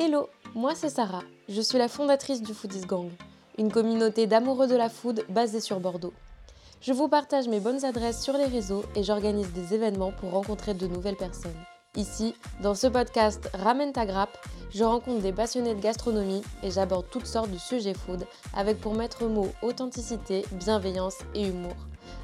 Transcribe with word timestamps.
Hello, 0.00 0.28
moi 0.54 0.76
c'est 0.76 0.90
Sarah. 0.90 1.24
Je 1.48 1.60
suis 1.60 1.76
la 1.76 1.88
fondatrice 1.88 2.40
du 2.40 2.54
Foodies 2.54 2.86
Gang, 2.86 3.10
une 3.58 3.72
communauté 3.72 4.28
d'amoureux 4.28 4.68
de 4.68 4.76
la 4.76 4.88
food 4.88 5.24
basée 5.28 5.58
sur 5.58 5.80
Bordeaux. 5.80 6.12
Je 6.80 6.92
vous 6.92 7.08
partage 7.08 7.48
mes 7.48 7.58
bonnes 7.58 7.84
adresses 7.84 8.22
sur 8.22 8.34
les 8.38 8.44
réseaux 8.44 8.84
et 8.94 9.02
j'organise 9.02 9.52
des 9.52 9.74
événements 9.74 10.12
pour 10.12 10.30
rencontrer 10.30 10.74
de 10.74 10.86
nouvelles 10.86 11.16
personnes. 11.16 11.58
Ici, 11.96 12.36
dans 12.62 12.76
ce 12.76 12.86
podcast 12.86 13.50
Ramène 13.54 13.92
ta 13.92 14.06
grappe, 14.06 14.38
je 14.70 14.84
rencontre 14.84 15.20
des 15.20 15.32
passionnés 15.32 15.74
de 15.74 15.80
gastronomie 15.80 16.42
et 16.62 16.70
j'aborde 16.70 17.10
toutes 17.10 17.26
sortes 17.26 17.50
de 17.50 17.58
sujets 17.58 17.94
food 17.94 18.24
avec 18.54 18.80
pour 18.80 18.94
maître 18.94 19.26
mot 19.26 19.48
authenticité, 19.62 20.44
bienveillance 20.52 21.18
et 21.34 21.48
humour. 21.48 21.74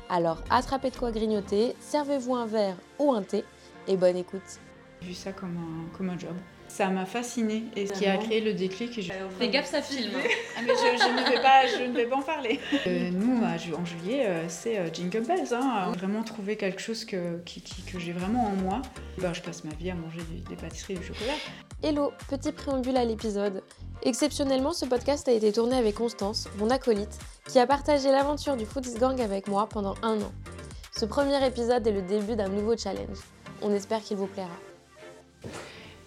Alors 0.08 0.44
attrapez 0.48 0.90
de 0.90 0.96
quoi 0.96 1.10
grignoter, 1.10 1.74
servez-vous 1.80 2.36
un 2.36 2.46
verre 2.46 2.76
ou 3.00 3.12
un 3.12 3.22
thé 3.22 3.44
et 3.88 3.96
bonne 3.96 4.16
écoute. 4.16 4.60
J'ai 5.00 5.08
vu 5.08 5.14
ça 5.14 5.32
comme 5.32 5.56
un, 5.56 5.96
comme 5.96 6.10
un 6.10 6.16
job. 6.16 6.36
Ça 6.74 6.88
m'a 6.88 7.06
fasciné 7.06 7.62
et 7.76 7.86
ce 7.86 7.92
qui 7.92 8.04
a 8.04 8.16
créé 8.16 8.40
le 8.40 8.52
déclic. 8.52 9.00
Je... 9.00 9.12
Fais 9.38 9.48
gaffe, 9.48 9.70
ça 9.70 9.80
filme. 9.80 10.10
Ah, 10.56 10.60
mais 10.66 10.72
je, 10.72 11.02
je, 11.02 11.08
ne 11.08 11.30
vais 11.30 11.40
pas, 11.40 11.66
je 11.68 11.84
ne 11.84 11.94
vais 11.94 12.06
pas 12.06 12.16
en 12.16 12.22
parler. 12.22 12.58
Euh, 12.88 13.10
nous, 13.12 13.42
en 13.44 13.84
juillet, 13.84 14.26
euh, 14.26 14.44
c'est 14.48 14.78
euh, 14.78 14.92
Jingle 14.92 15.20
Bells. 15.20 15.52
Hein. 15.52 15.92
Vraiment 15.96 16.24
trouver 16.24 16.56
quelque 16.56 16.80
chose 16.80 17.04
que, 17.04 17.38
qui, 17.44 17.60
qui, 17.60 17.82
que 17.82 18.00
j'ai 18.00 18.10
vraiment 18.10 18.46
en 18.46 18.56
moi. 18.56 18.82
Ben, 19.18 19.32
je 19.32 19.40
passe 19.40 19.62
ma 19.62 19.72
vie 19.74 19.90
à 19.90 19.94
manger 19.94 20.18
des, 20.32 20.40
des 20.48 20.56
pâtisseries 20.56 20.94
et 20.94 20.98
du 20.98 21.04
chocolat. 21.04 21.34
Hello, 21.84 22.10
petit 22.28 22.50
préambule 22.50 22.96
à 22.96 23.04
l'épisode. 23.04 23.62
Exceptionnellement, 24.02 24.72
ce 24.72 24.84
podcast 24.84 25.28
a 25.28 25.32
été 25.32 25.52
tourné 25.52 25.76
avec 25.76 25.94
Constance, 25.94 26.48
mon 26.58 26.70
acolyte, 26.70 27.20
qui 27.48 27.60
a 27.60 27.68
partagé 27.68 28.10
l'aventure 28.10 28.56
du 28.56 28.66
Foodies 28.66 28.98
Gang 28.98 29.20
avec 29.20 29.46
moi 29.46 29.68
pendant 29.68 29.94
un 30.02 30.20
an. 30.20 30.32
Ce 30.90 31.04
premier 31.04 31.46
épisode 31.46 31.86
est 31.86 31.92
le 31.92 32.02
début 32.02 32.34
d'un 32.34 32.48
nouveau 32.48 32.76
challenge. 32.76 33.18
On 33.62 33.72
espère 33.72 34.02
qu'il 34.02 34.16
vous 34.16 34.26
plaira. 34.26 34.50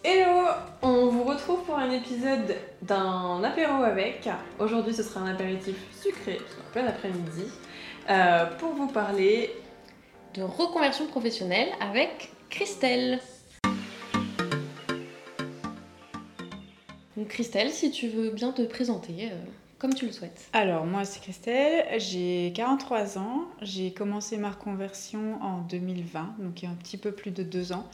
Hello 0.09 0.47
On 0.84 1.07
vous 1.07 1.25
retrouve 1.25 1.66
pour 1.66 1.75
un 1.75 1.91
épisode 1.91 2.55
d'un 2.81 3.43
apéro 3.43 3.84
avec. 3.84 4.30
Aujourd'hui, 4.57 4.93
ce 4.93 5.03
sera 5.03 5.20
un 5.20 5.33
apéritif 5.33 5.75
sucré, 6.02 6.38
en 6.38 6.72
plein 6.72 6.88
après-midi, 6.88 7.44
euh, 8.09 8.45
pour 8.58 8.72
vous 8.72 8.88
parler 8.88 9.52
de 10.33 10.44
reconversion 10.44 11.08
professionnelle 11.08 11.67
avec 11.81 12.31
Christelle. 12.50 13.19
Donc 17.17 17.28
Christelle, 17.28 17.72
si 17.72 17.91
tu 17.91 18.08
veux 18.08 18.30
bien 18.30 18.53
te 18.53 18.61
présenter 18.61 19.30
euh, 19.30 19.35
comme 19.78 19.94
tu 19.94 20.05
le 20.05 20.13
souhaites. 20.13 20.47
Alors, 20.53 20.85
moi, 20.85 21.03
c'est 21.03 21.19
Christelle, 21.19 22.00
j'ai 22.00 22.53
43 22.55 23.17
ans, 23.17 23.44
j'ai 23.61 23.91
commencé 23.91 24.38
ma 24.38 24.52
reconversion 24.52 25.38
en 25.41 25.63
2020, 25.63 26.35
donc 26.39 26.61
il 26.61 26.66
y 26.66 26.67
a 26.69 26.72
un 26.72 26.75
petit 26.75 26.97
peu 26.97 27.11
plus 27.11 27.31
de 27.31 27.44
deux 27.44 27.73
ans. 27.73 27.85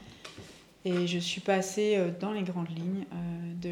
Et 0.85 1.07
je 1.07 1.17
suis 1.17 1.39
passée 1.41 1.95
euh, 1.95 2.09
dans 2.19 2.33
les 2.33 2.43
grandes 2.43 2.69
lignes 2.69 3.05
euh, 3.13 3.15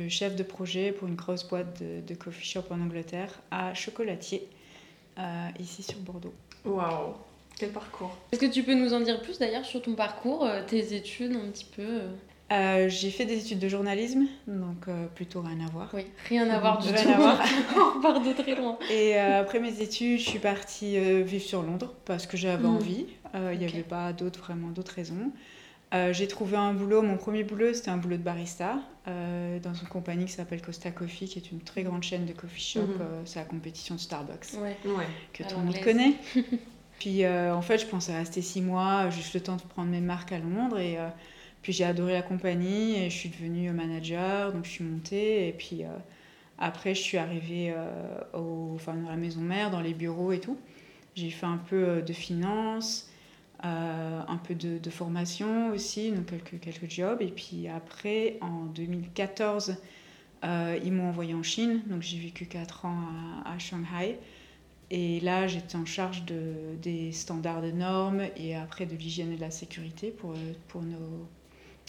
de 0.06 0.08
chef 0.10 0.36
de 0.36 0.44
projet 0.44 0.92
pour 0.94 1.08
une 1.08 1.16
grosse 1.16 1.48
boîte 1.48 1.82
de, 1.82 2.00
de 2.08 2.14
coffee 2.16 2.46
shop 2.46 2.64
en 2.70 2.80
Angleterre 2.82 3.42
à 3.52 3.74
chocolatier, 3.74 4.48
euh, 5.20 5.48
ici 5.60 5.84
sur 5.84 6.00
Bordeaux. 6.00 6.34
Waouh 6.64 7.14
Quel 7.60 7.72
parcours 7.72 8.16
Est-ce 8.32 8.40
que 8.40 8.46
tu 8.46 8.64
peux 8.64 8.76
nous 8.76 8.94
en 8.94 9.02
dire 9.02 9.22
plus 9.22 9.40
d'ailleurs 9.40 9.66
sur 9.66 9.82
ton 9.82 9.94
parcours, 9.96 10.48
tes 10.68 10.96
études 10.96 11.36
un 11.36 11.50
petit 11.52 11.66
peu 11.76 12.02
euh? 12.52 12.88
J'ai 12.90 13.12
fait 13.12 13.26
des 13.26 13.40
études 13.40 13.60
de 13.60 13.68
journalisme, 13.70 14.26
donc 14.48 14.88
euh, 14.90 15.06
plutôt 15.08 15.42
rien 15.42 15.66
à 15.66 15.70
voir. 15.72 15.90
Oui, 15.94 16.06
rien 16.30 16.50
à 16.50 16.60
voir 16.60 16.80
du 16.80 16.90
Rien 16.90 17.04
tout. 17.04 17.10
à 17.10 17.16
voir. 17.18 17.44
On 17.98 18.02
part 18.02 18.22
de 18.22 18.34
très 18.34 18.56
loin. 18.56 18.78
Et 18.90 19.16
euh, 19.18 19.40
après 19.42 19.60
mes 19.62 19.82
études, 19.82 20.20
je 20.20 20.30
suis 20.30 20.40
partie 20.40 20.98
euh, 20.98 21.24
vivre 21.24 21.44
sur 21.44 21.62
Londres 21.64 21.94
parce 22.06 22.26
que 22.28 22.36
j'avais 22.38 22.64
Mhm. 22.68 22.76
envie. 22.76 23.06
Euh, 23.36 23.52
Il 23.54 23.60
n'y 23.60 23.66
avait 23.66 23.84
pas 23.84 24.12
d'autres, 24.14 24.40
vraiment 24.42 24.68
d'autres 24.70 24.94
raisons. 24.94 25.32
Euh, 25.94 26.14
j'ai 26.14 26.28
trouvé 26.28 26.56
un 26.56 26.74
boulot, 26.74 27.02
mon 27.02 27.18
premier 27.18 27.44
boulot 27.44 27.74
c'était 27.74 27.90
un 27.90 27.98
boulot 27.98 28.16
de 28.16 28.22
barista 28.24 28.80
euh, 29.08 29.60
dans 29.60 29.74
une 29.74 29.88
compagnie 29.90 30.26
qui 30.26 30.32
s'appelle 30.32 30.62
Costa 30.62 30.90
Coffee, 30.92 31.26
qui 31.28 31.38
est 31.38 31.52
une 31.52 31.60
très 31.60 31.84
grande 31.84 32.02
chaîne 32.04 32.26
de 32.26 32.32
coffee 32.32 32.62
shop. 32.62 32.82
Mhm. 32.82 32.98
euh, 33.02 33.22
c'est 33.26 33.40
la 33.40 33.46
compétition 33.46 33.96
de 33.96 34.00
Starbucks 34.00 34.54
Ouais. 34.62 34.78
Ouais. 34.86 35.06
que 35.34 35.44
À 35.44 35.48
tout 35.48 35.60
le 35.60 35.66
monde 35.66 35.80
connaît. 35.82 36.14
puis 37.00 37.26
euh, 37.26 37.54
en 37.54 37.62
fait, 37.62 37.78
je 37.78 37.86
pensais 37.86 38.16
rester 38.16 38.42
six 38.42 38.62
mois, 38.62 39.10
juste 39.10 39.34
le 39.34 39.42
temps 39.42 39.58
de 39.58 39.62
prendre 39.64 39.90
mes 39.90 40.00
marques 40.02 40.32
à 40.32 40.40
Londres. 40.40 40.80
Et 40.80 40.98
euh, 40.98 41.10
puis 41.62 41.74
j'ai 41.74 41.84
adoré 41.84 42.14
la 42.14 42.22
compagnie 42.22 42.96
et 42.96 43.10
je 43.10 43.16
suis 43.18 43.30
devenue 43.30 43.70
manager, 43.72 44.54
donc 44.54 44.64
je 44.66 44.70
suis 44.72 44.84
montée. 44.86 45.50
Et 45.50 45.52
puis 45.52 45.84
euh, 45.84 45.88
après, 46.58 46.96
je 46.96 47.02
suis 47.02 47.18
arrivée 47.18 47.74
euh, 47.76 48.38
au, 48.38 48.72
enfin, 48.76 48.94
dans 48.94 49.10
la 49.10 49.18
maison 49.18 49.42
mère, 49.42 49.72
dans 49.72 49.82
les 49.82 49.94
bureaux 49.94 50.32
et 50.32 50.40
tout. 50.40 50.58
J'ai 51.16 51.30
fait 51.32 51.46
un 51.48 51.58
peu 51.58 51.76
euh, 51.76 52.02
de 52.02 52.14
finance, 52.14 53.10
euh, 53.64 54.22
un 54.28 54.38
peu 54.38 54.56
de, 54.56 54.80
de 54.80 54.90
formation 54.90 55.70
aussi, 55.70 56.12
donc 56.12 56.26
quelques, 56.26 56.60
quelques 56.60 56.90
jobs. 56.90 57.22
Et 57.22 57.28
puis 57.28 57.68
après, 57.68 58.38
en 58.42 58.66
2014, 58.66 59.76
euh, 60.44 60.80
ils 60.84 60.92
m'ont 60.92 61.10
envoyé 61.10 61.36
en 61.36 61.44
Chine, 61.44 61.82
donc 61.86 62.02
j'ai 62.02 62.18
vécu 62.18 62.48
4 62.48 62.86
ans 62.86 62.98
à, 63.46 63.54
à 63.54 63.60
Shanghai. 63.60 64.18
Et 64.90 65.20
là, 65.20 65.48
j'étais 65.48 65.76
en 65.76 65.86
charge 65.86 66.26
de, 66.26 66.54
des 66.82 67.12
standards 67.12 67.62
de 67.62 67.72
normes 67.72 68.24
et 68.36 68.56
après 68.56 68.86
de 68.86 68.96
l'hygiène 68.96 69.32
et 69.32 69.36
de 69.36 69.42
la 69.42 69.52
sécurité 69.52 70.10
pour, 70.10 70.32
euh, 70.32 70.54
pour 70.68 70.82
nos... 70.82 71.28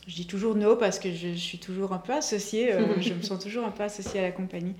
Je 0.07 0.15
dis 0.15 0.27
toujours 0.27 0.55
nos 0.55 0.77
parce 0.77 0.99
que 0.99 1.13
je, 1.13 1.35
suis 1.35 1.59
toujours 1.59 1.93
un 1.93 1.99
peu 1.99 2.13
associée, 2.13 2.75
euh, 2.75 2.85
je 3.01 3.15
me 3.15 3.23
sens 3.23 3.43
toujours 3.43 3.65
un 3.65 3.71
peu 3.71 3.85
associée 3.85 4.21
à 4.21 4.25
la 4.25 4.33
compagnie 4.33 4.75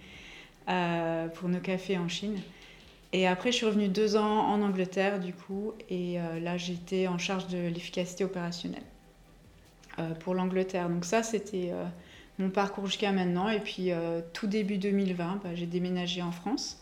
pour 1.35 1.49
nos 1.49 1.59
cafés 1.59 1.99
en 1.99 2.09
Chine. 2.09 2.39
Et 3.13 3.27
après, 3.27 3.53
je 3.53 3.57
suis 3.59 3.67
revenue 3.67 3.89
deux 3.89 4.17
ans 4.17 4.47
en 4.49 4.63
Angleterre, 4.63 5.21
du 5.21 5.35
coup, 5.35 5.75
et 5.91 6.19
euh, 6.19 6.41
là, 6.41 6.57
j'étais 6.57 7.09
en 7.09 7.19
charge 7.19 7.47
de 7.49 7.59
l'efficacité 7.59 8.25
opérationnelle 8.25 8.83
euh, 9.99 10.15
pour 10.15 10.35
l'Angleterre. 10.35 10.89
Donc 10.89 11.05
ça, 11.05 11.23
c'était 11.23 11.69
euh, 11.73 11.85
mon 12.39 12.49
parcours 12.49 12.87
jusqu'à 12.87 13.13
maintenant. 13.13 13.51
Et 13.51 13.61
puis, 13.61 13.91
tout 14.33 14.47
début 14.47 14.79
2020, 14.79 15.41
bah, 15.45 15.51
j'ai 15.55 15.67
déménagé 15.67 16.23
en 16.23 16.33
France 16.33 16.79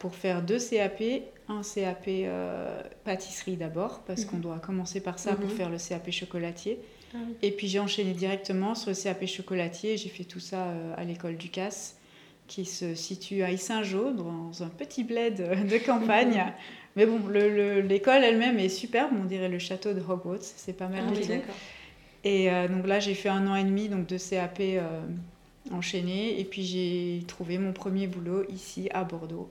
pour 0.00 0.14
faire 0.16 0.42
deux 0.42 0.58
CAP. 0.58 1.02
Un 1.48 1.60
CAP 1.62 2.08
pâtisserie 3.04 3.56
d'abord, 3.56 4.00
parce 4.00 4.22
Mhm. 4.24 4.30
qu'on 4.30 4.38
doit 4.38 4.58
commencer 4.58 5.00
par 5.00 5.18
ça 5.18 5.34
pour 5.36 5.48
Mhm. 5.50 5.56
faire 5.56 5.70
le 5.70 5.78
CAP 5.78 6.10
chocolatier. 6.10 6.80
Ah 7.14 7.18
oui. 7.26 7.34
Et 7.42 7.50
puis 7.52 7.68
j'ai 7.68 7.78
enchaîné 7.78 8.12
directement 8.12 8.74
sur 8.74 8.90
le 8.90 8.96
CAP 8.96 9.26
chocolatier. 9.26 9.96
J'ai 9.96 10.08
fait 10.08 10.24
tout 10.24 10.40
ça 10.40 10.72
à 10.96 11.04
l'école 11.04 11.36
du 11.36 11.50
Casse, 11.50 11.96
qui 12.46 12.64
se 12.64 12.94
situe 12.94 13.42
à 13.42 13.50
Issingeau, 13.50 14.12
dans 14.12 14.62
un 14.62 14.68
petit 14.68 15.04
bled 15.04 15.66
de 15.68 15.78
campagne. 15.78 16.44
Mais 16.96 17.06
bon, 17.06 17.26
le- 17.26 17.48
le- 17.54 17.80
l'école 17.80 18.22
elle-même 18.22 18.58
est 18.58 18.68
superbe, 18.68 19.10
on 19.20 19.24
dirait 19.24 19.48
le 19.48 19.58
château 19.58 19.92
de 19.94 20.00
Hogwarts, 20.00 20.38
c'est 20.42 20.76
pas 20.76 20.86
mal 20.86 21.02
Ah 21.08 21.10
du 21.10 21.18
oui, 21.18 21.22
tout. 21.26 21.32
d'accord. 21.32 21.54
Et 22.22 22.50
euh, 22.50 22.68
donc 22.68 22.86
là, 22.86 23.00
j'ai 23.00 23.14
fait 23.14 23.28
un 23.28 23.46
an 23.48 23.56
et 23.56 23.64
demi 23.64 23.88
donc 23.88 24.06
de 24.06 24.16
CAP 24.16 24.58
euh, 24.60 25.00
enchaîné. 25.72 26.38
Et 26.40 26.44
puis 26.44 26.62
j'ai 26.64 27.22
trouvé 27.26 27.58
mon 27.58 27.72
premier 27.72 28.06
boulot 28.06 28.44
ici 28.48 28.88
à 28.94 29.02
Bordeaux, 29.04 29.48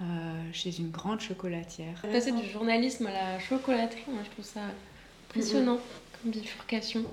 euh, 0.00 0.04
chez 0.52 0.78
une 0.78 0.90
grande 0.90 1.20
chocolatière. 1.20 2.00
Passer 2.10 2.32
du 2.32 2.48
journalisme 2.48 3.06
à 3.06 3.12
la 3.12 3.38
chocolaterie, 3.38 4.02
moi 4.08 4.22
je 4.24 4.30
trouve 4.30 4.44
ça 4.44 4.60
impressionnant 5.28 5.78
comme 6.22 6.30
bifurcation. 6.32 7.04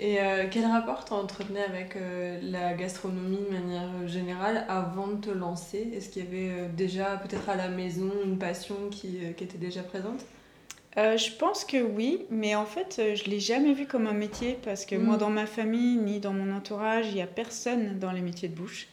Et 0.00 0.20
euh, 0.20 0.44
quel 0.50 0.64
rapport 0.64 1.04
t'entretenais 1.04 1.62
avec 1.64 1.96
euh, 1.96 2.38
la 2.42 2.74
gastronomie 2.74 3.38
de 3.38 3.52
manière 3.52 3.90
euh, 4.02 4.06
générale 4.06 4.64
avant 4.68 5.08
de 5.08 5.16
te 5.16 5.30
lancer? 5.30 5.90
Est-ce 5.94 6.08
qu'il 6.08 6.24
y 6.24 6.26
avait 6.28 6.50
euh, 6.52 6.68
déjà 6.68 7.16
peut-être 7.16 7.48
à 7.48 7.56
la 7.56 7.68
maison 7.68 8.10
une 8.24 8.38
passion 8.38 8.76
qui, 8.90 9.18
qui 9.36 9.44
était 9.44 9.58
déjà 9.58 9.82
présente? 9.82 10.24
Je 10.96 11.36
pense 11.36 11.64
que 11.64 11.80
oui, 11.80 12.24
mais 12.28 12.56
en 12.56 12.64
fait, 12.64 13.00
je 13.14 13.30
l'ai 13.30 13.38
jamais 13.38 13.72
vu 13.72 13.86
comme 13.86 14.08
un 14.08 14.12
métier 14.14 14.58
parce 14.64 14.84
que 14.84 14.96
Mm. 14.96 15.02
moi, 15.04 15.16
dans 15.16 15.30
ma 15.30 15.46
famille 15.46 15.96
ni 15.96 16.18
dans 16.18 16.32
mon 16.32 16.52
entourage, 16.56 17.06
il 17.08 17.14
n'y 17.14 17.22
a 17.22 17.28
personne 17.28 18.00
dans 18.00 18.10
les 18.10 18.20
métiers 18.20 18.48
de 18.48 18.54
bouche. 18.56 18.88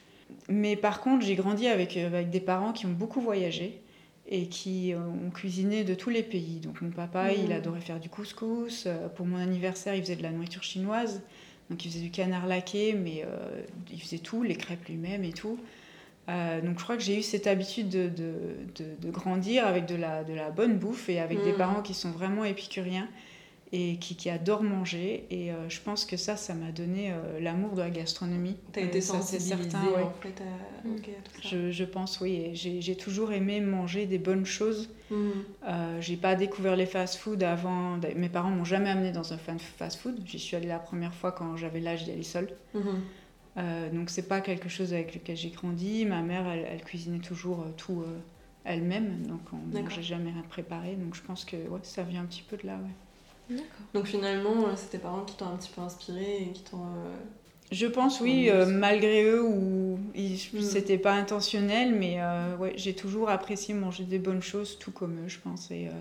Mais 0.48 0.76
par 0.76 1.00
contre, 1.00 1.24
j'ai 1.26 1.34
grandi 1.34 1.66
avec, 1.66 1.96
avec 1.96 2.30
des 2.30 2.40
parents 2.40 2.72
qui 2.72 2.86
ont 2.86 2.92
beaucoup 2.92 3.20
voyagé 3.20 3.80
et 4.28 4.46
qui 4.48 4.92
euh, 4.92 4.98
ont 4.98 5.30
cuisiné 5.30 5.84
de 5.84 5.94
tous 5.94 6.10
les 6.10 6.22
pays. 6.22 6.58
Donc 6.60 6.80
mon 6.80 6.90
papa, 6.90 7.28
Mm. 7.28 7.36
il 7.44 7.52
adorait 7.52 7.80
faire 7.80 8.00
du 8.00 8.08
couscous. 8.08 8.84
Euh, 8.86 9.08
Pour 9.08 9.26
mon 9.26 9.36
anniversaire, 9.38 9.94
il 9.94 10.02
faisait 10.02 10.16
de 10.16 10.22
la 10.22 10.30
nourriture 10.30 10.62
chinoise. 10.62 11.22
Donc 11.70 11.84
il 11.84 11.90
faisait 11.90 12.02
du 12.02 12.10
canard 12.10 12.46
laqué, 12.46 12.92
mais 12.94 13.24
euh, 13.24 13.62
il 13.92 14.00
faisait 14.00 14.18
tout, 14.18 14.42
les 14.42 14.54
crêpes 14.56 14.86
lui-même 14.88 15.24
et 15.24 15.32
tout. 15.32 15.58
Euh, 16.28 16.60
donc 16.60 16.78
je 16.78 16.82
crois 16.84 16.96
que 16.96 17.02
j'ai 17.04 17.16
eu 17.18 17.22
cette 17.22 17.46
habitude 17.46 17.88
de, 17.88 18.08
de, 18.08 18.32
de- 18.76 19.06
de 19.06 19.10
grandir 19.12 19.64
avec 19.66 19.86
de 19.86 19.94
la, 19.94 20.24
de 20.24 20.32
la 20.34 20.50
bonne 20.50 20.76
bouffe 20.76 21.08
et 21.08 21.20
avec 21.20 21.42
des 21.44 21.52
Mm. 21.52 21.56
parents 21.58 21.82
qui 21.82 21.94
sont 21.94 22.10
vraiment 22.10 22.44
épicuriens 22.44 23.08
et 23.72 23.96
qui, 23.96 24.14
qui 24.16 24.30
adorent 24.30 24.62
manger. 24.62 25.26
Et 25.30 25.50
euh, 25.52 25.68
je 25.68 25.80
pense 25.80 26.04
que 26.04 26.16
ça, 26.16 26.36
ça 26.36 26.54
m'a 26.54 26.70
donné 26.72 27.10
euh, 27.12 27.40
l'amour 27.40 27.72
de 27.74 27.80
la 27.80 27.90
gastronomie. 27.90 28.56
T'as 28.72 28.82
Euh, 28.82 28.84
été 28.84 29.00
ça, 29.00 29.20
c'est 29.20 29.40
sensibilisée 29.40 29.70
certain, 29.70 29.86
ouais. 29.90 30.02
en 30.02 30.12
fait 30.20 30.40
à, 30.40 30.86
Mm. 30.88 30.94
ok, 30.96 31.08
à 31.08 31.28
tout 31.28 31.42
ça. 31.42 31.48
Je, 31.48 31.70
je 31.72 31.84
pense, 31.84 32.20
oui. 32.20 32.50
J'ai 32.54 32.96
toujours 32.96 33.32
aimé 33.32 33.60
manger 33.60 34.06
des 34.06 34.18
bonnes 34.18 34.46
choses. 34.46 34.88
Mm. 35.10 35.14
Euh, 35.68 36.00
j'ai 36.00 36.16
pas 36.16 36.36
découvert 36.36 36.76
les 36.76 36.86
fast-food 36.86 37.42
avant. 37.42 37.98
Mes 38.14 38.28
parents 38.28 38.50
m'ont 38.50 38.64
jamais 38.64 38.90
amené 38.90 39.10
dans 39.12 39.32
un 39.32 39.38
fast-food. 39.38 40.20
J'y 40.24 40.38
suis 40.38 40.54
allée 40.56 40.68
la 40.68 40.78
première 40.78 41.12
fois 41.14 41.32
quand 41.32 41.56
j'avais 41.56 41.80
l'âge 41.80 42.04
d'y 42.04 42.12
aller 42.12 42.22
seule. 42.22 42.48
Mhm. 42.74 42.82
Euh, 43.58 43.90
donc 43.90 44.10
c'est 44.10 44.28
pas 44.28 44.40
quelque 44.42 44.68
chose 44.68 44.92
avec 44.92 45.14
lequel 45.14 45.36
j'ai 45.36 45.48
grandi. 45.50 46.04
Ma 46.04 46.20
mère, 46.22 46.46
elle, 46.46 46.66
elle 46.70 46.82
cuisinait 46.84 47.20
toujours 47.20 47.60
euh, 47.62 47.72
tout 47.76 48.02
euh, 48.02 48.18
elle-même, 48.64 49.26
donc 49.26 49.40
on 49.52 49.56
mangeait 49.80 50.02
jamais 50.02 50.30
rien 50.30 50.44
préparé. 50.48 50.94
Donc 50.96 51.14
je 51.14 51.22
pense 51.22 51.44
que 51.46 51.56
ouais, 51.56 51.80
ça 51.82 52.02
vient 52.02 52.20
un 52.22 52.26
petit 52.26 52.42
peu 52.42 52.56
de 52.58 52.66
là. 52.66 52.74
Ouais. 52.74 52.90
Donc 53.94 54.06
finalement, 54.06 54.66
euh, 54.66 54.72
c'est 54.76 54.90
tes 54.90 54.98
parents 54.98 55.22
qui 55.22 55.36
t'ont 55.36 55.46
un 55.46 55.56
petit 55.56 55.70
peu 55.74 55.80
inspiré 55.80 56.42
et 56.42 56.52
qui 56.52 56.62
t'ont. 56.62 56.78
euh, 56.78 57.14
Je 57.70 57.86
pense, 57.86 58.20
oui, 58.20 58.50
euh, 58.50 58.66
malgré 58.66 59.24
eux, 59.24 59.42
ou 59.42 59.98
mm. 60.14 60.60
c'était 60.60 60.98
pas 60.98 61.12
intentionnel, 61.12 61.94
mais 61.94 62.16
euh, 62.20 62.56
ouais, 62.56 62.72
j'ai 62.76 62.94
toujours 62.94 63.28
apprécié 63.30 63.74
manger 63.74 64.04
des 64.04 64.18
bonnes 64.18 64.42
choses, 64.42 64.78
tout 64.78 64.90
comme 64.90 65.24
eux, 65.24 65.28
je 65.28 65.38
pense. 65.38 65.70
Et, 65.70 65.86
euh, 65.88 65.92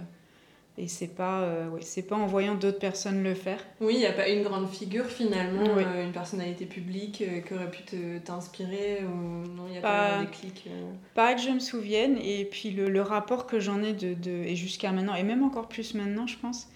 et 0.77 0.89
c'est 0.89 1.07
pas, 1.07 1.47
ouais, 1.71 1.81
c'est 1.81 2.01
pas 2.01 2.17
en 2.17 2.25
voyant 2.25 2.55
d'autres 2.55 2.79
personnes 2.79 3.23
le 3.23 3.33
faire. 3.33 3.63
Oui, 3.79 3.93
il 3.93 3.99
n'y 3.99 4.05
a 4.05 4.11
pas 4.11 4.27
une 4.27 4.43
grande 4.43 4.67
figure 4.67 5.05
finalement, 5.05 5.63
une 5.79 6.11
personnalité 6.11 6.65
publique 6.65 7.23
qui 7.47 7.53
aurait 7.53 7.71
pu 7.71 7.83
t'inspirer, 8.25 8.99
ou 9.05 9.47
non, 9.55 9.63
il 9.67 9.71
n'y 9.71 9.77
a 9.77 9.81
pas, 9.81 10.17
de 10.19 10.25
déclic 10.25 10.67
Pas 11.13 11.33
que 11.33 11.41
je 11.41 11.49
me 11.51 11.59
souvienne, 11.59 12.17
et 12.17 12.43
puis 12.43 12.71
le, 12.71 12.89
le 12.89 13.01
rapport 13.01 13.47
que 13.47 13.57
j'en 13.61 13.81
ai 13.81 13.93
de, 13.93 14.15
de 14.15 14.31
et 14.31 14.57
jusqu'à 14.57 14.91
maintenant, 14.91 15.15
et 15.15 15.23
même 15.23 15.43
encore 15.43 15.69
plus 15.69 15.93
maintenant, 15.93 16.27
je 16.27 16.37
pense, 16.37 16.67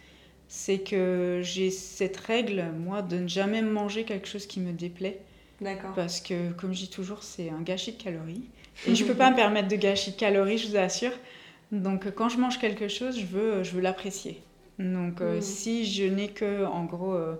c'est 0.49 0.79
que 0.79 1.41
j'ai 1.43 1.69
cette 1.69 2.17
règle, 2.17 2.65
moi, 2.79 3.03
de 3.03 3.19
ne 3.19 3.27
jamais 3.27 3.61
manger 3.61 4.03
quelque 4.03 4.27
chose 4.27 4.47
qui 4.47 4.59
me 4.59 4.73
déplaît. 4.73 5.19
D'accord. 5.61 5.93
Parce 5.93 6.19
que, 6.19 6.51
comme 6.53 6.73
je 6.73 6.79
dis 6.79 6.89
toujours, 6.89 7.21
c'est 7.21 7.49
un 7.49 7.61
gâchis 7.61 7.91
de 7.91 8.01
calories. 8.01 8.41
Et 8.87 8.95
je 8.95 9.03
ne 9.03 9.09
peux 9.09 9.15
pas 9.15 9.29
me 9.29 9.35
permettre 9.35 9.67
de 9.67 9.75
gâchis 9.75 10.11
de 10.11 10.15
calories, 10.15 10.57
je 10.57 10.69
vous 10.69 10.77
assure. 10.77 11.11
Donc, 11.71 12.09
quand 12.15 12.29
je 12.29 12.39
mange 12.39 12.57
quelque 12.57 12.87
chose, 12.87 13.19
je 13.19 13.27
veux, 13.27 13.63
je 13.63 13.71
veux 13.71 13.81
l'apprécier. 13.81 14.41
Donc, 14.79 15.21
euh, 15.21 15.37
mm. 15.37 15.41
si 15.41 15.85
je 15.85 16.05
n'ai 16.05 16.29
que, 16.29 16.65
en 16.65 16.85
gros, 16.85 17.13
euh, 17.13 17.35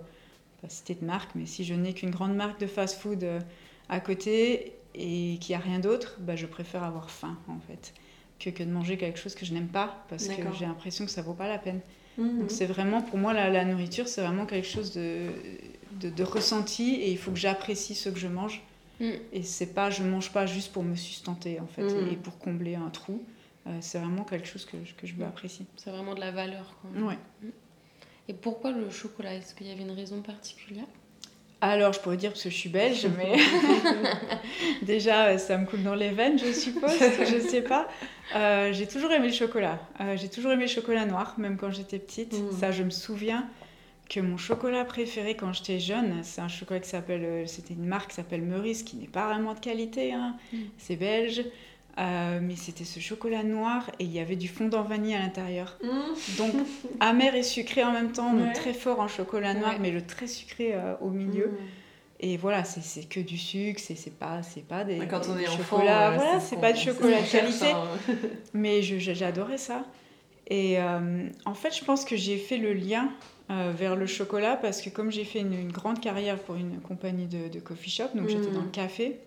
pas 0.62 0.68
citer 0.68 0.94
de 0.94 1.04
marque, 1.04 1.34
mais 1.34 1.46
si 1.46 1.64
je 1.64 1.74
n'ai 1.74 1.94
qu'une 1.94 2.10
grande 2.10 2.36
marque 2.36 2.60
de 2.60 2.66
fast-food 2.68 3.24
euh, 3.24 3.40
à 3.88 3.98
côté 3.98 4.74
et 4.94 5.36
qu'il 5.40 5.56
n'y 5.56 5.60
a 5.60 5.64
rien 5.64 5.80
d'autre, 5.80 6.16
bah, 6.20 6.36
je 6.36 6.46
préfère 6.46 6.84
avoir 6.84 7.10
faim, 7.10 7.36
en 7.48 7.58
fait, 7.58 7.92
que, 8.38 8.50
que 8.50 8.62
de 8.62 8.70
manger 8.70 8.96
quelque 8.98 9.18
chose 9.18 9.34
que 9.34 9.44
je 9.44 9.52
n'aime 9.52 9.68
pas, 9.68 10.04
parce 10.08 10.28
que 10.28 10.42
j'ai 10.56 10.66
l'impression 10.66 11.06
que 11.06 11.10
ça 11.10 11.22
vaut 11.22 11.34
pas 11.34 11.48
la 11.48 11.58
peine. 11.58 11.80
Donc 12.20 12.42
mhm. 12.42 12.48
c'est 12.48 12.66
vraiment, 12.66 13.00
pour 13.02 13.18
moi, 13.18 13.32
la, 13.32 13.64
nourriture, 13.64 14.06
c'est 14.06 14.20
vraiment 14.20 14.46
quelque 14.46 14.66
chose 14.66 14.92
de, 14.92 15.28
de, 16.00 16.22
ressenti 16.22 16.94
et 16.94 17.10
il 17.10 17.18
faut 17.18 17.30
que 17.30 17.38
j'apprécie 17.38 17.94
ce 17.94 18.10
que 18.10 18.18
je 18.18 18.28
mange. 18.28 18.62
Mm. 19.00 19.10
Et 19.32 19.42
c'est 19.42 19.74
pas, 19.74 19.88
je 19.88 20.02
mange 20.02 20.30
pas 20.30 20.44
juste 20.44 20.72
pour 20.72 20.82
me 20.82 20.96
sustenter, 20.96 21.58
en 21.60 21.66
fait, 21.66 21.82
mm. 21.82 22.12
et 22.12 22.16
pour 22.16 22.38
combler 22.38 22.74
un 22.74 22.90
trou. 22.90 23.22
Euh, 23.66 23.78
c'est 23.80 23.98
vraiment 23.98 24.24
quelque 24.24 24.46
chose 24.46 24.66
que, 24.66 24.76
que 24.76 25.06
je 25.06 25.14
veux 25.14 25.24
mm. 25.24 25.28
apprécier. 25.28 25.66
C'est 25.76 25.90
vraiment 25.90 26.14
de 26.14 26.20
la 26.20 26.30
valeur. 26.30 26.76
Quoi. 26.82 27.08
Ouais. 27.08 27.18
Et 28.28 28.34
pourquoi 28.34 28.70
le 28.70 28.90
chocolat? 28.90 29.34
Est-ce 29.34 29.54
qu'il 29.54 29.66
y 29.66 29.70
avait 29.70 29.82
une 29.82 29.90
raison 29.90 30.20
particulière? 30.20 30.86
Alors, 31.62 31.92
je 31.92 32.00
pourrais 32.00 32.16
dire 32.16 32.30
parce 32.30 32.42
que 32.42 32.50
je 32.50 32.54
suis 32.54 32.70
belge, 32.70 33.06
mais 33.18 33.36
déjà, 34.82 35.36
ça 35.36 35.58
me 35.58 35.66
coule 35.66 35.82
dans 35.82 35.94
les 35.94 36.10
veines, 36.10 36.38
je 36.38 36.52
suppose, 36.52 36.98
je 36.98 37.34
ne 37.36 37.40
sais 37.40 37.60
pas. 37.60 37.86
Euh, 38.34 38.72
j'ai 38.72 38.86
toujours 38.86 39.12
aimé 39.12 39.26
le 39.26 39.34
chocolat. 39.34 39.78
Euh, 40.00 40.16
j'ai 40.16 40.28
toujours 40.28 40.52
aimé 40.52 40.62
le 40.62 40.70
chocolat 40.70 41.04
noir, 41.04 41.34
même 41.36 41.58
quand 41.58 41.70
j'étais 41.70 41.98
petite. 41.98 42.32
Mm. 42.32 42.52
Ça, 42.52 42.70
je 42.70 42.82
me 42.82 42.90
souviens 42.90 43.46
que 44.08 44.20
mon 44.20 44.38
chocolat 44.38 44.84
préféré 44.84 45.36
quand 45.36 45.52
j'étais 45.52 45.78
jeune, 45.78 46.20
c'est 46.22 46.40
un 46.40 46.48
chocolat 46.48 46.80
qui 46.80 46.88
s'appelle, 46.88 47.24
euh, 47.24 47.46
c'était 47.46 47.74
une 47.74 47.86
marque 47.86 48.10
qui 48.10 48.16
s'appelle 48.16 48.42
Meurice, 48.42 48.82
qui 48.82 48.96
n'est 48.96 49.06
pas 49.06 49.26
vraiment 49.26 49.52
de 49.52 49.60
qualité, 49.60 50.14
hein. 50.14 50.36
Mm. 50.52 50.58
c'est 50.78 50.96
belge. 50.96 51.44
Euh, 52.00 52.38
mais 52.40 52.56
c'était 52.56 52.84
ce 52.84 52.98
chocolat 52.98 53.42
noir 53.42 53.90
et 53.98 54.04
il 54.04 54.12
y 54.12 54.20
avait 54.20 54.36
du 54.36 54.48
fondant 54.48 54.82
vanille 54.82 55.14
à 55.14 55.18
l'intérieur. 55.18 55.76
Mmh. 55.82 56.36
Donc 56.38 56.52
amer 57.00 57.34
et 57.34 57.42
sucré 57.42 57.84
en 57.84 57.92
même 57.92 58.12
temps, 58.12 58.32
donc 58.32 58.54
très 58.54 58.72
fort 58.72 59.00
en 59.00 59.08
chocolat 59.08 59.52
noir, 59.54 59.74
mais 59.80 59.90
le 59.90 60.02
très 60.02 60.26
sucré 60.26 60.72
euh, 60.74 60.94
au 61.02 61.10
milieu. 61.10 61.48
Mmh. 61.48 61.56
Et 62.22 62.36
voilà, 62.36 62.64
c'est 62.64 63.08
que 63.08 63.20
du 63.20 63.38
sucre, 63.38 63.80
c'est 63.80 64.18
pas, 64.18 64.40
pas 64.68 64.84
des, 64.84 64.98
Quand 65.06 65.22
on 65.28 65.38
est 65.38 65.46
chocolats. 65.46 66.10
voilà, 66.12 66.40
c'est 66.40 66.60
pas 66.60 66.72
du 66.72 66.80
chocolat 66.80 67.22
de 67.22 67.30
qualité. 67.30 67.70
Hein. 67.70 68.14
mais 68.54 68.82
j'adorais 68.82 69.58
ça. 69.58 69.86
Et 70.46 70.78
euh, 70.78 71.28
en 71.46 71.54
fait, 71.54 71.74
je 71.74 71.82
pense 71.82 72.04
que 72.04 72.16
j'ai 72.16 72.36
fait 72.36 72.58
le 72.58 72.72
lien 72.72 73.10
vers 73.48 73.96
le 73.96 74.06
chocolat 74.06 74.56
parce 74.56 74.80
que 74.80 74.90
comme 74.90 75.10
j'ai 75.10 75.24
fait 75.24 75.40
une, 75.40 75.72
grande 75.72 75.98
carrière 75.98 76.38
pour 76.38 76.54
une 76.54 76.78
compagnie 76.80 77.26
de, 77.26 77.58
coffee 77.58 77.90
shop, 77.90 78.04
donc 78.14 78.28
j'étais 78.28 78.50
dans 78.50 78.60
le 78.60 78.66
mmh. 78.66 78.70
café. 78.70 79.18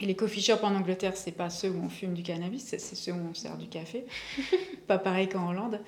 Et 0.00 0.06
les 0.06 0.14
coffee 0.14 0.40
shops 0.40 0.62
en 0.62 0.74
Angleterre, 0.74 1.16
c'est 1.16 1.32
pas 1.32 1.50
ceux 1.50 1.70
où 1.70 1.80
on 1.84 1.88
fume 1.88 2.14
du 2.14 2.22
cannabis, 2.22 2.64
c'est 2.66 2.78
ceux 2.78 3.12
où 3.12 3.20
on 3.30 3.34
sert 3.34 3.56
du 3.56 3.68
café. 3.68 4.04
pas 4.86 4.98
pareil 4.98 5.28
qu'en 5.28 5.50
Hollande. 5.50 5.80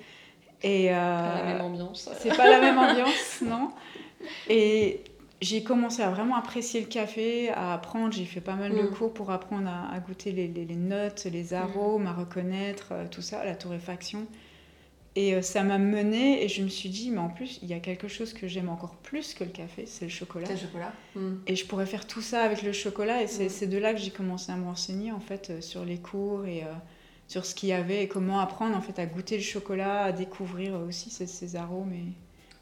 Et 0.63 0.91
euh, 0.91 0.95
pas 0.95 1.35
la 1.35 1.43
même 1.43 1.61
ambiance. 1.61 2.09
c'est 2.19 2.35
pas 2.35 2.49
la 2.49 2.59
même 2.59 2.77
ambiance, 2.77 3.41
non. 3.45 3.71
Et 4.49 5.01
j'ai 5.41 5.63
commencé 5.63 6.01
à 6.01 6.09
vraiment 6.09 6.35
apprécier 6.35 6.81
le 6.81 6.87
café, 6.87 7.49
à 7.49 7.73
apprendre. 7.73 8.13
J'ai 8.13 8.25
fait 8.25 8.41
pas 8.41 8.55
mal 8.55 8.73
de 8.73 8.81
mm. 8.81 8.91
cours 8.91 9.13
pour 9.13 9.31
apprendre 9.31 9.69
à, 9.69 9.99
goûter 9.99 10.31
les, 10.31 10.47
les, 10.47 10.75
notes, 10.75 11.25
les 11.25 11.53
arômes, 11.53 12.03
mm. 12.03 12.07
à 12.07 12.13
reconnaître 12.13 12.87
euh, 12.91 13.05
tout 13.09 13.21
ça, 13.21 13.43
la 13.43 13.55
torréfaction. 13.55 14.25
Et 15.17 15.33
euh, 15.33 15.41
ça 15.41 15.63
m'a 15.63 15.77
mené 15.77 16.43
et 16.43 16.49
je 16.49 16.61
me 16.61 16.67
suis 16.67 16.89
dit, 16.89 17.09
mais 17.09 17.19
en 17.19 17.29
plus, 17.29 17.59
il 17.61 17.69
y 17.69 17.73
a 17.73 17.79
quelque 17.79 18.09
chose 18.09 18.33
que 18.33 18.47
j'aime 18.47 18.67
encore 18.67 18.95
plus 18.95 19.33
que 19.33 19.45
le 19.45 19.49
café, 19.49 19.85
c'est 19.85 20.05
le 20.05 20.11
chocolat. 20.11 20.49
Le 20.49 20.57
chocolat. 20.57 20.93
Hmm. 21.15 21.35
Et 21.47 21.55
je 21.55 21.65
pourrais 21.65 21.85
faire 21.85 22.05
tout 22.05 22.21
ça 22.21 22.41
avec 22.41 22.61
le 22.63 22.73
chocolat. 22.73 23.23
Et 23.23 23.27
c'est 23.27 23.65
hmm. 23.65 23.69
de 23.69 23.77
là 23.77 23.93
que 23.93 23.99
j'ai 23.99 24.11
commencé 24.11 24.51
à 24.51 24.57
me 24.57 24.65
renseigner 24.65 25.13
en 25.13 25.21
fait 25.21 25.49
euh, 25.49 25.61
sur 25.61 25.85
les 25.85 25.99
cours 25.99 26.45
et 26.45 26.63
euh, 26.63 26.73
sur 27.29 27.45
ce 27.45 27.55
qu'il 27.55 27.69
y 27.69 27.73
avait 27.73 28.03
et 28.03 28.07
comment 28.09 28.39
apprendre 28.39 28.75
en 28.75 28.81
fait 28.81 28.99
à 28.99 29.05
goûter 29.05 29.37
le 29.37 29.43
chocolat, 29.43 30.03
à 30.03 30.11
découvrir 30.11 30.73
aussi 30.81 31.09
ses, 31.09 31.55
arômes. 31.55 31.93
Et 31.93 32.13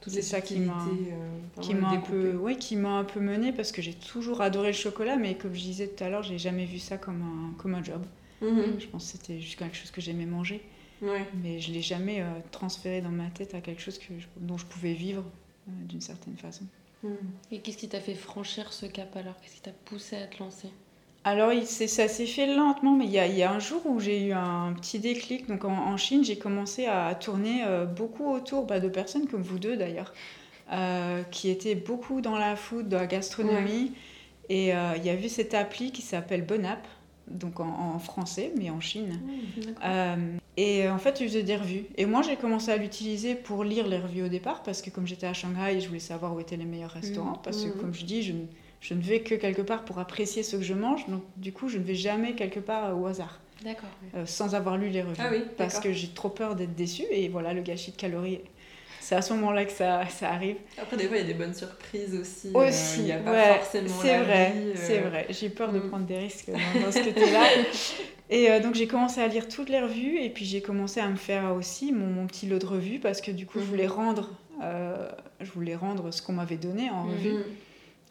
c'est 0.05 0.21
ça 0.21 0.39
qui 0.39 0.59
m'a 0.59 0.77
un 0.77 1.97
peu 2.01 2.35
ouais, 2.35 2.57
qui 2.57 2.75
m'a 2.75 2.99
un 2.99 3.03
peu 3.03 3.19
mené 3.19 3.51
parce 3.51 3.71
que 3.71 3.81
j'ai 3.81 3.95
toujours 3.95 4.41
adoré 4.41 4.67
le 4.67 4.73
chocolat, 4.73 5.15
mais 5.15 5.35
comme 5.35 5.55
je 5.55 5.61
disais 5.61 5.87
tout 5.87 6.03
à 6.03 6.09
l'heure, 6.09 6.23
j'ai 6.23 6.37
jamais 6.37 6.65
vu 6.65 6.77
ça 6.77 6.99
comme 6.99 7.23
un 7.23 7.57
comme 7.57 7.73
un 7.73 7.83
job. 7.83 8.03
Hmm. 8.41 8.77
Je 8.77 8.85
pense 8.85 9.05
que 9.05 9.17
c'était 9.17 9.39
juste 9.39 9.57
quelque 9.57 9.75
chose 9.75 9.89
que 9.89 10.01
j'aimais 10.01 10.27
manger. 10.27 10.61
Mais 11.01 11.59
je 11.59 11.69
ne 11.69 11.75
l'ai 11.75 11.81
jamais 11.81 12.21
euh, 12.21 12.25
transféré 12.51 13.01
dans 13.01 13.09
ma 13.09 13.29
tête 13.29 13.53
à 13.55 13.61
quelque 13.61 13.81
chose 13.81 13.97
que 13.97 14.13
dont 14.37 14.57
je 14.57 14.65
pouvais 14.65 14.93
vivre 14.93 15.23
euh, 15.67 15.71
d'une 15.85 16.01
certaine 16.01 16.37
façon. 16.37 16.65
Hmm. 17.03 17.15
Et 17.51 17.59
qu'est-ce 17.59 17.77
qui 17.77 17.89
t'a 17.89 17.99
fait 17.99 18.15
franchir 18.15 18.71
ce 18.71 18.85
cap 18.85 19.15
alors? 19.15 19.35
Qu'est-ce 19.41 19.55
qui 19.55 19.61
t'a 19.61 19.71
poussé 19.85 20.15
à 20.15 20.27
te 20.27 20.39
lancer? 20.39 20.69
Alors, 21.25 21.51
ça 21.65 22.07
s'est 22.07 22.25
fait 22.25 22.47
lentement, 22.47 22.95
mais 22.95 23.05
il 23.05 23.11
y, 23.11 23.19
a, 23.19 23.27
il 23.27 23.35
y 23.35 23.43
a 23.43 23.51
un 23.51 23.59
jour 23.59 23.81
où 23.85 23.99
j'ai 23.99 24.25
eu 24.27 24.33
un 24.33 24.73
petit 24.73 24.99
déclic. 24.99 25.47
Donc, 25.47 25.63
en, 25.63 25.95
Chine, 25.95 26.23
j'ai 26.23 26.37
commencé 26.37 26.85
à 26.85 27.15
tourner 27.15 27.63
euh, 27.65 27.85
beaucoup 27.85 28.29
autour 28.29 28.65
bah, 28.65 28.81
de 28.81 28.89
personnes 28.89 29.27
comme 29.27 29.41
vous 29.41 29.59
deux 29.59 29.77
d'ailleurs, 29.77 30.13
qui 31.31 31.49
étaient 31.49 31.75
beaucoup 31.75 32.19
dans 32.19 32.37
la 32.37 32.57
food, 32.57 32.89
dans 32.89 32.97
la 32.97 33.07
gastronomie. 33.07 33.93
Et 34.49 34.69
il 34.69 35.05
y 35.05 35.09
avait 35.09 35.29
cette 35.29 35.53
appli 35.53 35.91
qui 35.91 36.01
s'appelle 36.01 36.45
Bonap, 36.45 36.85
donc 37.33 37.59
en, 37.59 37.99
français, 37.99 38.51
mais 38.57 38.69
en 38.69 38.79
Chine. 38.79 39.19
Mmh, 39.83 40.37
et 40.55 40.85
euh, 40.85 40.93
en 40.93 40.97
fait, 40.97 41.19
je 41.19 41.23
faisais 41.23 41.43
des 41.43 41.55
revues. 41.55 41.85
Et 41.97 42.05
moi, 42.05 42.21
j'ai 42.21 42.35
commencé 42.35 42.71
à 42.71 42.77
l'utiliser 42.77 43.35
pour 43.35 43.63
lire 43.63 43.87
les 43.87 43.97
revues 43.97 44.23
au 44.23 44.27
départ, 44.27 44.61
parce 44.63 44.81
que 44.81 44.89
comme 44.89 45.07
j'étais 45.07 45.25
à 45.25 45.33
Shanghai, 45.33 45.79
je 45.79 45.87
voulais 45.87 45.99
savoir 45.99 46.35
où 46.35 46.39
étaient 46.39 46.57
les 46.57 46.65
meilleurs 46.65 46.91
restaurants. 46.91 47.33
Mmh. 47.33 47.43
Parce 47.43 47.63
que, 47.63 47.69
mmh. 47.69 47.81
comme 47.81 47.93
je 47.93 48.05
dis, 48.05 48.21
je, 48.21 48.33
je, 48.81 48.93
ne 48.93 49.01
vais 49.01 49.21
que 49.21 49.35
quelque 49.35 49.61
part 49.61 49.83
pour 49.83 49.99
apprécier 49.99 50.43
ce 50.43 50.57
que 50.57 50.63
je 50.63 50.73
mange. 50.73 51.07
Donc, 51.07 51.23
du 51.37 51.51
coup, 51.51 51.69
je 51.69 51.77
ne 51.77 51.83
vais 51.83 51.95
jamais 51.95 52.33
quelque 52.33 52.59
part 52.59 52.99
au 52.99 53.07
hasard. 53.07 53.39
D'accord. 53.63 53.89
Euh, 54.15 54.25
sans 54.25 54.55
avoir 54.55 54.77
lu 54.77 54.89
les 54.89 55.01
revues. 55.01 55.15
Ah 55.19 55.29
oui, 55.31 55.43
parce 55.57 55.79
que 55.79 55.93
j'ai 55.93 56.09
trop 56.09 56.29
peur 56.29 56.55
d'être 56.55 56.75
déçue. 56.75 57.05
Et 57.11 57.29
voilà, 57.29 57.53
le 57.53 57.61
gâchis 57.61 57.91
de 57.91 57.95
calories 57.95 58.41
c'est 59.03 59.15
à 59.15 59.21
ce 59.21 59.33
moment-là 59.33 59.65
que 59.65 59.71
ça, 59.73 60.07
ça, 60.07 60.29
arrive. 60.29 60.55
Après, 60.81 60.95
des 60.95 61.07
fois, 61.07 61.17
il 61.17 61.23
y 61.23 61.25
a 61.25 61.27
des 61.27 61.33
bonnes 61.33 61.53
surprises 61.53 62.15
aussi. 62.15 62.51
Aussi, 62.53 62.99
il 62.99 63.03
n'y 63.05 63.11
a 63.11 63.17
pas 63.17 63.55
forcément 63.55 63.89
c'est 64.01 64.17
vrai, 64.19 64.53
C'est 64.75 64.99
vrai, 64.99 65.27
j'ai 65.29 65.49
peur 65.49 65.73
de 65.73 65.79
mm. 65.79 65.89
prendre 65.89 66.05
des 66.05 66.19
risques 66.19 66.49
dans, 66.49 66.91
ce 66.91 67.03
côté-là. 67.03 67.43
et 68.29 68.49
euh, 68.49 68.61
donc, 68.61 68.75
j'ai 68.75 68.87
commencé 68.87 69.19
à 69.19 69.27
lire 69.27 69.49
toutes 69.49 69.67
les 69.67 69.81
revues 69.81 70.19
et 70.19 70.29
puis 70.29 70.45
j'ai 70.45 70.61
commencé 70.61 71.01
à 71.01 71.09
me 71.09 71.17
faire 71.17 71.53
aussi 71.53 71.91
mon, 71.91 72.05
mon, 72.05 72.27
petit 72.27 72.47
lot 72.47 72.59
de 72.59 72.65
revues 72.65 72.99
parce 72.99 73.19
que 73.19 73.31
du 73.31 73.45
coup, 73.45 73.59
je 73.59 73.65
voulais 73.65 73.87
mm. 73.87 73.91
rendre, 73.91 74.29
euh, 74.63 75.09
je 75.41 75.51
voulais 75.51 75.75
rendre 75.75 76.11
ce 76.11 76.21
qu'on 76.21 76.33
m'avait 76.33 76.55
donné 76.55 76.89
en 76.89 77.03
revue. 77.03 77.33
Mm. 77.33 77.43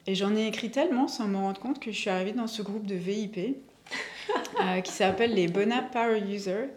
Et 0.09 0.15
j'en 0.15 0.37
ai 0.37 0.47
écrit 0.47 0.71
tellement 0.71 1.09
sans 1.09 1.27
me 1.27 1.39
rendre 1.39 1.59
compte 1.59 1.81
que 1.81 1.91
je 1.91 1.97
suis 1.97 2.11
arrivée 2.11 2.33
dans 2.33 2.49
ce 2.49 2.61
groupe 2.61 2.85
de 2.85 2.97
VIP 2.97 3.39
euh, 4.61 4.81
qui 4.83 4.93
s'appelle 4.93 5.33
les 5.33 5.49
Bonap 5.49 5.91
Power 5.91 6.21
Users. 6.21 6.69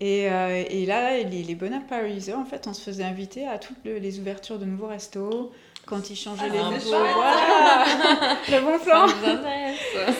Et, 0.00 0.30
euh, 0.30 0.64
et, 0.68 0.86
là, 0.86 1.18
les, 1.18 1.42
les 1.42 1.54
Bonaparisers, 1.54 2.38
en 2.38 2.44
fait, 2.44 2.66
on 2.68 2.72
se 2.72 2.82
faisait 2.82 3.02
inviter 3.04 3.46
à 3.46 3.58
toutes 3.58 3.84
les 3.84 4.20
ouvertures 4.20 4.58
de 4.58 4.64
nouveaux 4.64 4.86
restos, 4.86 5.52
quand 5.88 6.10
ils 6.10 6.16
changeaient 6.16 6.42
ah, 6.44 6.52
les 6.52 6.58
nouveaux. 6.58 6.90
Voilà 6.90 8.36
Le 8.48 8.60
bon 8.60 8.78
plan 8.84 9.06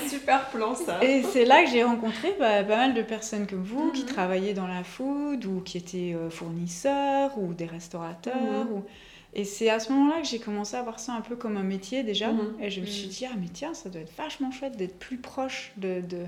Super 0.08 0.48
plan, 0.50 0.74
ça 0.74 0.98
Et 1.02 1.22
c'est 1.22 1.44
là 1.44 1.62
que 1.62 1.70
j'ai 1.70 1.84
rencontré 1.84 2.34
bah, 2.38 2.64
pas 2.64 2.76
mal 2.76 2.94
de 2.94 3.02
personnes 3.02 3.46
comme 3.46 3.62
vous 3.62 3.92
qui 3.92 4.02
mhm. 4.02 4.08
travaillaient 4.08 4.54
dans 4.54 4.66
la 4.66 4.82
food 4.82 5.44
ou 5.44 5.60
qui 5.60 5.78
étaient 5.78 6.14
euh, 6.14 6.30
fournisseurs 6.30 7.38
ou 7.38 7.52
des 7.52 7.66
restaurateurs. 7.66 8.64
Mhm. 8.64 8.82
Et 9.34 9.44
c'est 9.44 9.68
à 9.68 9.78
ce 9.78 9.92
moment-là 9.92 10.22
que 10.22 10.26
j'ai 10.26 10.38
commencé 10.38 10.76
à 10.76 10.82
voir 10.82 10.98
ça 10.98 11.12
un 11.12 11.20
peu 11.20 11.36
comme 11.36 11.56
un 11.56 11.62
métier 11.62 12.02
déjà. 12.02 12.32
Mhm. 12.32 12.56
Et 12.60 12.70
je 12.70 12.80
me 12.80 12.86
suis 12.86 13.08
dit, 13.08 13.26
ah 13.26 13.36
mais 13.38 13.48
tiens, 13.52 13.74
ça 13.74 13.90
doit 13.90 14.00
être 14.00 14.16
vachement 14.16 14.50
chouette 14.50 14.76
d'être 14.76 14.98
plus 14.98 15.18
proche 15.18 15.72
de, 15.76 16.00
de 16.00 16.24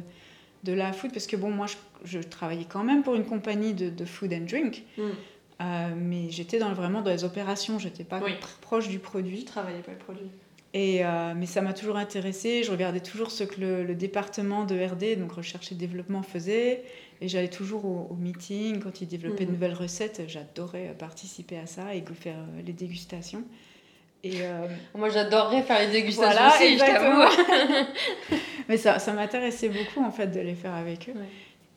de 0.64 0.72
la 0.72 0.92
food 0.92 1.12
parce 1.12 1.26
que 1.26 1.36
bon 1.36 1.50
moi 1.50 1.66
je, 2.04 2.18
travaillais 2.18 2.66
quand 2.68 2.84
même 2.84 3.02
pour 3.02 3.14
une 3.14 3.24
compagnie 3.24 3.74
de, 3.74 4.04
food 4.04 4.32
and 4.32 4.46
drink 4.46 4.84
mm. 4.96 5.02
euh, 5.02 5.88
mais 5.96 6.30
j'étais 6.30 6.58
dans, 6.58 6.72
vraiment 6.72 7.02
dans 7.02 7.10
les 7.10 7.24
opérations 7.24 7.78
j'étais 7.78 8.04
pas 8.04 8.20
proche 8.60 8.88
du 8.88 8.98
produit 8.98 9.40
je 9.40 9.46
travaillais 9.46 9.80
pas 9.80 9.92
le 9.92 9.98
produit 9.98 10.28
et 10.72 11.04
euh, 11.04 11.32
mais 11.36 11.46
ça 11.46 11.62
m'a 11.62 11.72
toujours 11.72 11.96
intéressé 11.96 12.62
je 12.62 12.70
regardais 12.70 13.00
toujours 13.00 13.30
ce 13.30 13.44
que 13.44 13.60
le, 13.60 13.94
département 13.94 14.64
de 14.64 14.76
RD 14.78 15.18
donc 15.18 15.32
recherche 15.32 15.72
et 15.72 15.74
développement 15.74 16.22
faisait 16.22 16.84
et 17.22 17.28
j'allais 17.28 17.48
toujours 17.48 17.84
au, 17.84 18.08
au, 18.10 18.14
meeting 18.14 18.80
quand 18.80 19.00
ils 19.00 19.08
développaient 19.08 19.46
de 19.46 19.50
mm. 19.50 19.54
nouvelles 19.54 19.74
recettes 19.74 20.22
j'adorais 20.28 20.94
participer 20.98 21.58
à 21.58 21.66
ça 21.66 21.94
et 21.94 22.04
faire 22.14 22.36
euh, 22.36 22.62
les 22.64 22.72
dégustations 22.72 23.44
Et 24.22 24.42
euh, 24.42 24.66
Moi, 24.94 25.08
j'adorerais 25.08 25.62
faire 25.62 25.80
les 25.80 25.88
dégustations 25.92 26.30
Voilà, 26.32 26.54
aussi, 26.54 26.68
je 26.78 26.82
exactement. 26.82 27.26
t'avoue. 27.28 27.86
Mais 28.68 28.76
ça, 28.76 28.98
ça 28.98 29.12
m'intéressait 29.12 29.68
beaucoup 29.70 30.04
en 30.04 30.10
fait 30.10 30.26
de 30.28 30.40
les 30.40 30.54
faire 30.54 30.74
avec 30.74 31.08
eux. 31.08 31.12
Ouais. 31.18 31.26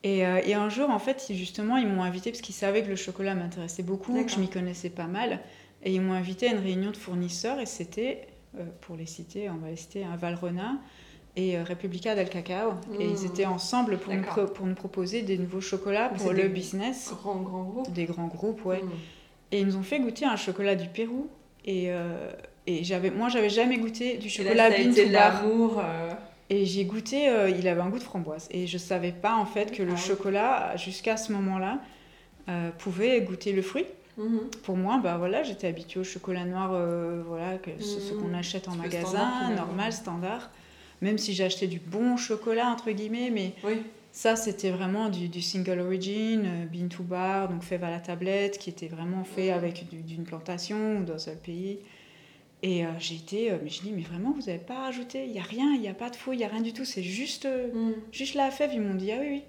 Et, 0.03 0.25
euh, 0.25 0.41
et 0.45 0.53
un 0.53 0.67
jour, 0.67 0.89
en 0.89 0.99
fait, 0.99 1.25
justement, 1.31 1.77
ils 1.77 1.87
m'ont 1.87 2.03
invité 2.03 2.31
parce 2.31 2.41
qu'ils 2.41 2.53
savaient 2.55 2.83
que 2.83 2.89
le 2.89 2.97
chocolat 2.97 3.35
m'intéressait 3.35 3.83
beaucoup, 3.83 4.21
que 4.23 4.29
je 4.29 4.39
m'y 4.39 4.49
connaissais 4.49 4.89
pas 4.89 5.05
mal. 5.07 5.39
Et 5.83 5.93
ils 5.93 6.01
m'ont 6.01 6.13
invité 6.13 6.47
à 6.49 6.51
une 6.51 6.59
réunion 6.59 6.91
de 6.91 6.97
fournisseurs 6.97 7.59
et 7.61 7.65
c'était, 7.65 8.27
euh, 8.59 8.63
pour 8.81 8.95
les 8.97 9.05
citer, 9.05 9.49
on 9.49 9.55
va 9.57 9.69
les 9.69 9.75
citer, 9.77 10.03
un 10.03 10.17
Valrhona 10.17 10.73
et 11.37 11.57
euh, 11.57 11.63
Repubblica 11.63 12.13
del 12.15 12.29
Cacao. 12.29 12.73
Et 12.99 13.07
Mmh. 13.07 13.11
ils 13.17 13.25
étaient 13.25 13.45
ensemble 13.45 13.97
pour 13.97 14.13
nous, 14.13 14.21
pour 14.53 14.65
nous 14.67 14.75
proposer 14.75 15.21
des 15.21 15.37
nouveaux 15.37 15.61
chocolats 15.61 16.09
pour 16.09 16.31
le 16.33 16.43
des- 16.43 16.49
business. 16.49 17.11
Grand, 17.21 17.37
grand 17.37 17.63
groupe. 17.63 17.91
Des 17.93 18.05
grands 18.05 18.27
groupes, 18.27 18.65
ouais. 18.65 18.81
Mm. 18.83 18.89
Et 19.53 19.59
ils 19.61 19.65
nous 19.65 19.77
ont 19.77 19.83
fait 19.83 19.99
goûter 19.99 20.25
un 20.25 20.35
chocolat 20.35 20.75
du 20.75 20.87
Pérou. 20.89 21.27
Et, 21.65 21.85
euh, 21.91 22.31
et 22.67 22.83
j'avais, 22.83 23.09
moi, 23.11 23.29
j'avais 23.29 23.49
jamais 23.49 23.77
goûté 23.77 24.17
du 24.17 24.29
chocolat 24.29 24.69
to 24.71 25.07
bar. 25.11 25.43
l'amour. 25.43 25.79
euh, 25.83 26.11
Et 26.49 26.65
j'ai 26.65 26.85
goûté, 26.85 27.29
euh, 27.29 27.49
il 27.49 27.67
avait 27.67 27.81
un 27.81 27.89
goût 27.89 27.99
de 27.99 28.03
framboise. 28.03 28.47
Et 28.51 28.67
je 28.67 28.77
savais 28.77 29.11
pas 29.11 29.35
en 29.35 29.45
fait 29.45 29.71
que 29.71 29.81
le 29.83 29.91
Ah 29.91 29.95
oui. 29.95 30.01
chocolat, 30.01 30.75
jusqu'à 30.77 31.17
ce 31.17 31.31
moment-là, 31.33 31.79
pouvait 32.79 33.21
goûter 33.21 33.51
le 33.53 33.61
fruit. 33.61 33.85
mhm. 34.17 34.41
Pour 34.63 34.77
moi, 34.77 34.99
bah 35.01 35.15
voilà, 35.17 35.43
j'étais 35.43 35.67
habituée 35.67 35.99
au 36.01 36.03
chocolat 36.03 36.45
noir, 36.45 36.69
voilà, 37.27 37.57
que 37.57 37.71
ce, 37.79 37.99
ce 37.99 38.13
Mhm. 38.13 38.19
qu'on 38.19 38.33
achète 38.33 38.67
en 38.67 38.75
magasin, 38.75 39.07
standard, 39.07 39.51
normal, 39.55 39.93
standard. 39.93 40.51
Même 41.01 41.17
si 41.17 41.33
j'achetais 41.33 41.67
du 41.67 41.79
bon 41.79 42.15
chocolat 42.17 42.67
entre 42.67 42.91
guillemets, 42.91 43.29
mais 43.31 43.53
Oui. 43.63 43.81
Ça 44.13 44.35
c'était 44.37 44.69
vraiment 44.69 45.09
du, 45.09 45.27
du 45.27 45.41
single 45.41 45.79
origin, 45.79 46.45
euh, 46.45 46.65
bean 46.65 46.87
to 46.87 47.03
bar, 47.03 47.49
donc 47.49 47.63
fève 47.63 47.83
à 47.83 47.89
la 47.89 47.99
tablette, 47.99 48.57
qui 48.59 48.69
était 48.69 48.87
vraiment 48.87 49.25
fait 49.25 49.51
avec 49.51 49.89
du- 49.89 50.03
d'une 50.03 50.23
plantation 50.23 50.99
ou 50.99 51.03
d'un 51.03 51.17
seul 51.17 51.37
pays. 51.37 51.79
Et 52.61 52.85
euh, 52.85 52.89
j'ai 52.99 53.15
été, 53.15 53.51
euh, 53.51 53.57
mais 53.61 53.69
je 53.69 53.81
dis, 53.81 53.91
mais 53.91 54.03
vraiment, 54.03 54.31
vous 54.31 54.43
n'avez 54.43 54.57
pas 54.59 54.83
rajouté, 54.83 55.25
il 55.25 55.31
n'y 55.33 55.39
a 55.39 55.43
rien, 55.43 55.73
il 55.73 55.81
n'y 55.81 55.89
a 55.89 55.93
pas 55.93 56.09
de 56.09 56.15
faux, 56.15 56.31
il 56.31 56.37
n'y 56.37 56.45
a 56.45 56.47
rien 56.47 56.61
du 56.61 56.71
tout, 56.73 56.85
c'est 56.85 57.03
juste, 57.03 57.45
euh, 57.45 57.67
Mm. 57.73 57.93
juste 58.13 58.35
la 58.35 58.51
fève. 58.51 58.71
Ils 58.73 58.79
m'ont 58.81 58.95
dit, 58.95 59.11
ah 59.11 59.17
oui, 59.19 59.27
oui. 59.31 59.43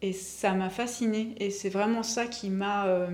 Et 0.00 0.12
ça 0.12 0.52
m'a 0.54 0.68
fascinée. 0.70 1.34
Et 1.38 1.50
c'est 1.50 1.68
vraiment 1.68 2.02
ça 2.02 2.26
qui 2.26 2.50
m'a. 2.50 2.86
euh, 2.88 3.06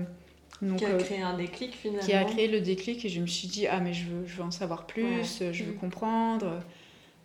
Qui 0.77 0.85
a 0.85 0.97
créé 0.97 1.21
un 1.21 1.37
déclic 1.37 1.75
finalement. 1.75 2.01
qui 2.03 2.13
a 2.13 2.23
créé 2.25 2.47
le 2.47 2.61
déclic. 2.61 3.05
Et 3.05 3.09
je 3.09 3.21
me 3.21 3.27
suis 3.27 3.47
dit, 3.47 3.67
ah, 3.67 3.79
mais 3.81 3.93
je 3.93 4.05
veux, 4.07 4.25
je 4.25 4.37
veux 4.37 4.43
en 4.43 4.49
savoir 4.51 4.87
plus, 4.87 5.41
Ouais. 5.41 5.53
je 5.53 5.63
veux 5.65 5.73
Mm. 5.73 5.77
comprendre. 5.79 6.59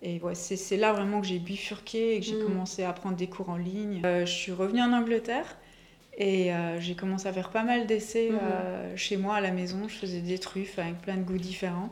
Et 0.07 0.21
ouais, 0.21 0.35
c'est 0.35 0.77
là 0.77 0.93
vraiment 0.93 1.21
que 1.23 1.27
j'ai 1.27 1.39
bifurqué 1.39 2.17
et 2.17 2.21
que 2.21 2.27
j'ai 2.27 2.37
Mm. 2.37 2.45
commencé 2.45 2.85
à 2.85 2.93
prendre 2.93 3.17
des 3.17 3.27
cours 3.27 3.49
en 3.49 3.57
ligne. 3.57 4.03
Euh, 4.05 4.27
je 4.27 4.33
suis 4.33 4.53
revenue 4.53 4.83
en 4.83 4.93
Angleterre. 4.93 5.57
Et 6.19 6.53
euh, 6.53 6.79
j'ai 6.79 6.95
commencé 6.95 7.27
à 7.27 7.33
faire 7.33 7.49
pas 7.49 7.65
mal 7.65 7.87
d'essais 7.87 8.29
Mhm. 8.31 8.39
euh, 8.41 8.97
chez 8.97 9.17
moi 9.17 9.37
à 9.37 9.41
la 9.41 9.51
maison. 9.51 9.89
Je 9.89 9.95
faisais 9.95 10.21
des 10.21 10.39
truffes 10.39 10.79
avec 10.79 11.01
plein 11.01 11.17
de 11.17 11.23
goûts 11.23 11.39
différents. 11.39 11.89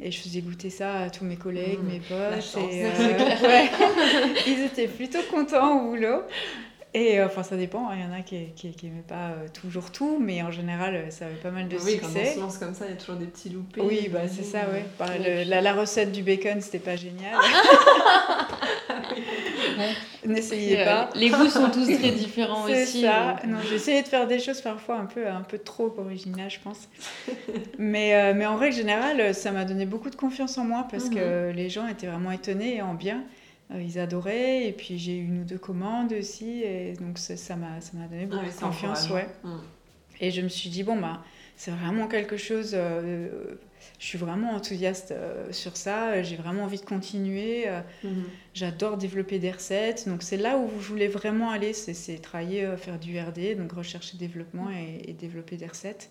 Et 0.00 0.12
je 0.12 0.20
faisais 0.20 0.40
goûter 0.40 0.70
ça 0.70 1.00
à 1.00 1.10
tous 1.10 1.24
mes 1.24 1.36
collègues, 1.36 1.80
Mhm. 1.80 1.86
mes 1.86 1.98
potes. 2.00 2.56
Et, 2.70 2.84
ouais. 3.42 3.68
Ils 4.46 4.60
étaient 4.64 4.86
plutôt 4.86 5.18
contents 5.30 5.80
au 5.80 5.90
boulot. 5.90 6.22
Et 6.94 7.20
euh, 7.20 7.26
enfin, 7.26 7.42
ça 7.42 7.56
dépend. 7.56 7.90
hein. 7.90 7.94
Il 7.96 8.00
y 8.02 8.04
en 8.04 8.12
a 8.18 8.22
qui 8.22 8.46
qui 8.56 8.74
n'aimaient 8.86 9.02
pas 9.06 9.28
euh, 9.30 9.46
toujours 9.62 9.92
tout, 9.92 10.18
mais 10.18 10.42
en 10.42 10.50
général, 10.50 10.94
euh, 10.94 11.10
ça 11.10 11.26
avait 11.26 11.34
pas 11.34 11.50
mal 11.50 11.68
de 11.68 11.76
oui, 11.76 11.98
quand 12.00 12.06
on 12.06 12.10
succès. 12.10 12.34
se 12.34 12.40
lance 12.40 12.56
comme 12.58 12.74
ça, 12.74 12.86
il 12.86 12.90
y 12.90 12.94
a 12.94 12.96
toujours 12.96 13.16
des 13.16 13.26
petits 13.26 13.50
loupés. 13.50 13.80
Oui, 13.82 14.08
bah 14.10 14.20
c'est 14.26 14.42
ça, 14.42 14.60
ouais. 14.72 14.84
Bah, 14.98 15.06
Et 15.16 15.44
le- 15.44 15.50
la, 15.50 15.60
la 15.60 15.74
recette 15.74 16.12
du 16.12 16.22
bacon, 16.22 16.60
c'était 16.60 16.78
pas 16.78 16.96
génial. 16.96 17.34
N'essayez 20.26 20.80
Euh, 20.80 20.84
pas. 20.84 21.10
Les 21.14 21.30
goûts 21.30 21.48
sont 21.48 21.70
tous 21.70 21.86
très 21.86 22.10
différents 22.12 22.66
C'est 22.66 22.82
aussi. 22.82 23.02
ça. 23.02 23.32
donc, 23.32 23.44
euh, 23.44 23.46
Non, 23.48 23.58
j'ai 23.68 23.74
essayé 23.76 24.02
de 24.02 24.08
faire 24.08 24.26
des 24.26 24.38
choses 24.38 24.60
parfois 24.60 24.96
un 24.96 25.06
peu, 25.06 25.26
un 25.28 25.42
peu 25.42 25.58
trop 25.58 25.94
originales, 25.98 26.50
je 26.50 26.58
pense. 26.60 26.88
mais, 27.78 28.14
euh, 28.14 28.32
mais 28.34 28.46
en 28.46 28.56
règle 28.56 28.76
générale, 28.76 29.34
ça 29.34 29.52
m'a 29.52 29.64
donné 29.64 29.86
beaucoup 29.86 30.10
de 30.10 30.16
confiance 30.16 30.58
en 30.58 30.64
moi 30.64 30.86
parce 30.90 31.08
que 31.08 31.50
les 31.52 31.68
gens 31.70 31.86
étaient 31.86 32.06
vraiment 32.06 32.32
étonnés 32.32 32.76
et 32.76 32.82
en 32.82 32.94
bien. 32.94 33.22
Euh, 33.70 33.82
ils 33.82 33.98
adoraient 33.98 34.66
et 34.66 34.72
puis 34.72 34.98
j'ai 34.98 35.16
eu 35.18 35.24
une 35.24 35.40
ou 35.42 35.44
deux 35.44 35.58
commandes 35.58 36.12
aussi 36.14 36.62
et 36.62 36.94
donc 36.94 37.18
ça 37.18 37.54
m'a 37.56 37.80
ça 37.82 37.92
m'a 37.98 38.06
donné 38.06 38.24
beaucoup 38.26 38.42
Ah 38.42 38.48
de 38.50 38.60
confiance, 38.60 39.10
ouais. 39.10 39.26
encourageant. 39.42 39.58
Mm. 39.58 39.62
Et 40.20 40.30
je 40.30 40.40
me 40.40 40.48
suis 40.48 40.68
dit, 40.70 40.82
bon, 40.82 40.98
bah, 40.98 41.22
c'est 41.56 41.70
vraiment 41.70 42.08
quelque 42.08 42.36
chose. 42.36 42.72
euh, 42.74 43.28
je 44.00 44.04
suis 44.06 44.18
vraiment 44.18 44.50
enthousiaste 44.52 45.12
euh, 45.12 45.52
sur 45.52 45.76
ça. 45.76 46.22
J'ai 46.24 46.34
vraiment 46.36 46.64
envie 46.64 46.78
de 46.80 46.84
continuer. 46.84 47.68
euh, 47.68 47.80
Mhm. 48.02 48.24
J'adore 48.54 48.96
développer 48.96 49.38
des 49.38 49.52
recettes. 49.52 50.08
Donc, 50.08 50.22
c'est 50.24 50.36
là 50.36 50.56
où 50.58 50.68
je 50.80 50.88
voulais 50.88 51.06
vraiment 51.08 51.50
aller. 51.50 51.72
C'est 51.72 52.18
travailler, 52.20 52.66
faire 52.78 52.98
du 52.98 53.16
RD, 53.20 53.56
donc 53.56 53.70
recherche 53.72 54.14
et 54.14 54.16
développement 54.16 54.70
et, 54.70 55.08
et 55.08 55.12
développer 55.12 55.56
des 55.56 55.66
recettes. 55.66 56.10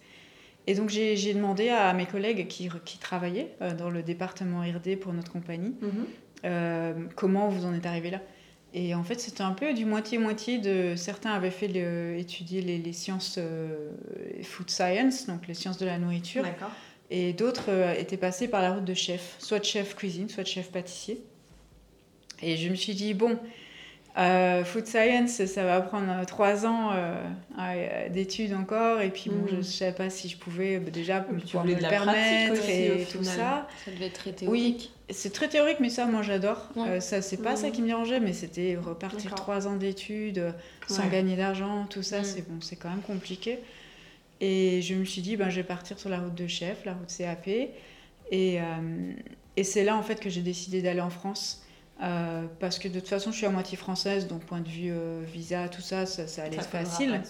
Et 0.67 0.73
donc, 0.75 0.89
j'ai 0.89 1.33
demandé 1.33 1.67
à 1.69 1.91
mes 1.93 2.05
collègues 2.05 2.47
qui, 2.47 2.69
qui 2.85 2.97
travaillaient 2.99 3.51
dans 3.77 3.89
le 3.89 4.03
département 4.03 4.61
RD 4.61 4.97
pour 4.99 5.11
notre 5.11 5.31
compagnie 5.31 5.75
Mhm. 5.81 6.05
Euh, 6.45 6.93
comment 7.15 7.49
vous 7.49 7.65
en 7.65 7.73
êtes 7.73 7.85
arrivé 7.85 8.11
là? 8.11 8.21
Et 8.73 8.93
en 8.93 9.03
fait, 9.03 9.19
c'était 9.19 9.41
un 9.43 9.53
peu 9.53 9.73
du 9.73 9.85
moitié-moitié 9.85 10.59
de. 10.59 10.95
Certains 10.95 11.31
avaient 11.31 11.51
fait 11.51 11.67
le- 11.69 12.17
étudier 12.17 12.61
les, 12.61 12.77
les 12.77 12.93
sciences 12.93 13.35
euh, 13.37 13.91
food 14.43 14.69
science, 14.69 15.25
donc 15.27 15.47
les 15.47 15.53
sciences 15.53 15.77
de 15.77 15.85
la 15.85 15.97
nourriture, 15.97 16.43
D'accord. 16.43 16.71
et 17.09 17.33
d'autres 17.33 17.69
euh, 17.69 17.93
étaient 17.93 18.17
passés 18.17 18.47
par 18.47 18.61
la 18.61 18.73
route 18.73 18.85
de 18.85 18.93
chef, 18.93 19.35
soit 19.39 19.59
de 19.59 19.65
chef 19.65 19.95
cuisine, 19.95 20.29
soit 20.29 20.43
de 20.43 20.49
chef 20.49 20.69
pâtissier. 20.69 21.21
Et 22.41 22.57
je 22.57 22.69
me 22.69 22.75
suis 22.75 22.93
dit, 22.93 23.13
bon, 23.13 23.39
euh, 24.17 24.63
food 24.65 24.87
science, 24.87 25.45
ça 25.45 25.63
va 25.63 25.79
prendre 25.81 26.09
euh, 26.09 26.23
trois 26.25 26.65
ans 26.65 26.89
euh, 26.93 28.09
d'études 28.09 28.53
encore, 28.53 29.01
et 29.01 29.09
puis 29.11 29.29
bon, 29.29 29.45
je 29.47 29.57
ne 29.57 29.61
savais 29.61 29.91
pas 29.91 30.09
si 30.09 30.27
je 30.27 30.37
pouvais 30.37 30.77
euh, 30.77 30.79
déjà 30.79 31.19
pouvoir 31.21 31.65
me 31.65 31.73
le 31.75 31.79
permettre 31.79 32.53
aussi, 32.53 32.71
et 32.71 33.05
tout 33.11 33.23
ça. 33.23 33.67
Ça 33.85 33.91
devait 33.91 34.07
être 34.07 34.13
très 34.19 34.31
Oui, 34.31 34.35
théorique. 34.77 34.91
c'est 35.11 35.31
très 35.33 35.47
théorique, 35.47 35.79
mais 35.79 35.89
ça, 35.89 36.05
moi, 36.07 36.23
j'adore. 36.23 36.69
Ouais. 36.75 36.87
Euh, 36.89 36.99
ça, 36.99 37.21
c'est 37.21 37.37
pas 37.37 37.55
ça 37.55 37.69
qui 37.69 37.81
me 37.81 37.87
dérangeait, 37.87 38.19
mais 38.19 38.33
c'était 38.33 38.75
repartir 38.75 39.35
trois 39.35 39.67
ans 39.67 39.75
d'études 39.75 40.53
sans 40.87 41.03
Ouais. 41.03 41.09
gagner 41.11 41.35
d'argent, 41.35 41.85
tout 41.87 42.01
ça, 42.03 42.19
Mhm. 42.19 42.23
c'est 42.25 42.49
bon, 42.49 42.59
c'est 42.61 42.75
quand 42.75 42.89
même 42.89 43.01
compliqué. 43.01 43.59
Et 44.41 44.81
je 44.81 44.95
me 44.95 45.05
suis 45.05 45.21
dit, 45.21 45.35
ben, 45.37 45.49
je 45.49 45.57
vais 45.57 45.63
partir 45.67 45.99
sur 45.99 46.09
la 46.09 46.19
route 46.19 46.35
de 46.35 46.47
chef, 46.47 46.85
la 46.85 46.93
route 46.93 47.11
CAP. 47.15 47.47
Et, 48.31 48.59
et 49.55 49.63
c'est 49.63 49.83
là, 49.83 49.95
en 49.95 50.01
fait, 50.03 50.19
que 50.19 50.29
j'ai 50.29 50.41
décidé 50.41 50.81
d'aller 50.81 51.01
en 51.01 51.09
France. 51.09 51.63
Euh, 52.03 52.43
parce 52.59 52.77
que 52.77 52.87
de 52.87 52.99
toute 52.99 53.09
façon, 53.09 53.31
je 53.31 53.37
suis 53.37 53.45
à 53.47 53.49
moitié 53.49 53.75
française, 53.77 54.27
donc 54.27 54.41
point 54.45 54.61
de 54.61 54.69
vue 54.69 54.91
euh, 54.91 55.23
visa, 55.25 55.67
tout 55.67 55.81
ça, 55.81 56.05
ça, 56.05 56.27
ça 56.27 56.43
allait 56.43 56.55
Ça 56.57 56.61
être 56.61 56.69
facile. 56.69 57.09
pas 57.11 57.17
de. 57.17 57.23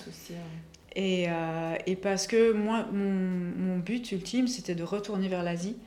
Et, 0.95 1.25
euh, 1.29 1.75
et 1.85 1.95
parce 1.95 2.27
que 2.27 2.51
moi, 2.51 2.85
mon, 2.91 3.09
mon 3.11 3.77
but 3.77 4.11
ultime, 4.11 4.47
c'était 4.47 4.75
de 4.75 4.83
retourner 4.83 5.27
vers 5.29 5.43
l'Asie. 5.43 5.77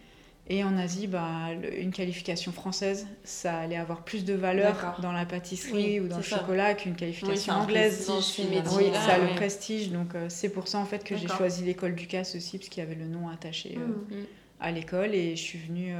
Et 0.49 0.65
en 0.65 0.77
Asie, 0.79 1.07
bah, 1.07 1.49
le- 1.61 1.79
une 1.81 1.93
qualification 1.93 2.51
française, 2.53 3.07
ça 3.23 3.59
allait 3.59 3.77
avoir 3.77 4.03
plus 4.03 4.25
de 4.25 4.35
valeur 4.35 4.97
dans 5.03 5.13
la 5.13 5.25
pâtisserie 5.27 5.73
Oui, 5.75 6.01
ou 6.01 6.09
dans 6.09 6.17
le 6.17 6.23
ça. 6.23 6.39
chocolat 6.39 6.75
qu'une 6.75 6.97
qualification 6.97 7.53
anglaise. 7.55 8.05
prestige. 8.07 8.47
Oui, 8.77 8.91
ça 8.95 9.15
a 9.15 9.19
le 9.19 9.35
prestige. 9.37 9.91
Donc 9.91 10.09
c'est 10.29 10.49
pour 10.49 10.67
ça 10.69 10.79
en 10.79 10.87
fait 10.87 11.05
que 11.05 11.17
j'ai 11.17 11.29
choisi 11.29 11.63
l'école 11.65 11.95
du 11.95 12.07
CAS 12.07 12.35
aussi, 12.35 12.59
parce 12.59 12.69
qu'il 12.71 12.83
y 12.83 12.87
avait 12.87 12.97
le 12.97 13.07
nom 13.07 13.29
attaché 13.29 13.77
Mhm. 13.77 14.25
à 14.59 14.73
l'école. 14.73 15.15
Et 15.15 15.37
je 15.37 15.43
suis 15.43 15.59
venue 15.59 15.93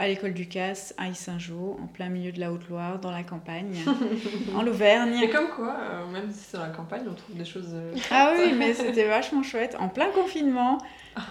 à 0.00 0.06
l'école 0.06 0.32
du 0.32 0.46
CAS 0.46 0.94
à 0.96 1.08
Issingeau, 1.08 1.76
en 1.82 1.86
plein 1.88 2.08
milieu 2.08 2.30
de 2.30 2.38
la 2.38 2.52
Haute-Loire, 2.52 3.00
dans 3.00 3.10
la 3.10 3.24
campagne, 3.24 3.74
en 4.54 4.66
Auvergne. 4.66 5.14
Et 5.22 5.28
comme 5.30 5.48
quoi, 5.48 5.76
euh, 5.80 6.06
même 6.12 6.30
si 6.30 6.38
c'est 6.50 6.56
dans 6.56 6.62
la 6.62 6.70
campagne, 6.70 7.02
on 7.10 7.14
trouve 7.14 7.36
des 7.36 7.44
choses. 7.44 7.70
euh, 7.72 7.94
Ah 8.10 8.32
oui, 8.38 8.52
mais 8.58 8.74
c'était 8.74 9.08
vachement 9.08 9.42
chouette. 9.42 9.76
En 9.80 9.88
plein 9.88 10.10
confinement. 10.12 10.78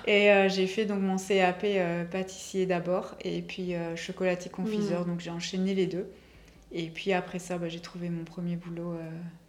Et 0.05 0.31
euh, 0.31 0.49
j'ai 0.49 0.67
fait 0.67 0.85
donc 0.85 0.99
mon 0.99 1.15
CAP 1.17 1.65
pâtissier 2.11 2.65
d'abord 2.65 3.15
et 3.23 3.41
puis 3.41 3.73
chocolatier 3.95 4.51
confiseur. 4.51 5.05
Donc 5.05 5.21
j'ai 5.21 5.31
enchaîné 5.31 5.73
les 5.73 5.87
deux. 5.87 6.09
Et 6.73 6.87
puis 6.89 7.13
après 7.13 7.39
ça, 7.39 7.57
bah, 7.57 7.69
j'ai 7.69 7.79
trouvé 7.79 8.09
mon 8.09 8.25
premier 8.25 8.57
boulot 8.57 8.95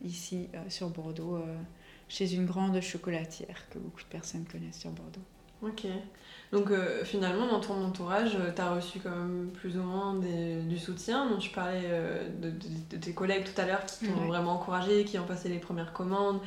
ici 0.05 0.49
sur 0.69 0.91
Bordeaux, 0.91 1.43
chez 2.09 2.33
une 2.35 2.47
grande 2.47 2.81
chocolatière 2.81 3.69
que 3.71 3.81
beaucoup 3.81 4.01
de 4.03 4.07
personnes 4.07 4.45
connaissent 4.45 4.79
sur 4.79 4.91
Bordeaux. 4.91 5.21
Ok. 5.63 5.87
Donc 6.53 6.71
euh, 6.71 7.05
finalement, 7.05 7.47
dans 7.47 7.61
ton 7.61 7.75
entourage, 7.85 8.37
tu 8.57 8.63
as 8.63 8.71
reçu 8.73 9.01
quand 9.01 9.11
même 9.11 9.51
plus 9.53 9.77
ou 9.77 9.83
moins 9.83 10.15
des- 10.15 10.63
du 10.63 10.79
soutien. 10.79 11.29
Donc 11.29 11.41
tu 11.41 11.51
parlais 11.51 11.83
euh, 11.85 12.27
de, 12.41 12.51
de- 12.51 12.57
de 12.91 12.97
tes 12.97 13.13
collègues 13.13 13.45
tout 13.45 13.61
à 13.61 13.67
l'heure 13.67 13.85
qui 13.85 14.07
t'ont 14.07 14.21
Ouais. 14.23 14.27
vraiment 14.29 14.53
encouragé, 14.53 15.05
qui 15.05 15.19
ont 15.19 15.27
passé 15.27 15.49
les 15.51 15.59
premières 15.59 15.93
commandes, 15.93 16.41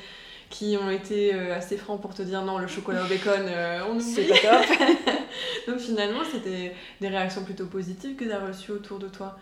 qui 0.50 0.78
ont 0.82 0.90
été 0.90 1.34
euh, 1.36 1.56
assez 1.56 1.78
francs 1.78 2.02
pour 2.02 2.16
te 2.16 2.22
dire 2.24 2.42
non, 2.44 2.58
le 2.58 2.68
chocolat 2.68 3.06
au 3.06 3.08
bacon, 3.10 3.42
euh, 3.48 3.82
on 3.92 4.00
C'est 4.00 4.24
oublie. 4.24 4.42
pas 4.42 4.62
top. 4.62 4.78
Donc 5.68 5.80
finalement, 5.80 6.24
c'était 6.32 6.74
des 7.02 7.08
réactions 7.10 7.44
plutôt 7.44 7.68
positives 7.68 8.16
que 8.16 8.26
tu 8.26 8.32
as 8.32 8.40
reçues 8.46 8.72
autour 8.72 9.00
de 9.00 9.08
toi. 9.08 9.38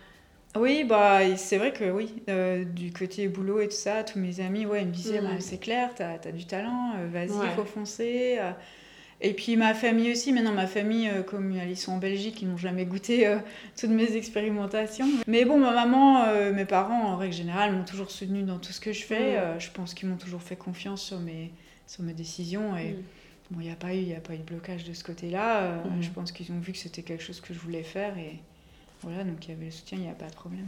Oui, 0.57 0.83
bah, 0.83 1.37
c'est 1.37 1.57
vrai 1.59 1.71
que 1.73 1.91
oui, 1.91 2.23
euh, 2.29 2.65
du 2.65 2.91
côté 2.91 3.27
boulot 3.27 3.61
et 3.61 3.67
tout 3.69 3.75
ça, 3.75 4.03
tous 4.03 4.19
mes 4.19 4.39
amis, 4.39 4.65
ouais, 4.65 4.81
ils 4.81 4.87
me 4.87 4.91
disaient, 4.93 5.21
Mhm. 5.21 5.27
bah, 5.27 5.39
c'est 5.41 5.59
clair, 5.59 5.91
t'as 5.95 6.13
as 6.15 6.31
du 6.31 6.45
talent, 6.45 6.93
euh, 6.97 7.07
vas-y, 7.07 7.29
il 7.29 7.33
Ouais. 7.39 7.49
faut 7.55 7.65
foncer. 7.65 8.37
euh. 8.39 8.51
Et 9.21 9.33
puis 9.33 9.57
ma 9.57 9.73
famille 9.73 10.11
aussi, 10.11 10.31
maintenant 10.31 10.53
ma 10.53 10.65
famille, 10.67 11.09
euh, 11.09 11.23
comme 11.23 11.51
ils 11.51 11.75
sont 11.77 11.91
en 11.93 11.97
Belgique, 11.97 12.41
ils 12.41 12.47
n'ont 12.47 12.57
jamais 12.57 12.85
goûté 12.85 13.27
euh, 13.27 13.37
toutes 13.79 13.89
mes 13.89 14.15
expérimentations. 14.15 15.07
Mais 15.27 15.43
bon, 15.43 15.57
ma 15.57 15.71
maman, 15.73 16.23
euh, 16.25 16.53
mes 16.53 16.65
parents, 16.65 17.03
en 17.09 17.17
règle 17.17 17.33
générale, 17.33 17.73
m'ont 17.73 17.83
toujours 17.83 18.11
soutenue 18.11 18.43
dans 18.43 18.59
tout 18.59 18.71
ce 18.71 18.79
que 18.79 18.93
je 18.93 19.03
fais. 19.03 19.37
Euh, 19.37 19.59
je 19.59 19.71
pense 19.71 19.93
qu'ils 19.93 20.07
m'ont 20.07 20.15
toujours 20.17 20.41
fait 20.41 20.55
confiance 20.55 21.01
sur 21.01 21.19
mes, 21.19 21.51
sur 21.85 22.03
mes 22.03 22.13
décisions. 22.13 22.77
Et 22.77 22.91
Mhm. 22.91 23.03
bon, 23.51 23.59
il 23.59 23.65
n'y 23.65 23.71
a, 23.71 23.75
pas 23.75 23.93
eu- 23.93 24.03
y 24.03 24.15
a 24.15 24.21
pas 24.21 24.35
eu 24.35 24.37
de 24.37 24.43
blocage 24.43 24.85
de 24.85 24.93
ce 24.93 25.03
côté-là. 25.03 25.83
Mhm. 25.83 26.01
Je 26.01 26.09
pense 26.11 26.31
qu'ils 26.31 26.51
ont 26.53 26.59
vu 26.59 26.71
que 26.71 26.77
c'était 26.77 27.03
quelque 27.03 27.23
chose 27.23 27.41
que 27.41 27.53
je 27.53 27.59
voulais 27.59 27.83
faire 27.83 28.17
et 28.17 28.39
voilà, 29.01 29.23
donc 29.25 29.45
il 29.47 29.51
y 29.51 29.53
avait 29.53 29.65
le 29.65 29.71
soutien, 29.71 29.97
il 29.97 30.03
n'y 30.03 30.09
a 30.09 30.13
pas 30.13 30.27
de 30.27 30.35
problème. 30.35 30.67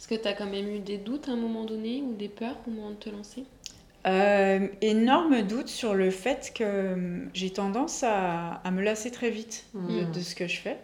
Est-ce 0.00 0.08
que 0.08 0.14
tu 0.20 0.26
as 0.26 0.32
quand 0.32 0.46
même 0.50 0.68
eu 0.68 0.80
des 0.80 0.98
doutes 0.98 1.28
à 1.28 1.32
un 1.32 1.36
moment 1.36 1.64
donné 1.64 2.02
ou 2.02 2.14
des 2.14 2.28
peurs 2.28 2.56
au 2.66 2.70
moment 2.72 2.90
de 2.90 2.96
te 2.96 3.08
lancer? 3.08 3.44
Euh, 4.06 4.66
énorme 4.80 5.42
doute 5.42 5.68
sur 5.68 5.94
le 5.94 6.10
fait 6.10 6.52
que 6.54 6.64
euh, 6.64 7.18
j'ai 7.34 7.50
tendance 7.50 8.02
à, 8.02 8.54
à 8.64 8.70
me 8.72 8.82
lasser 8.82 9.10
très 9.12 9.30
vite 9.30 9.66
de, 9.74 10.04
Mhm. 10.04 10.12
de 10.12 10.20
ce 10.20 10.34
que 10.34 10.46
je 10.48 10.58
fais. 10.58 10.76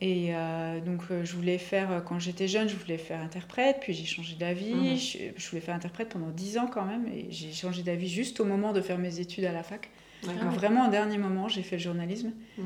Et 0.00 0.34
euh, 0.34 0.80
donc, 0.80 1.00
euh, 1.10 1.24
je 1.24 1.34
voulais 1.34 1.58
faire, 1.58 2.02
quand 2.06 2.18
j'étais 2.18 2.48
jeune, 2.48 2.68
je 2.68 2.74
voulais 2.76 2.98
faire 2.98 3.20
interprète, 3.20 3.78
puis 3.80 3.92
j'ai 3.94 4.04
changé 4.04 4.34
d'avis. 4.36 4.74
Mhm. 4.74 4.96
Je, 4.96 5.18
je 5.36 5.48
voulais 5.50 5.60
faire 5.62 5.74
interprète 5.74 6.08
pendant 6.10 6.28
10 6.30 6.58
ans 6.58 6.66
quand 6.72 6.84
même, 6.84 7.06
et 7.08 7.26
j'ai 7.30 7.52
changé 7.52 7.82
d'avis 7.82 8.08
juste 8.08 8.38
au 8.40 8.44
moment 8.44 8.72
de 8.72 8.80
faire 8.80 8.98
mes 8.98 9.18
études 9.20 9.44
à 9.44 9.52
la 9.52 9.62
fac. 9.62 9.90
Donc, 10.24 10.52
vraiment, 10.54 10.86
au 10.86 10.90
dernier 10.90 11.18
moment, 11.18 11.48
j'ai 11.48 11.62
fait 11.62 11.76
le 11.76 11.82
journalisme. 11.82 12.30
Mhm. 12.58 12.64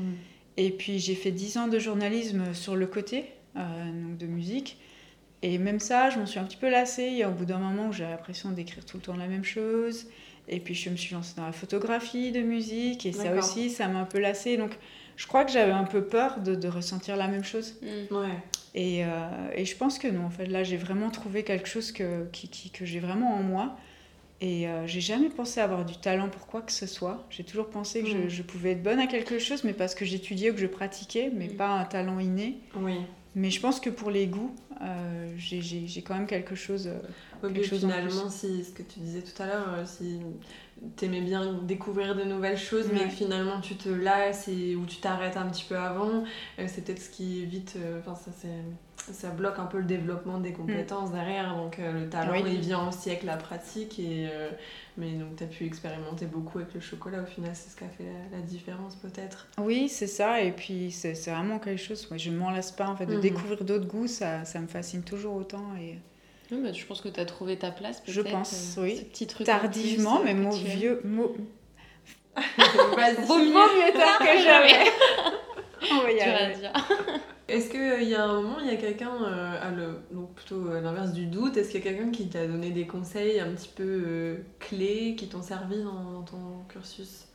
Et 0.57 0.71
puis, 0.71 0.99
j'ai 0.99 1.15
fait 1.15 1.31
10 1.31 1.57
ans 1.57 1.67
de 1.67 1.79
journalisme 1.79 2.53
sur 2.53 2.75
le 2.75 2.85
côté, 2.87 3.25
euh, 3.55 3.59
donc 3.91 4.17
de 4.17 4.25
musique. 4.27 4.77
Et 5.43 5.57
même 5.57 5.79
ça, 5.79 6.09
je 6.09 6.17
m'en 6.19 6.25
suis 6.25 6.39
un 6.39 6.43
petit 6.43 6.57
peu 6.57 6.69
lassée. 6.69 7.03
Et 7.17 7.25
au 7.25 7.31
bout 7.31 7.45
d'un 7.45 7.59
moment, 7.59 7.87
où 7.89 7.93
j'ai 7.93 8.03
l'impression 8.05 8.51
d'écrire 8.51 8.85
tout 8.85 8.97
le 8.97 9.03
temps 9.03 9.15
la 9.15 9.27
même 9.27 9.43
chose. 9.43 10.07
Et 10.49 10.59
puis, 10.59 10.73
je 10.73 10.89
me 10.89 10.95
suis 10.95 11.13
lancée 11.13 11.33
dans 11.37 11.45
la 11.45 11.51
photographie 11.51 12.31
de 12.31 12.41
musique. 12.41 13.05
Et 13.05 13.11
ça 13.11 13.33
aussi, 13.35 13.69
ça 13.69 13.87
m'a 13.87 13.99
un 13.99 14.05
peu 14.05 14.19
lassée. 14.19 14.57
Donc, 14.57 14.71
je 15.15 15.27
crois 15.27 15.43
que 15.45 15.51
j'avais 15.51 15.71
un 15.71 15.83
peu 15.83 16.03
peur 16.03 16.39
de, 16.39 16.55
de 16.55 16.67
ressentir 16.67 17.15
la 17.17 17.27
même 17.27 17.43
chose. 17.43 17.75
Ouais. 18.11 18.27
Et, 18.75 19.03
euh, 19.03 19.09
et 19.55 19.65
je 19.65 19.75
pense 19.75 19.97
que 19.99 20.07
non, 20.07 20.25
en 20.25 20.29
fait, 20.29 20.45
là, 20.45 20.63
j'ai 20.63 20.77
vraiment 20.77 21.09
trouvé 21.09 21.43
quelque 21.43 21.67
chose 21.67 21.91
que, 21.91 22.25
qui, 22.31 22.47
qui- 22.47 22.69
que 22.69 22.85
j'ai 22.85 22.99
vraiment 22.99 23.33
en 23.35 23.43
moi. 23.43 23.75
Et 24.39 24.67
euh, 24.67 24.85
j'ai 24.85 25.01
jamais 25.01 25.29
pensé 25.29 25.59
avoir 25.59 25.83
du 25.83 25.97
talent 25.97 26.29
pour 26.29 26.45
quoi 26.45 26.61
que 26.61 26.71
ce 26.71 26.85
soit. 26.85 27.25
J'ai 27.31 27.43
toujours 27.43 27.69
pensé 27.69 28.03
que 28.03 28.07
je, 28.09 28.17
Mm. 28.17 28.29
je 28.29 28.43
pouvais 28.43 28.71
être 28.73 28.83
bonne 28.83 28.99
à 28.99 29.07
quelque 29.07 29.39
chose, 29.39 29.63
mais 29.63 29.73
parce 29.73 29.95
que 29.95 30.05
j'étudiais 30.05 30.51
ou 30.51 30.53
que 30.53 30.59
je 30.59 30.67
pratiquais, 30.67 31.31
mais 31.35 31.47
Mm. 31.47 31.57
pas 31.57 31.69
un 31.69 31.85
talent 31.85 32.19
inné. 32.19 32.59
Oui. 32.75 32.97
Mais 33.37 33.51
je 33.51 33.61
pense 33.61 33.79
que 33.79 33.91
pour 33.91 34.09
les 34.09 34.25
goûts, 34.25 34.49
euh, 34.81 35.31
j'ai- 35.37 36.01
quand 36.01 36.15
même 36.15 36.25
quelque 36.25 36.55
chose. 36.55 36.87
euh, 36.87 36.97
Oui, 37.43 37.53
Quelque 37.53 37.75
en 37.75 37.77
finalement, 37.77 38.29
si 38.31 38.63
ce 38.63 38.71
que 38.71 38.81
tu 38.81 38.99
disais 38.99 39.21
tout 39.21 39.39
à 39.43 39.45
l'heure, 39.45 39.67
euh, 39.77 39.83
si 39.85 40.19
t'aimais 40.95 41.21
bien 41.21 41.53
découvrir 41.61 42.15
de 42.15 42.23
nouvelles 42.23 42.57
choses, 42.57 42.87
mais 42.91 43.03
que 43.03 43.09
finalement 43.11 43.61
tu 43.61 43.75
te 43.75 43.89
lasses 43.89 44.47
et, 44.47 44.75
ou 44.75 44.87
tu 44.87 44.97
t'arrêtes 44.97 45.37
un 45.37 45.45
petit 45.45 45.65
peu 45.69 45.77
avant, 45.77 46.23
c'est 46.65 46.83
peut-être 46.83 47.01
ce 47.01 47.09
qui 47.11 47.41
évite. 47.43 47.77
Enfin, 47.99 48.15
ça, 48.15 48.31
c'est- 48.35 49.13
ça 49.13 49.29
bloque 49.29 49.59
un 49.59 49.65
peu 49.67 49.77
le 49.77 49.85
développement 49.85 50.39
des 50.39 50.51
compétences 50.51 51.11
derrière. 51.11 51.55
Donc 51.55 51.77
euh, 51.77 51.91
le 52.05 52.09
talent, 52.09 52.31
Oui. 52.41 52.41
il 52.47 52.59
vient 52.59 52.87
aussi 52.89 53.11
avec 53.11 53.21
la 53.23 53.37
pratique. 53.37 53.99
Et, 53.99 54.27
euh, 54.31 54.49
mais 54.97 55.11
donc 55.13 55.35
tu 55.37 55.43
as 55.43 55.47
pu 55.47 55.65
expérimenter 55.65 56.25
beaucoup 56.25 56.57
avec 56.59 56.73
le 56.73 56.79
chocolat. 56.79 57.21
Au 57.21 57.25
final, 57.25 57.51
c'est 57.53 57.69
ce 57.69 57.75
qui 57.75 57.83
a 57.83 57.87
fait 57.89 58.03
la, 58.31 58.37
la 58.37 58.43
différence 58.43 58.95
peut-être. 58.95 59.47
Oui, 59.59 59.87
c'est 59.89 60.07
ça. 60.07 60.41
Et 60.41 60.51
puis, 60.51 60.91
c'est 60.91 61.15
c'est 61.15 61.31
vraiment 61.31 61.59
quelque 61.59 61.81
chose. 61.81 62.07
ouais, 62.11 62.17
je 62.19 62.29
ne 62.31 62.37
m'en 62.37 62.49
lasse 62.51 62.71
pas, 62.71 62.87
en 62.87 62.95
fait. 62.95 63.05
De 63.05 63.15
Mhm. 63.15 63.21
découvrir 63.21 63.63
d'autres 63.63 63.85
goûts, 63.87 64.07
ça, 64.07 64.43
ça 64.45 64.59
me 64.59 64.67
fascine 64.67 65.03
toujours 65.03 65.35
autant. 65.35 65.63
Et 65.79 65.97
Ouais, 66.53 66.61
bah, 66.61 66.71
je 66.71 66.85
pense 66.85 67.01
que 67.01 67.09
tu 67.09 67.19
as 67.19 67.25
trouvé 67.25 67.57
ta 67.57 67.71
place 67.71 67.99
peut-être. 67.99 68.13
Je 68.15 68.21
pense, 68.21 68.77
euh, 68.77 68.83
oui. 68.83 68.97
Ce 68.97 69.01
petit 69.03 69.27
truc 69.27 69.47
en 69.49 69.51
tardivement, 69.59 70.19
plus, 70.21 70.29
euh, 70.29 70.33
mais 70.33 70.49
tu 70.49 70.65
as. 70.65 70.75
vieux. 70.75 71.01
Mot... 71.03 71.35
Vaut 73.27 73.37
mieux 73.39 73.45
mieux 73.49 73.93
tard 73.93 74.19
que 74.19 74.37
jamais. 74.41 74.89
On 75.91 76.01
va 76.03 76.11
y 76.11 76.15
dire. 76.15 76.71
Est-ce 77.47 77.69
qu'il 77.69 78.07
y 78.09 78.13
a 78.15 78.23
un 78.25 78.41
moment, 78.41 78.59
il 78.59 78.67
y 78.67 78.71
a 78.71 78.75
quelqu'un, 78.75 79.23
euh, 79.23 79.93
donc 80.11 80.33
plutôt 80.35 80.69
à 80.69 80.81
l'inverse 80.81 81.13
du 81.13 81.27
doute, 81.27 81.55
est-ce 81.57 81.71
qu'il 81.71 81.79
y 81.83 81.87
a 81.87 81.91
quelqu'un 81.93 82.11
qui 82.11 82.27
t'a 82.29 82.45
donné 82.45 82.71
des 82.71 82.85
conseils 82.87 83.39
un 83.39 83.53
petit 83.53 83.69
peu 83.73 83.83
euh, 83.83 84.37
clés 84.59 85.15
qui 85.17 85.29
t'ont 85.29 85.41
servi 85.41 85.81
dans, 85.81 86.11
dans 86.11 86.23
ton 86.23 86.63
cursus? 86.69 87.27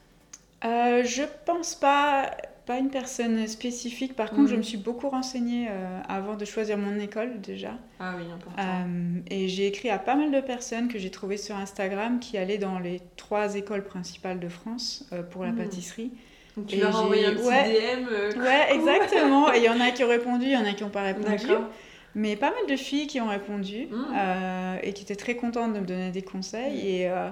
Euh, 0.64 1.02
je 1.04 1.22
pense 1.44 1.74
pas, 1.74 2.30
pas 2.66 2.78
une 2.78 2.90
personne 2.90 3.46
spécifique. 3.48 4.14
Par 4.14 4.32
contre, 4.32 4.42
Mhm. 4.42 4.46
je 4.48 4.56
me 4.56 4.62
suis 4.62 4.76
beaucoup 4.78 5.08
renseignée 5.08 5.66
euh, 5.70 6.00
avant 6.08 6.36
de 6.36 6.44
choisir 6.44 6.78
mon 6.78 6.98
école 7.00 7.40
déjà. 7.40 7.78
Ah 7.98 8.14
oui, 8.16 8.30
important. 8.30 8.62
Euh, 8.62 9.20
et 9.30 9.48
j'ai 9.48 9.66
écrit 9.68 9.90
à 9.90 9.98
pas 9.98 10.14
mal 10.16 10.30
de 10.32 10.40
personnes 10.40 10.88
que 10.88 10.98
j'ai 10.98 11.10
trouvées 11.10 11.38
sur 11.38 11.56
Instagram 11.56 12.20
qui 12.20 12.38
allaient 12.38 12.58
dans 12.58 12.78
les 12.78 13.00
trois 13.16 13.56
écoles 13.56 13.84
principales 13.84 14.40
de 14.40 14.48
France 14.48 15.06
euh, 15.12 15.22
pour 15.22 15.44
la 15.44 15.52
Mhm. 15.52 15.56
pâtisserie. 15.56 16.12
Donc 16.56 16.66
tu 16.66 16.76
et 16.76 16.80
leur 16.80 16.94
as 16.96 17.00
envoyé 17.00 17.26
un 17.26 17.32
petit 17.34 17.46
ouais. 17.46 17.72
DM 17.72 18.06
euh, 18.10 18.32
Ouais, 18.36 18.74
exactement. 18.74 19.52
Et 19.54 19.58
il 19.58 19.64
y 19.64 19.68
en 19.68 19.80
a 19.80 19.90
qui 19.90 20.04
ont 20.04 20.08
répondu, 20.08 20.44
il 20.46 20.52
y 20.52 20.56
en 20.56 20.64
a 20.64 20.72
qui 20.74 20.82
n'ont 20.84 20.90
pas 20.90 21.02
répondu. 21.02 21.46
Mais 22.14 22.36
pas 22.36 22.50
mal 22.50 22.66
de 22.68 22.76
filles 22.76 23.06
qui 23.06 23.20
ont 23.22 23.28
répondu 23.28 23.86
Mhm. 23.90 24.04
euh, 24.14 24.76
et 24.82 24.92
qui 24.92 25.02
étaient 25.02 25.16
très 25.16 25.34
contentes 25.36 25.72
de 25.72 25.80
me 25.80 25.86
donner 25.86 26.10
des 26.10 26.20
conseils. 26.20 26.86
Et, 26.86 27.08
euh, 27.08 27.30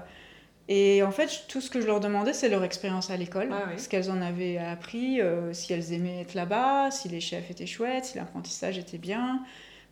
et 0.68 1.02
en 1.02 1.11
fait, 1.11 1.44
tout 1.48 1.61
ce 1.61 1.68
que 1.68 1.83
je 1.83 1.87
leur 1.87 2.00
demandais, 2.00 2.33
c'est 2.33 2.48
leur 2.48 2.64
expérience 2.64 3.11
à 3.11 3.16
l'école, 3.18 3.50
Ah 3.52 3.64
oui. 3.70 3.78
ce 3.78 3.90
qu'elles 3.90 4.11
en 4.11 4.22
avaient 4.22 4.56
appris, 4.56 5.20
euh, 5.20 5.52
si 5.52 5.72
elles 5.74 5.92
aimaient 5.92 6.22
être 6.22 6.33
là-bas, 6.35 6.90
si 6.90 7.09
les 7.11 7.20
chefs 7.20 7.50
étaient 7.50 7.66
chouettes, 7.66 8.06
si 8.06 8.16
l'apprentissage 8.16 8.78
était 8.78 8.96
bien. 8.98 9.42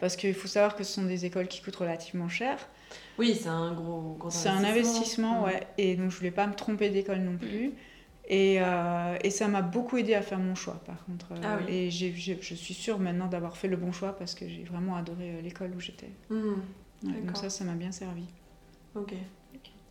Parce 0.00 0.16
qu'il 0.16 0.32
faut 0.32 0.48
savoir 0.48 0.74
que 0.76 0.84
ce 0.84 0.92
sont 0.94 1.02
des 1.02 1.26
écoles 1.26 1.48
qui 1.48 1.60
coûtent 1.60 1.76
relativement 1.76 2.28
cher. 2.30 2.56
Oui, 3.18 3.34
c'est 3.38 3.48
un 3.48 3.72
gros, 3.74 4.16
gros 4.18 4.30
C'est 4.30 4.48
un 4.48 4.62
investissement, 4.64 5.40
Mhm. 5.40 5.44
ouais. 5.44 5.60
Et 5.76 5.96
donc, 5.96 6.10
je 6.12 6.16
voulais 6.16 6.30
pas 6.30 6.46
me 6.46 6.54
tromper 6.54 6.88
d'école 6.88 7.18
non 7.18 7.36
plus. 7.36 7.72
Et, 8.30 8.58
euh, 8.60 9.16
et 9.24 9.30
ça 9.30 9.48
m'a 9.48 9.62
beaucoup 9.62 9.96
aidé 9.96 10.14
à 10.14 10.20
faire 10.20 10.38
mon 10.38 10.54
choix, 10.54 10.78
par 10.84 11.02
contre. 11.06 11.26
Ah 11.42 11.56
oui. 11.66 11.74
Et 11.74 11.90
j'ai- 11.90 12.12
je 12.14 12.54
suis 12.54 12.74
sûre 12.74 12.98
maintenant 12.98 13.26
d'avoir 13.26 13.56
fait 13.56 13.68
le 13.68 13.76
bon 13.76 13.90
choix 13.90 14.14
parce 14.18 14.34
que 14.34 14.46
j'ai 14.46 14.64
vraiment 14.64 14.96
adoré 14.96 15.30
euh, 15.30 15.40
l'école 15.40 15.70
où 15.74 15.80
j'étais. 15.80 16.10
Ouais, 16.30 16.38
donc 17.24 17.36
ça, 17.38 17.48
ça 17.48 17.64
m'a 17.64 17.72
bien 17.72 17.90
servi. 17.92 18.24
Ok. 18.94 19.14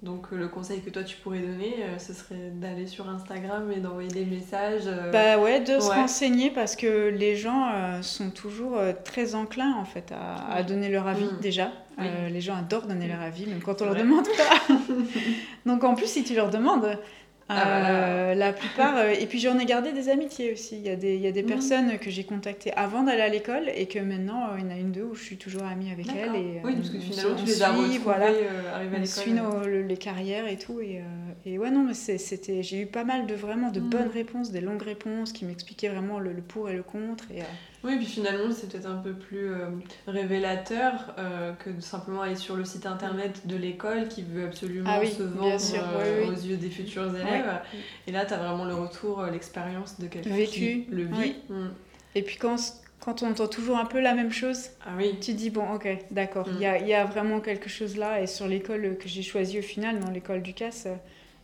Donc 0.04 0.28
euh, 0.32 0.38
le 0.38 0.47
conseil 0.47 0.82
que 0.82 0.91
toi 0.91 1.04
tu 1.04 1.17
pourrais 1.17 1.39
donner, 1.39 1.73
euh, 1.84 1.97
ce 1.97 2.13
serait 2.13 2.52
d'aller 2.54 2.86
sur 2.86 3.10
Instagram 3.10 3.71
et 3.71 3.80
d'envoyer 3.80 4.10
des 4.10 4.26
messages. 4.26 4.84
euh, 4.86 5.10
Bah 5.12 5.39
ouais, 5.39 5.60
de 5.60 5.80
se 5.80 5.89
renseigner 5.89 6.52
parce 6.52 6.76
que 6.76 7.10
les 7.10 7.36
gens 7.36 7.71
euh, 7.73 8.04
sont 8.04 8.30
toujours 8.30 8.78
très 9.04 9.34
enclins 9.34 9.73
en 9.73 9.86
fait 9.86 10.12
à, 10.12 10.36
à 10.36 10.60
Oui. 10.60 10.67
donner 10.67 10.89
leur 10.89 11.08
avis 11.08 11.26
Mm. 11.26 11.39
déjà. 11.41 11.71
Oui. 11.97 12.06
Les 12.32 12.41
gens 12.41 12.56
adorent 12.56 12.86
donner 12.86 13.08
leur 13.08 13.21
avis, 13.21 13.47
même 13.47 13.63
quand 13.63 13.82
on 13.82 13.86
leur 13.86 13.95
demande 13.95 14.28
pas. 14.28 14.76
Donc 15.65 15.84
en 15.84 15.95
plus, 15.95 16.06
si 16.06 16.23
tu 16.23 16.36
leur 16.36 16.52
demandes, 16.52 17.00
Ah, 17.49 17.63
voilà. 17.63 17.95
euh, 17.99 18.36
la 18.36 18.51
plupart. 18.53 18.97
euh, 18.97 19.13
et 19.17 19.25
puis 19.25 19.39
j'en 19.39 19.57
ai 19.57 19.65
gardé 19.65 19.93
des 19.93 20.10
amitiés 20.10 20.51
aussi. 20.51 20.75
Il 20.75 20.81
y 20.86 20.89
a 20.89 20.95
des, 20.97 21.15
il 21.15 21.21
y 21.21 21.27
a 21.27 21.31
des 21.31 21.43
Mhm. 21.43 21.47
personnes 21.49 21.97
que 21.99 22.10
j'ai 22.10 22.23
contactées 22.25 22.73
avant 22.73 23.03
d'aller 23.03 23.21
à 23.21 23.29
l'école 23.29 23.69
et 23.73 23.86
que 23.86 23.99
maintenant, 23.99 24.47
euh, 24.49 24.57
il 24.60 24.65
y 24.65 24.67
en 24.67 24.71
a 24.75 24.77
une, 24.77 24.91
deux 24.91 25.03
où 25.03 25.15
je 25.15 25.23
suis 25.23 25.38
toujours 25.38 25.63
amie 25.63 25.91
avec 25.91 26.07
elles. 26.10 26.36
Et, 26.36 26.60
oui, 26.63 26.75
parce 26.75 26.89
que 26.89 26.97
on 26.97 26.99
finalement 27.01 27.38
se- 27.38 27.43
tu 27.43 27.43
on 27.43 27.45
les 27.45 27.63
as 27.63 27.67
suit, 27.67 27.77
retrouvés 27.77 27.97
voilà. 27.99 28.25
à 28.27 28.99
On 29.01 29.05
suit 29.05 29.31
nos- 29.31 29.65
le- 29.65 29.81
les 29.83 29.97
carrières 29.97 30.47
et 30.47 30.57
tout. 30.57 30.81
Et, 30.81 31.01
et 31.45 31.57
ouais, 31.57 31.71
non, 31.71 31.83
mais 31.83 31.93
c'était, 31.93 32.63
j'ai 32.63 32.81
eu 32.81 32.86
pas 32.86 33.05
mal 33.05 33.25
de 33.27 33.33
vraiment 33.36 33.71
de 33.71 33.79
Mm. 33.79 33.89
bonnes 33.89 34.10
réponses, 34.13 34.51
des 34.51 34.60
longues 34.62 34.81
réponses 34.83 35.31
qui 35.31 35.45
m'expliquaient 35.45 35.89
vraiment 35.89 36.19
le, 36.19 36.33
le 36.33 36.41
pour 36.41 36.69
et 36.69 36.73
le 36.75 36.83
contre. 36.83 37.23
Et, 37.33 37.39
Oui, 37.88 37.95
puis 37.97 38.06
finalement, 38.06 38.52
c'est 38.54 38.69
peut-être 38.69 38.86
un 38.88 38.97
peu 38.97 39.13
plus 39.13 39.50
euh, 39.50 39.69
révélateur 40.08 41.15
euh, 41.17 41.54
que 41.54 41.69
de 41.69 41.80
simplement 41.82 42.21
aller 42.21 42.36
sur 42.36 42.56
le 42.56 42.65
site 42.65 42.86
internet 42.86 43.47
de 43.47 43.56
l'école 43.56 44.08
qui 44.10 44.23
veut 44.23 44.45
absolument 44.45 44.89
Ah 44.93 45.00
oui, 45.02 45.10
se 45.12 45.23
vendre 45.23 45.60
sûr, 45.60 45.82
euh, 45.82 46.21
oui, 46.23 46.28
oui. 46.30 46.36
aux 46.36 46.47
yeux 46.47 46.58
des 46.58 46.69
futurs 46.69 47.15
élèves. 47.15 47.62
Et 48.08 48.12
là, 48.12 48.26
tu 48.26 48.34
as 48.34 48.38
vraiment 48.38 48.65
le 48.65 48.73
retour, 48.76 49.23
l'expérience 49.32 50.00
de 50.00 50.08
quelqu'un 50.08 50.30
Vécu, 50.36 50.52
qui 50.52 50.86
le 50.89 51.04
vit. 51.06 51.36
Mm. 51.50 51.67
et 52.15 52.21
puis 52.23 52.38
quand, 52.38 52.58
quand 53.00 53.23
on 53.23 53.32
entend 53.32 53.47
toujours 53.47 53.78
un 53.78 53.86
peu 53.86 54.02
la 54.02 54.13
même 54.13 54.32
chose, 54.34 54.69
Ah 54.86 54.89
oui. 54.97 55.15
tu 55.21 55.34
dis, 55.34 55.50
bon, 55.50 55.71
ok, 55.73 55.88
d'accord, 56.12 56.45
il 56.50 56.58
Mm. 56.58 56.62
y, 56.62 56.65
a, 56.65 56.78
il 56.80 56.88
y 56.88 56.93
a 56.93 57.06
vraiment 57.06 57.39
quelque 57.39 57.69
chose 57.69 57.95
là. 57.95 58.21
Et 58.21 58.28
sur 58.28 58.47
l'école 58.47 58.97
que 58.97 59.08
j'ai 59.08 59.23
choisie 59.23 59.60
au 59.60 59.63
final, 59.63 60.00
dans 60.00 60.12
l'école 60.12 60.41
du 60.41 60.54
CAS, 60.54 60.88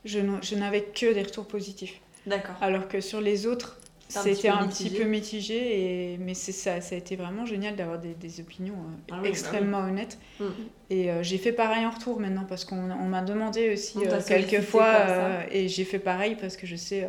je 0.04 0.56
n'avais 0.56 0.82
que 0.84 1.14
des 1.14 1.24
retours 1.24 1.48
positifs. 1.48 2.02
D'accord. 2.26 2.56
Alors 2.62 2.88
que 2.88 3.00
sur 3.02 3.22
les 3.22 3.48
autres, 3.48 3.80
C'est 4.14 4.20
un 4.20 4.24
petit 4.24 4.36
c'était 4.36 4.48
peu 4.50 4.54
un 4.56 4.68
petit 4.68 4.90
peu 4.90 5.04
mitigé. 5.06 6.14
Et... 6.14 6.18
Mais 6.18 6.34
c'est 6.34 6.52
ça, 6.52 6.82
ça 6.82 6.96
a 6.96 6.98
été 6.98 7.16
vraiment 7.16 7.46
génial 7.46 7.76
d'avoir 7.76 8.00
des, 8.00 8.14
des 8.14 8.40
opinions 8.40 8.76
euh, 8.76 9.12
Ah 9.12 9.16
oui, 9.16 9.24
bah 9.24 9.30
extrêmement 9.30 9.80
honnêtes. 9.80 10.18
Mm. 10.40 10.46
Et 10.90 11.12
euh, 11.12 11.24
j'ai 11.24 11.38
fait 11.38 11.52
pareil 11.54 11.86
en 11.86 11.90
retour 11.90 12.20
maintenant 12.20 12.46
parce 12.48 12.66
qu'on 12.66 12.92
on 12.92 13.08
m'a 13.08 13.22
demandé 13.22 13.74
aussi 13.74 14.00
t'a 14.00 14.16
euh, 14.16 14.22
quelques 14.26 14.62
fois. 14.62 14.86
euh, 14.86 15.44
et 15.52 15.68
j'ai 15.68 15.84
fait 15.86 16.00
pareil 16.00 16.36
parce 16.40 16.58
que 16.58 16.68
je 16.68 16.76
sais 16.76 17.08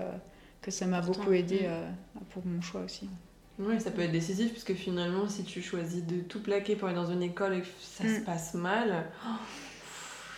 que 0.63 0.71
ça 0.71 0.87
m'a 0.87 1.01
beaucoup 1.03 1.33
aidé 1.33 1.61
euh, 1.65 1.87
pour 2.31 2.45
mon 2.47 2.63
choix 2.63 2.81
aussi. 2.83 3.09
Oui, 3.59 3.81
ça 3.81 3.91
peut 3.93 4.03
être 4.03 4.11
décisif 4.13 4.53
parce 4.53 4.65
que 4.65 4.75
finalement, 4.75 5.29
si 5.29 5.45
tu 5.45 5.63
choisis 5.63 6.03
de 6.05 6.21
tout 6.21 6.41
plaquer 6.43 6.75
pour 6.75 6.89
aller 6.89 6.97
dans 6.97 7.11
une 7.13 7.23
école 7.23 7.55
et 7.55 7.61
que 7.61 7.67
ça 7.81 8.03
se 8.05 8.21
passe 8.21 8.55
mal, 8.55 9.05
oh, 9.27 9.29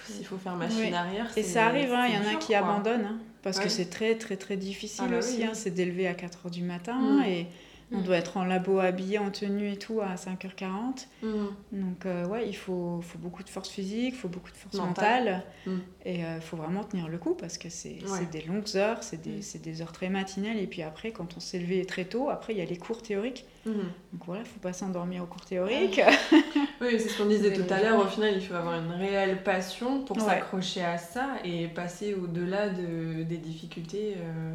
s'il 0.04 0.26
faut 0.26 0.36
faire 0.36 0.54
machine 0.56 0.80
Oui. 0.80 0.92
arrière, 0.94 1.26
Et 1.36 1.42
ça 1.42 1.66
arrive, 1.66 1.92
hein, 1.92 2.06
il 2.08 2.14
y 2.14 2.18
en 2.18 2.34
a 2.34 2.38
qui 2.38 2.48
quoi. 2.48 2.58
abandonnent 2.58 3.06
hein, 3.06 3.18
parce 3.42 3.58
Ouais. 3.58 3.64
que 3.64 3.68
c'est 3.70 3.90
très 3.90 4.16
très 4.16 4.36
très 4.36 4.56
difficile 4.56 5.04
Ah 5.06 5.10
bah 5.10 5.18
aussi. 5.18 5.36
oui. 5.38 5.44
hein, 5.44 5.50
c'est 5.54 5.70
d'élever 5.70 6.06
à 6.08 6.14
4h 6.14 6.50
du 6.50 6.62
matin 6.62 6.98
Mm. 7.20 7.24
et 7.24 7.46
On 7.92 7.98
Mm. 7.98 8.02
doit 8.02 8.16
être 8.16 8.36
en 8.36 8.44
labo 8.44 8.80
habillé, 8.80 9.18
en 9.18 9.30
tenue 9.30 9.70
et 9.70 9.76
tout 9.76 10.00
à 10.00 10.16
5h40. 10.16 11.06
Mhm. 11.22 11.46
Donc 11.72 12.04
euh, 12.04 12.26
ouais, 12.26 12.48
il 12.48 12.56
faut, 12.56 13.00
faut 13.00 13.18
beaucoup 13.18 13.44
de 13.44 13.48
force 13.48 13.68
physique, 13.68 14.14
il 14.14 14.18
faut 14.18 14.28
beaucoup 14.28 14.50
de 14.50 14.56
force 14.56 14.74
Mentale. 14.76 15.24
mentale. 15.24 15.42
Mm. 15.66 15.76
Et 16.04 16.18
il 16.20 16.40
faut 16.40 16.56
vraiment 16.56 16.82
tenir 16.82 17.06
le 17.08 17.18
coup 17.18 17.34
parce 17.34 17.58
que 17.58 17.68
c'est 17.68 17.98
Ouais. 18.10 18.26
des 18.32 18.42
longues 18.42 18.76
heures, 18.76 19.02
c'est 19.04 19.20
des, 19.22 19.38
Mm. 19.38 19.60
des 19.62 19.82
heures 19.82 19.92
très 19.92 20.08
matinales. 20.08 20.58
Et 20.58 20.66
puis 20.66 20.82
après, 20.82 21.12
quand 21.12 21.36
on 21.36 21.40
s'est 21.40 21.58
levé 21.60 21.84
très 21.84 22.04
tôt, 22.06 22.28
après 22.28 22.54
il 22.54 22.58
y 22.58 22.62
a 22.62 22.64
les 22.64 22.76
cours 22.76 23.02
théoriques. 23.02 23.44
Donc 23.64 24.24
voilà, 24.26 24.42
il 24.42 24.46
faut 24.48 24.60
pas 24.60 24.72
s'endormir 24.72 25.22
aux 25.22 25.26
cours 25.26 25.44
théoriques. 25.44 26.00
Oui, 26.80 26.88
c'est 27.00 27.08
ce 27.08 27.16
qu'on 27.18 27.26
disait 27.28 27.52
tout 27.54 27.72
à 27.72 27.80
l'heure. 27.80 27.98
Au 27.98 28.06
final, 28.06 28.34
il 28.34 28.40
faut 28.40 28.52
avoir 28.54 28.74
une 28.78 28.90
réelle 28.92 29.42
passion 29.42 30.02
pour 30.04 30.16
Ouais. 30.18 30.24
s'accrocher 30.24 30.82
à 30.84 30.98
ça 30.98 31.36
et 31.42 31.68
passer 31.68 32.12
au-delà 32.14 32.68
de, 32.68 33.22
des 33.22 33.38
difficultés 33.38 34.14
euh, 34.18 34.52
euh, 34.52 34.54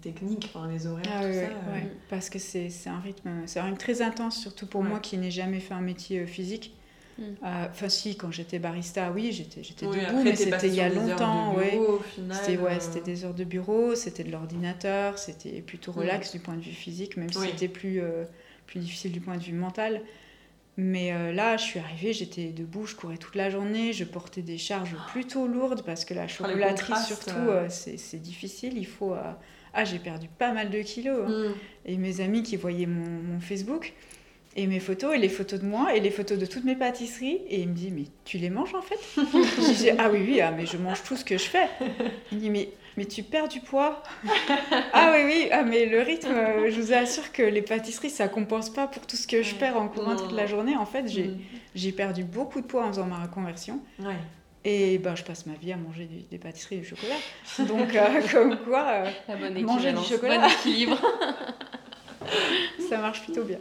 techniques, 0.00 0.50
enfin, 0.54 0.68
les 0.68 0.86
horaires, 0.86 1.04
Ah 1.12 1.20
tout 1.22 1.28
oui, 1.28 1.34
ça. 1.34 1.40
euh. 1.46 1.80
parce 2.08 2.30
que 2.30 2.38
c'est 2.38 2.70
c'est 2.70 2.88
un 2.90 3.00
rythme, 3.00 3.30
c'est 3.46 3.60
un 3.60 3.64
rythme 3.64 3.76
très 3.78 4.02
intense, 4.02 4.38
surtout 4.40 4.66
pour 4.66 4.80
Ouais. 4.82 4.88
moi 4.88 5.00
qui 5.00 5.16
n'ai 5.18 5.30
jamais 5.30 5.60
fait 5.60 5.74
un 5.74 5.80
métier 5.80 6.20
euh, 6.20 6.26
physique. 6.26 6.74
Mm. 7.18 7.22
Euh, 7.44 7.66
Enfin 7.70 7.88
si, 7.88 8.16
quand 8.16 8.30
j'étais 8.32 8.58
barista, 8.58 9.10
oui, 9.12 9.30
j'étais 9.32 9.60
Oui, 9.86 9.96
debout, 9.96 10.00
après, 10.06 10.24
mais 10.24 10.36
c'était 10.36 10.68
il 10.68 10.74
y 10.74 10.80
a 10.80 10.88
de 10.90 10.94
longtemps, 10.94 11.54
ouais. 11.54 11.78
C'était 12.32 12.56
ouais, 12.56 12.72
euh, 12.76 12.80
c'était 12.80 13.00
des 13.02 13.24
heures 13.24 13.34
de 13.34 13.44
bureau, 13.44 13.94
c'était 13.94 14.24
de 14.24 14.30
l'ordinateur, 14.32 15.18
c'était 15.18 15.60
plutôt 15.60 15.92
relax 15.92 16.32
du 16.32 16.38
point 16.40 16.54
de 16.56 16.62
vue 16.62 16.70
physique, 16.72 17.16
même 17.16 17.32
si 17.32 17.38
c'était 17.40 17.68
plus, 17.68 18.00
euh, 18.00 18.24
plus 18.66 18.80
difficile 18.80 19.12
du 19.12 19.20
point 19.20 19.36
de 19.36 19.42
vue 19.42 19.52
mental. 19.52 20.00
Mais 20.76 21.12
euh, 21.12 21.32
là, 21.32 21.56
je 21.56 21.62
suis 21.64 21.78
arrivée, 21.78 22.12
j'étais 22.12 22.46
debout, 22.46 22.86
je 22.86 22.94
courais 22.94 23.18
toute 23.18 23.34
la 23.34 23.50
journée, 23.50 23.92
je 23.92 24.04
portais 24.04 24.40
des 24.42 24.56
charges 24.58 24.94
plutôt 25.12 25.46
lourdes 25.46 25.82
parce 25.84 26.04
que 26.04 26.14
la 26.14 26.26
chocolaterie, 26.28 26.86
contrastes, 26.92 27.06
surtout, 27.08 27.48
euh. 27.50 27.66
euh, 27.66 27.68
c'est 27.68 28.20
difficile. 28.22 28.78
Il 28.78 28.86
faut. 28.86 29.12
euh, 29.14 29.32
Ah, 29.74 29.84
j'ai 29.84 29.98
perdu 29.98 30.28
pas 30.38 30.52
mal 30.52 30.70
de 30.70 30.80
kilos. 30.80 31.24
hein. 31.26 31.48
Mhm. 31.48 31.54
Et 31.86 31.96
mes 31.96 32.20
amis 32.20 32.42
qui 32.42 32.56
voyaient 32.56 32.86
mon, 32.86 33.04
mon 33.08 33.40
Facebook 33.40 33.92
et 34.56 34.66
mes 34.66 34.80
photos 34.80 35.14
et 35.14 35.18
les 35.18 35.28
photos 35.28 35.60
de 35.60 35.66
moi 35.66 35.94
et 35.94 36.00
les 36.00 36.10
photos 36.10 36.36
de 36.38 36.44
toutes 36.46 36.64
mes 36.64 36.74
pâtisseries 36.74 37.40
et 37.48 37.60
il 37.60 37.68
me 37.68 37.74
dit 37.74 37.90
mais 37.92 38.04
tu 38.24 38.38
les 38.38 38.50
manges 38.50 38.74
en 38.74 38.82
fait? 38.82 38.98
Je 39.16 39.76
dis 39.76 39.90
ah 39.96 40.10
oui 40.10 40.20
oui 40.26 40.40
ah, 40.40 40.50
mais 40.50 40.66
je 40.66 40.76
mange 40.76 41.02
tout 41.04 41.16
ce 41.16 41.24
que 41.24 41.38
je 41.38 41.44
fais. 41.44 41.68
Il 42.32 42.38
me 42.38 42.40
dit 42.42 42.50
mais 42.50 42.68
mais 42.96 43.04
tu 43.04 43.22
perds 43.22 43.48
du 43.48 43.60
poids 43.60 44.02
Ah 44.92 45.12
oui 45.14 45.22
oui 45.24 45.48
ah 45.52 45.62
mais 45.62 45.86
le 45.86 46.00
rythme 46.00 46.32
euh, 46.32 46.70
je 46.70 46.80
vous 46.80 46.92
assure 46.92 47.32
que 47.32 47.42
les 47.42 47.62
pâtisseries 47.62 48.10
ça 48.10 48.28
compense 48.28 48.70
pas 48.70 48.86
pour 48.86 49.06
tout 49.06 49.16
ce 49.16 49.26
que 49.26 49.42
je 49.42 49.54
perds 49.54 49.76
en 49.76 49.88
courant 49.88 50.16
toute 50.16 50.32
la 50.32 50.46
journée. 50.46 50.76
En 50.76 50.86
fait 50.86 51.06
j'ai 51.08 51.28
Mhm. 51.28 51.38
j'ai 51.74 51.92
perdu 51.92 52.24
beaucoup 52.24 52.60
de 52.60 52.66
poids 52.66 52.84
en 52.84 52.88
faisant 52.88 53.06
ma 53.06 53.22
reconversion. 53.22 53.80
Ouais. 54.00 54.16
Et 54.64 54.98
ben, 54.98 55.14
je 55.16 55.22
passe 55.24 55.46
ma 55.46 55.54
vie 55.54 55.72
à 55.72 55.76
manger 55.76 56.04
du- 56.04 56.20
des 56.30 56.36
pâtisseries 56.36 56.76
et 56.76 56.78
du 56.80 56.84
chocolat. 56.86 57.14
Donc, 57.66 57.94
euh, 57.94 58.20
comme 58.32 58.58
quoi, 58.58 58.88
euh, 58.88 59.10
bonne 59.40 59.58
Manger 59.62 59.92
du 59.94 60.02
chocolat. 60.04 60.38
bon 60.38 60.46
équilibre. 60.48 61.00
ça 62.88 62.98
marche 62.98 63.22
plutôt 63.22 63.44
bien. 63.44 63.58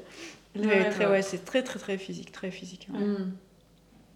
Mais 0.55 0.65
rêve. 0.83 0.93
très, 0.93 1.05
ouais, 1.05 1.21
c'est 1.21 1.45
très, 1.45 1.63
très, 1.63 1.79
très 1.79 1.97
physique. 1.97 2.31
Très 2.33 2.51
physique 2.51 2.87
ouais. 2.93 2.99
Mhm. 2.99 3.31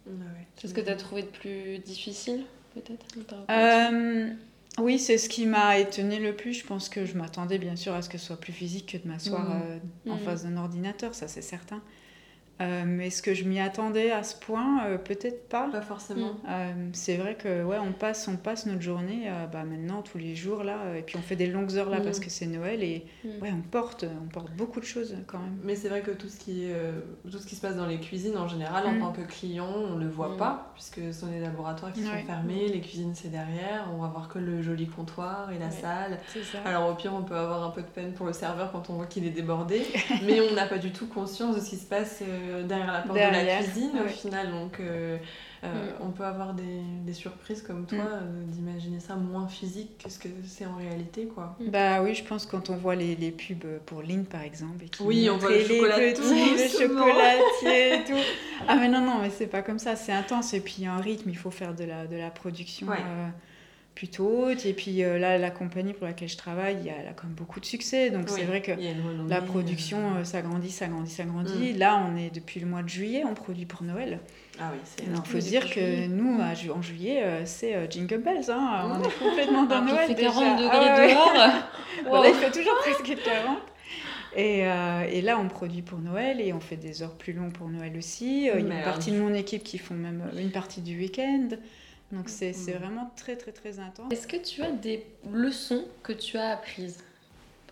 Ouais, 0.08 0.14
ouais. 0.14 0.48
C'est 0.58 0.68
ce 0.68 0.74
que 0.74 0.82
tu 0.82 0.90
as 0.90 0.96
trouvé 0.98 1.22
de 1.22 1.28
plus 1.28 1.78
difficile, 1.80 2.44
peut-être 2.74 3.06
oui, 4.80 4.98
c'est 5.00 5.18
ce 5.18 5.30
qui 5.30 5.46
m'a 5.46 5.78
étonné 5.78 6.20
le 6.20 6.36
plus. 6.36 6.54
Je 6.54 6.66
pense 6.66 6.90
que 6.90 7.06
je 7.06 7.16
m'attendais 7.18 7.60
bien 7.60 7.76
sûr 7.76 7.94
à 7.94 8.02
ce 8.02 8.10
que 8.10 8.18
ce 8.18 8.26
soit 8.28 8.40
plus 8.40 8.54
physique 8.54 8.92
que 8.94 8.98
de 8.98 9.08
m'asseoir 9.08 9.46
Mhm. 9.46 9.62
euh, 9.62 9.80
en 10.10 10.16
Mhm. 10.16 10.20
face 10.20 10.44
d'un 10.44 10.58
ordinateur, 10.58 11.14
ça 11.16 11.28
c'est 11.28 11.42
certain. 11.44 11.82
Euh, 12.62 12.84
mais 12.86 13.08
est-ce 13.08 13.22
que 13.24 13.34
je 13.34 13.46
m'y 13.46 13.60
attendais 13.60 14.12
à 14.12 14.22
ce 14.24 14.36
point 14.36 14.86
Euh, 14.86 14.98
Peut-être 14.98 15.50
pas. 15.50 15.70
Pas 15.72 15.82
forcément. 15.82 16.32
Euh, 16.48 16.72
c'est 16.94 17.18
vrai 17.18 17.36
que 17.36 17.64
ouais, 17.64 17.78
on 17.80 17.92
passe, 17.94 18.28
on 18.28 18.38
passe 18.38 18.68
notre 18.68 18.82
journée 18.82 19.30
bah, 19.52 19.64
maintenant 19.64 20.02
tous 20.04 20.18
les 20.20 20.36
jours 20.36 20.64
là, 20.64 20.96
et 20.98 21.02
puis 21.02 21.18
on 21.18 21.22
fait 21.22 21.36
des 21.36 21.48
longues 21.48 21.74
heures 21.76 21.90
là 21.90 21.98
Mhm. 21.98 22.04
parce 22.06 22.20
que 22.20 22.30
c'est 22.30 22.46
Noël 22.46 22.84
et 22.84 23.06
Mhm. 23.24 23.32
ouais, 23.42 23.52
on 23.52 23.62
porte, 23.62 24.06
on 24.24 24.28
porte 24.30 24.52
beaucoup 24.54 24.80
de 24.80 24.86
choses 24.86 25.16
quand 25.28 25.40
même. 25.40 25.58
Mais 25.64 25.76
c'est 25.76 25.90
vrai 25.90 26.02
que 26.02 26.12
tout 26.12 26.30
ce, 26.30 26.38
qui, 26.38 26.68
tout 27.30 27.40
ce 27.40 27.46
qui 27.48 27.56
se 27.56 27.62
passe 27.62 27.76
dans 27.76 27.88
les 27.88 28.00
cuisines, 28.00 28.38
en 28.38 28.48
général, 28.48 28.86
en 28.86 28.94
Mm. 28.94 29.00
tant 29.00 29.12
que 29.12 29.22
client, 29.22 29.68
on 29.76 29.96
ne 29.98 30.04
le 30.04 30.10
voit 30.10 30.30
Mm. 30.30 30.38
pas, 30.38 30.72
puisque 30.76 31.00
ce 31.12 31.12
sont 31.12 31.28
des 31.28 31.40
laboratoires 31.40 31.92
qui 31.92 32.02
Ouais. 32.02 32.20
sont 32.22 32.26
fermés, 32.28 32.68
les 32.68 32.82
cuisines 32.82 33.14
c'est 33.16 33.32
derrière, 33.32 33.90
on 33.94 33.98
va 34.02 34.08
voir 34.10 34.28
que 34.30 34.38
le 34.40 34.62
joli 34.62 34.88
comptoir 34.88 35.52
et 35.52 35.58
la 35.58 35.66
Ouais. 35.66 35.72
salle. 35.72 36.20
Ça. 36.28 36.60
Alors 36.66 36.90
au 36.92 36.94
pire, 36.96 37.14
on 37.16 37.24
peut 37.24 37.36
avoir 37.36 37.64
un 37.64 37.72
peu 37.72 37.82
de 37.82 37.88
peine 37.88 38.14
pour 38.14 38.26
le 38.28 38.34
serveur 38.34 38.72
quand 38.72 38.90
on 38.90 38.94
voit 38.94 39.08
qu'il 39.08 39.26
est 39.26 39.32
débordé, 39.32 39.82
mais 40.24 40.40
on 40.42 40.54
n'a 40.54 40.68
pas 40.68 40.78
du 40.78 40.92
tout 40.92 41.08
conscience 41.08 41.56
de 41.56 41.62
ce 41.62 41.70
qui 41.72 41.78
se 41.78 41.88
passe 41.88 42.22
derrière 42.68 42.92
la 42.92 43.02
porte 43.02 43.16
de 43.18 43.24
la 43.24 43.32
Derrière, 43.32 43.64
cuisine 43.64 43.92
au 44.06 44.08
final. 44.08 44.52
Donc 44.52 44.80
euh, 44.80 45.18
euh, 45.18 45.68
Mm. 45.68 46.04
on 46.04 46.10
peut 46.12 46.26
avoir 46.26 46.54
des, 46.54 46.82
des 47.06 47.14
surprises 47.14 47.62
comme 47.62 47.86
toi, 47.86 47.98
Mm. 48.00 48.08
euh, 48.22 48.44
d'imaginer 48.48 49.00
ça 49.00 49.16
moins 49.16 49.48
physique 49.48 49.98
que 50.04 50.10
ce 50.10 50.20
que 50.20 50.28
c'est 50.46 50.66
en 50.66 50.76
réalité. 50.76 51.26
quoi. 51.26 51.56
Bah 51.68 52.02
oui, 52.04 52.14
je 52.16 52.24
pense 52.24 52.46
quand 52.46 52.70
on 52.70 52.76
voit 52.76 52.96
les, 52.96 53.16
les 53.16 53.32
pubs 53.32 53.64
pour 53.86 54.02
Lynn 54.02 54.26
par 54.26 54.42
exemple. 54.42 54.84
Et 54.84 54.90
qui 54.90 55.02
Oui, 55.04 55.30
on 55.30 55.38
voit 55.38 55.52
le 55.52 55.64
chocolat 55.64 55.98
les 56.00 56.14
tout 56.14 56.22
le 56.24 56.68
chocolatier 56.68 57.94
et 57.96 58.04
tout. 58.08 58.18
Ah 58.68 58.76
mais 58.76 58.90
non, 58.90 59.02
non, 59.02 59.20
mais 59.22 59.30
c'est 59.30 59.48
pas 59.48 59.62
comme 59.62 59.80
ça, 59.80 59.96
c'est 59.96 60.12
intense. 60.12 60.54
Et 60.54 60.60
puis 60.60 60.76
il 60.80 60.84
y 60.84 60.88
a 60.88 60.94
un 60.94 61.02
rythme, 61.02 61.30
il 61.30 61.38
faut 61.38 61.52
faire 61.52 61.74
de 61.74 61.84
la, 61.86 62.08
de 62.08 62.16
la 62.16 62.30
production 62.30 62.88
Ouais. 62.88 62.98
euh, 63.00 63.28
plutôt 63.96 64.28
haute. 64.28 64.66
Et 64.66 64.74
puis 64.74 65.04
euh, 65.04 65.20
là, 65.20 65.38
la 65.38 65.52
compagnie 65.52 65.94
pour 65.94 66.06
laquelle 66.06 66.30
je 66.30 66.38
travaille, 66.38 66.78
il 66.84 66.88
elle 66.88 67.08
a 67.08 67.14
quand 67.14 67.26
même 67.26 67.36
beaucoup 67.36 67.60
de 67.60 67.66
succès. 67.66 68.10
Donc 68.10 68.26
Oui, 68.28 68.34
c'est 68.38 68.46
vrai 68.46 68.62
que 68.62 68.72
il 68.72 68.96
la 69.28 69.38
euh, 69.38 69.42
production 69.42 70.16
euh, 70.16 70.24
s'agrandit, 70.24 70.72
s'agrandit, 70.72 71.12
s'agrandit. 71.12 71.74
Mm. 71.74 71.78
Là, 71.78 72.06
on 72.08 72.16
est 72.18 72.30
depuis 72.34 72.60
le 72.60 72.66
mois 72.66 72.84
de 72.84 72.90
juillet, 72.90 73.24
on 73.26 73.34
produit 73.34 73.66
pour 73.66 73.84
Noël. 73.84 74.20
Ah 74.60 74.72
oui, 74.72 74.80
c'est 74.84 75.04
Il 75.06 75.16
faut 75.26 75.38
dire 75.40 75.66
que 75.66 75.80
juillet. 75.80 76.08
nous, 76.08 76.40
à 76.42 76.76
en 76.76 76.82
juillet, 76.82 77.24
euh, 77.24 77.42
c'est 77.46 77.92
Jingle 77.92 78.20
Bells. 78.20 78.50
Hein. 78.50 79.00
On 79.00 79.04
est 79.04 79.20
complètement 79.20 79.64
dans 79.64 79.82
Noël 79.86 80.08
fait 80.08 80.16
déjà. 80.16 80.30
40 80.32 80.60
degrés 80.60 80.70
Ah 80.72 80.96
ouais. 81.00 81.14
dehors. 81.14 81.54
Bon, 82.06 82.22
là, 82.24 82.30
il 82.30 82.36
fait 82.36 82.52
toujours 82.52 82.76
presque 82.80 83.24
40. 83.24 83.58
Et, 84.36 84.66
euh, 84.68 85.06
et 85.10 85.22
là, 85.22 85.38
on 85.38 85.48
produit 85.48 85.82
pour 85.82 86.00
Noël 86.00 86.42
et 86.42 86.54
on 86.54 86.60
fait 86.60 86.76
des 86.76 87.04
heures 87.04 87.16
plus 87.16 87.34
longues 87.34 87.54
pour 87.54 87.70
Noël 87.70 87.96
aussi. 87.98 88.50
Euh, 88.50 88.56
Il 88.60 88.68
y 88.68 88.72
a 88.72 88.78
une 88.78 88.84
partie 88.84 89.12
de 89.12 89.20
mon 89.20 89.34
équipe 89.34 89.64
qui 89.64 89.78
font 89.78 89.94
même 89.94 90.24
une 90.38 90.52
partie 90.52 90.82
du 90.82 90.98
week-end. 90.98 91.50
Donc 92.12 92.30
c'est 92.30 92.52
Mm. 92.52 92.54
c'est 92.54 92.72
vraiment 92.74 93.12
très 93.16 93.36
très 93.36 93.52
très 93.52 93.80
intense. 93.80 94.12
Est-ce 94.12 94.28
que 94.28 94.38
tu 94.38 94.62
as 94.62 94.72
des 94.72 95.06
leçons 95.32 95.86
que 96.04 96.14
tu 96.14 96.38
as 96.38 96.50
apprises 96.52 97.00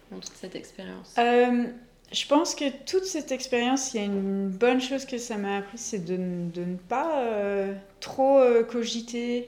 pendant 0.09 0.21
toute 0.21 0.35
cette 0.35 0.55
expérience? 0.55 1.13
Euh, 1.19 1.65
je 2.11 2.25
pense 2.27 2.55
que 2.55 2.65
toute 2.85 3.05
cette 3.05 3.31
expérience, 3.31 3.93
il 3.93 3.97
y 3.97 3.99
a 4.03 4.05
une 4.05 4.49
bonne 4.49 4.81
chose 4.81 5.05
que 5.05 5.17
ça 5.17 5.37
m'a 5.37 5.57
appris, 5.57 5.77
c'est 5.77 6.03
de, 6.03 6.17
de 6.17 6.65
ne 6.65 6.75
pas 6.75 7.21
euh, 7.23 7.73
trop 7.99 8.39
euh, 8.39 8.63
cogiter. 8.63 9.47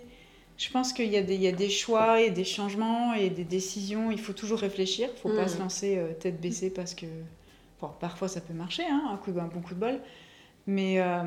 Je 0.58 0.70
pense 0.70 0.94
qu'il 0.94 1.08
y, 1.12 1.18
a 1.18 1.24
des- 1.24 1.34
il 1.36 1.42
y 1.42 1.48
a 1.48 1.52
des 1.52 1.70
choix 1.72 2.22
et 2.22 2.30
des 2.30 2.44
changements 2.46 3.14
et 3.16 3.30
des 3.32 3.44
décisions. 3.44 4.12
Il 4.12 4.20
faut 4.20 4.34
toujours 4.34 4.60
réfléchir. 4.60 5.10
Il 5.10 5.14
ne 5.14 5.18
faut 5.18 5.36
pas 5.36 5.46
Mm. 5.46 5.50
se 5.50 5.60
lancer 5.60 6.02
tête 6.20 6.40
baissée 6.40 6.70
parce 6.70 6.94
que 6.94 7.08
bon, 7.82 7.90
parfois 8.00 8.28
ça 8.28 8.40
peut 8.40 8.54
marcher, 8.54 8.84
hein, 8.84 9.10
un, 9.12 9.18
coup, 9.18 9.32
un 9.40 9.48
bon 9.48 9.62
coup 9.62 9.74
de 9.74 9.80
bol. 9.80 10.00
Mais 10.66 11.02
euh, 11.02 11.24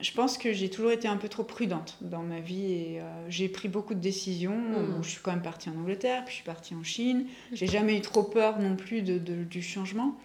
je 0.00 0.10
pense 0.12 0.38
que 0.38 0.52
j'ai 0.54 0.70
toujours 0.70 0.90
été 0.90 1.06
un 1.06 1.18
peu 1.18 1.28
trop 1.28 1.42
prudente 1.44 1.98
dans 2.00 2.22
ma 2.22 2.40
vie 2.40 2.72
et 2.72 3.00
euh, 3.00 3.02
j'ai 3.28 3.48
pris 3.50 3.68
beaucoup 3.68 3.94
de 3.94 4.00
décisions. 4.00 4.56
Mm. 4.56 4.72
Bon, 4.96 5.02
je 5.02 5.10
suis 5.10 5.20
quand 5.22 5.32
même 5.32 5.42
partie 5.42 5.68
en 5.68 5.76
Angleterre, 5.76 6.22
puis 6.24 6.32
je 6.32 6.36
suis 6.36 6.44
partie 6.44 6.74
en 6.74 6.82
Chine. 6.82 7.26
J'ai 7.52 7.66
jamais 7.66 7.98
eu 7.98 8.00
trop 8.00 8.22
peur 8.22 8.58
non 8.58 8.76
plus 8.76 9.02
de, 9.02 9.18
de- 9.18 9.44
du 9.44 9.60
changement. 9.62 10.16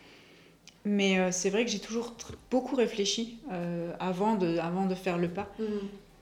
Mais 0.85 1.19
euh, 1.19 1.31
c'est 1.31 1.49
vrai 1.49 1.65
que 1.65 1.71
j'ai 1.71 1.79
toujours 1.79 2.15
beaucoup 2.51 2.75
réfléchi 2.75 3.39
avant, 3.99 4.35
de, 4.35 4.57
avant 4.59 4.85
de 4.85 4.95
faire 4.95 5.17
le 5.17 5.27
pas. 5.27 5.51
Mhm. 5.59 5.65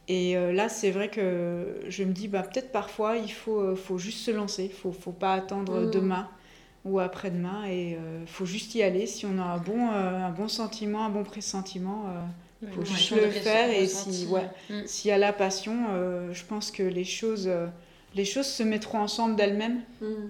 Et 0.10 0.36
là, 0.54 0.68
c'est 0.70 0.92
vrai 0.92 1.10
que 1.10 1.78
je 1.88 2.04
me 2.04 2.12
dis, 2.12 2.28
bah, 2.28 2.42
peut-être 2.44 2.72
parfois, 2.74 3.16
il 3.18 3.32
faut, 3.32 3.74
faut 3.76 3.98
juste 3.98 4.20
se 4.20 4.32
lancer. 4.32 4.66
Il 4.66 4.72
faut, 4.72 4.92
faut 4.92 5.12
pas 5.14 5.34
attendre 5.34 5.82
Mhm. 5.82 5.92
demain 5.92 6.30
ou 6.86 7.00
après-demain. 7.00 7.66
Et 7.70 7.92
il 7.92 8.28
faut 8.28 8.46
juste 8.46 8.76
y 8.76 8.84
aller. 8.84 9.08
Si 9.08 9.26
on 9.26 9.38
a 9.40 9.44
un 9.44 9.58
bon, 9.58 9.90
euh, 9.92 10.26
un 10.28 10.32
bon 10.32 10.48
sentiment, 10.48 11.06
un 11.06 11.10
bon 11.10 11.24
pressentiment, 11.24 12.06
euh, 12.08 12.68
faut 12.72 12.80
Ouais, 12.82 12.86
juste 12.86 13.12
ouais. 13.12 13.26
le 13.26 13.32
faire. 13.32 13.70
Et 13.70 13.82
ressenti. 13.84 14.14
si, 14.14 14.26
ouais, 14.28 14.50
Mm. 14.70 14.86
s'il 14.86 15.10
y 15.10 15.12
a 15.12 15.18
la 15.18 15.34
passion, 15.34 15.86
euh, 15.92 16.34
je 16.34 16.44
pense 16.44 16.72
que 16.72 16.84
les 16.84 17.04
choses, 17.06 17.48
euh, 17.48 17.68
les 18.16 18.26
choses 18.26 18.48
se 18.48 18.64
mettront 18.64 19.00
ensemble 19.00 19.36
d'elles-mêmes 19.36 19.82
Mhm. 20.02 20.30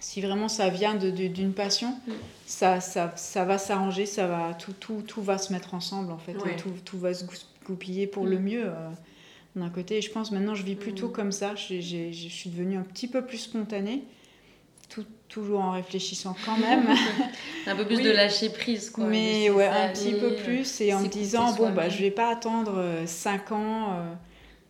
si 0.00 0.20
vraiment 0.20 0.48
ça 0.48 0.68
vient 0.70 0.94
de- 0.94 1.10
de- 1.10 1.26
d'une 1.28 1.52
passion, 1.52 1.90
Mm. 2.06 2.12
ça, 2.46 2.80
ça, 2.80 3.12
ça 3.16 3.44
va 3.44 3.58
s'arranger, 3.58 4.06
ça 4.06 4.26
va 4.26 4.54
tout, 4.54 4.72
tout, 4.72 5.02
tout 5.06 5.22
va 5.22 5.38
se 5.38 5.52
mettre 5.52 5.74
ensemble 5.74 6.10
en 6.12 6.18
fait, 6.18 6.32
et 6.32 6.56
tout, 6.56 6.70
tout 6.84 6.98
va 6.98 7.12
se 7.14 7.24
goupiller 7.66 8.06
pour 8.06 8.24
Mm. 8.24 8.30
le 8.30 8.38
mieux. 8.38 8.64
euh, 8.66 8.88
d'un 9.56 9.70
côté, 9.70 9.96
et 9.96 10.02
je 10.02 10.10
pense 10.12 10.30
maintenant 10.30 10.54
je 10.54 10.62
vis 10.62 10.76
plutôt 10.76 11.08
Mm. 11.08 11.12
comme 11.12 11.32
ça, 11.32 11.54
je 11.56 11.80
suis 11.80 12.50
devenue 12.50 12.76
un 12.76 12.82
petit 12.82 13.08
peu 13.08 13.22
plus 13.24 13.38
spontanée, 13.38 14.04
tout, 14.88 15.04
toujours 15.28 15.60
en 15.60 15.72
réfléchissant 15.72 16.34
quand 16.44 16.56
même, 16.58 16.86
Un 17.66 17.76
peu 17.76 17.84
plus 17.86 17.96
Oui. 17.98 18.04
de 18.04 18.10
lâcher 18.10 18.48
prise, 18.50 18.88
quoi. 18.90 19.04
mais 19.04 19.50
ouais, 19.50 19.66
un 19.66 19.88
petit 19.92 20.12
peu 20.12 20.32
euh, 20.32 20.42
plus, 20.44 20.80
et 20.80 20.94
en 20.94 21.00
me 21.02 21.08
disant, 21.08 21.52
bon, 21.54 21.70
bah, 21.72 21.88
je 21.88 21.98
vais 22.02 22.10
pas 22.10 22.30
attendre 22.30 22.82
5 23.06 23.52
ans 23.52 23.92
euh, 23.92 24.14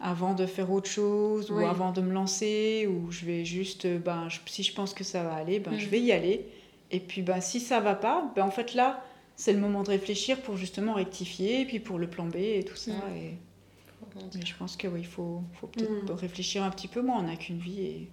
avant 0.00 0.34
de 0.34 0.46
faire 0.46 0.70
autre 0.72 0.90
chose, 0.90 1.50
Oui. 1.50 1.62
ou 1.62 1.66
avant 1.66 1.92
de 1.92 2.00
me 2.00 2.12
lancer, 2.12 2.88
ou 2.88 3.10
je 3.12 3.24
vais 3.24 3.44
juste, 3.44 3.84
euh, 3.84 3.98
ben, 3.98 4.28
je- 4.28 4.38
si 4.46 4.62
je 4.64 4.72
pense 4.74 4.94
que 4.94 5.04
ça 5.04 5.22
va 5.22 5.34
aller, 5.34 5.60
ben, 5.60 5.72
Mm. 5.72 5.78
je 5.78 5.86
vais 5.88 6.00
y 6.00 6.10
aller. 6.12 6.46
Et 6.90 7.00
puis, 7.00 7.22
ben, 7.22 7.40
si 7.40 7.60
ça 7.60 7.78
va 7.80 7.94
pas, 7.94 8.30
ben, 8.34 8.42
en 8.44 8.50
fait, 8.50 8.74
là, 8.74 9.04
c'est 9.36 9.52
le 9.52 9.60
moment 9.60 9.84
de 9.84 9.90
réfléchir 9.90 10.40
pour 10.40 10.56
justement 10.56 10.94
rectifier, 10.94 11.60
et 11.60 11.64
puis 11.64 11.78
pour 11.78 11.98
le 11.98 12.08
plan 12.08 12.26
B 12.26 12.36
et 12.36 12.64
tout 12.64 12.76
ça. 12.76 12.90
Mm. 12.92 13.16
Et, 13.16 13.34
mais 14.34 14.44
je 14.46 14.54
pense 14.56 14.76
que 14.76 14.88
oui, 14.88 15.00
il 15.00 15.06
faut, 15.06 15.42
faut 15.60 15.68
peut-être 15.68 16.10
Mm. 16.12 16.16
réfléchir 16.16 16.64
un 16.64 16.70
petit 16.70 16.88
peu 16.88 17.00
moins, 17.02 17.18
on 17.20 17.22
n'a 17.22 17.36
qu'une 17.36 17.58
vie. 17.58 17.80
Et... 17.82 18.08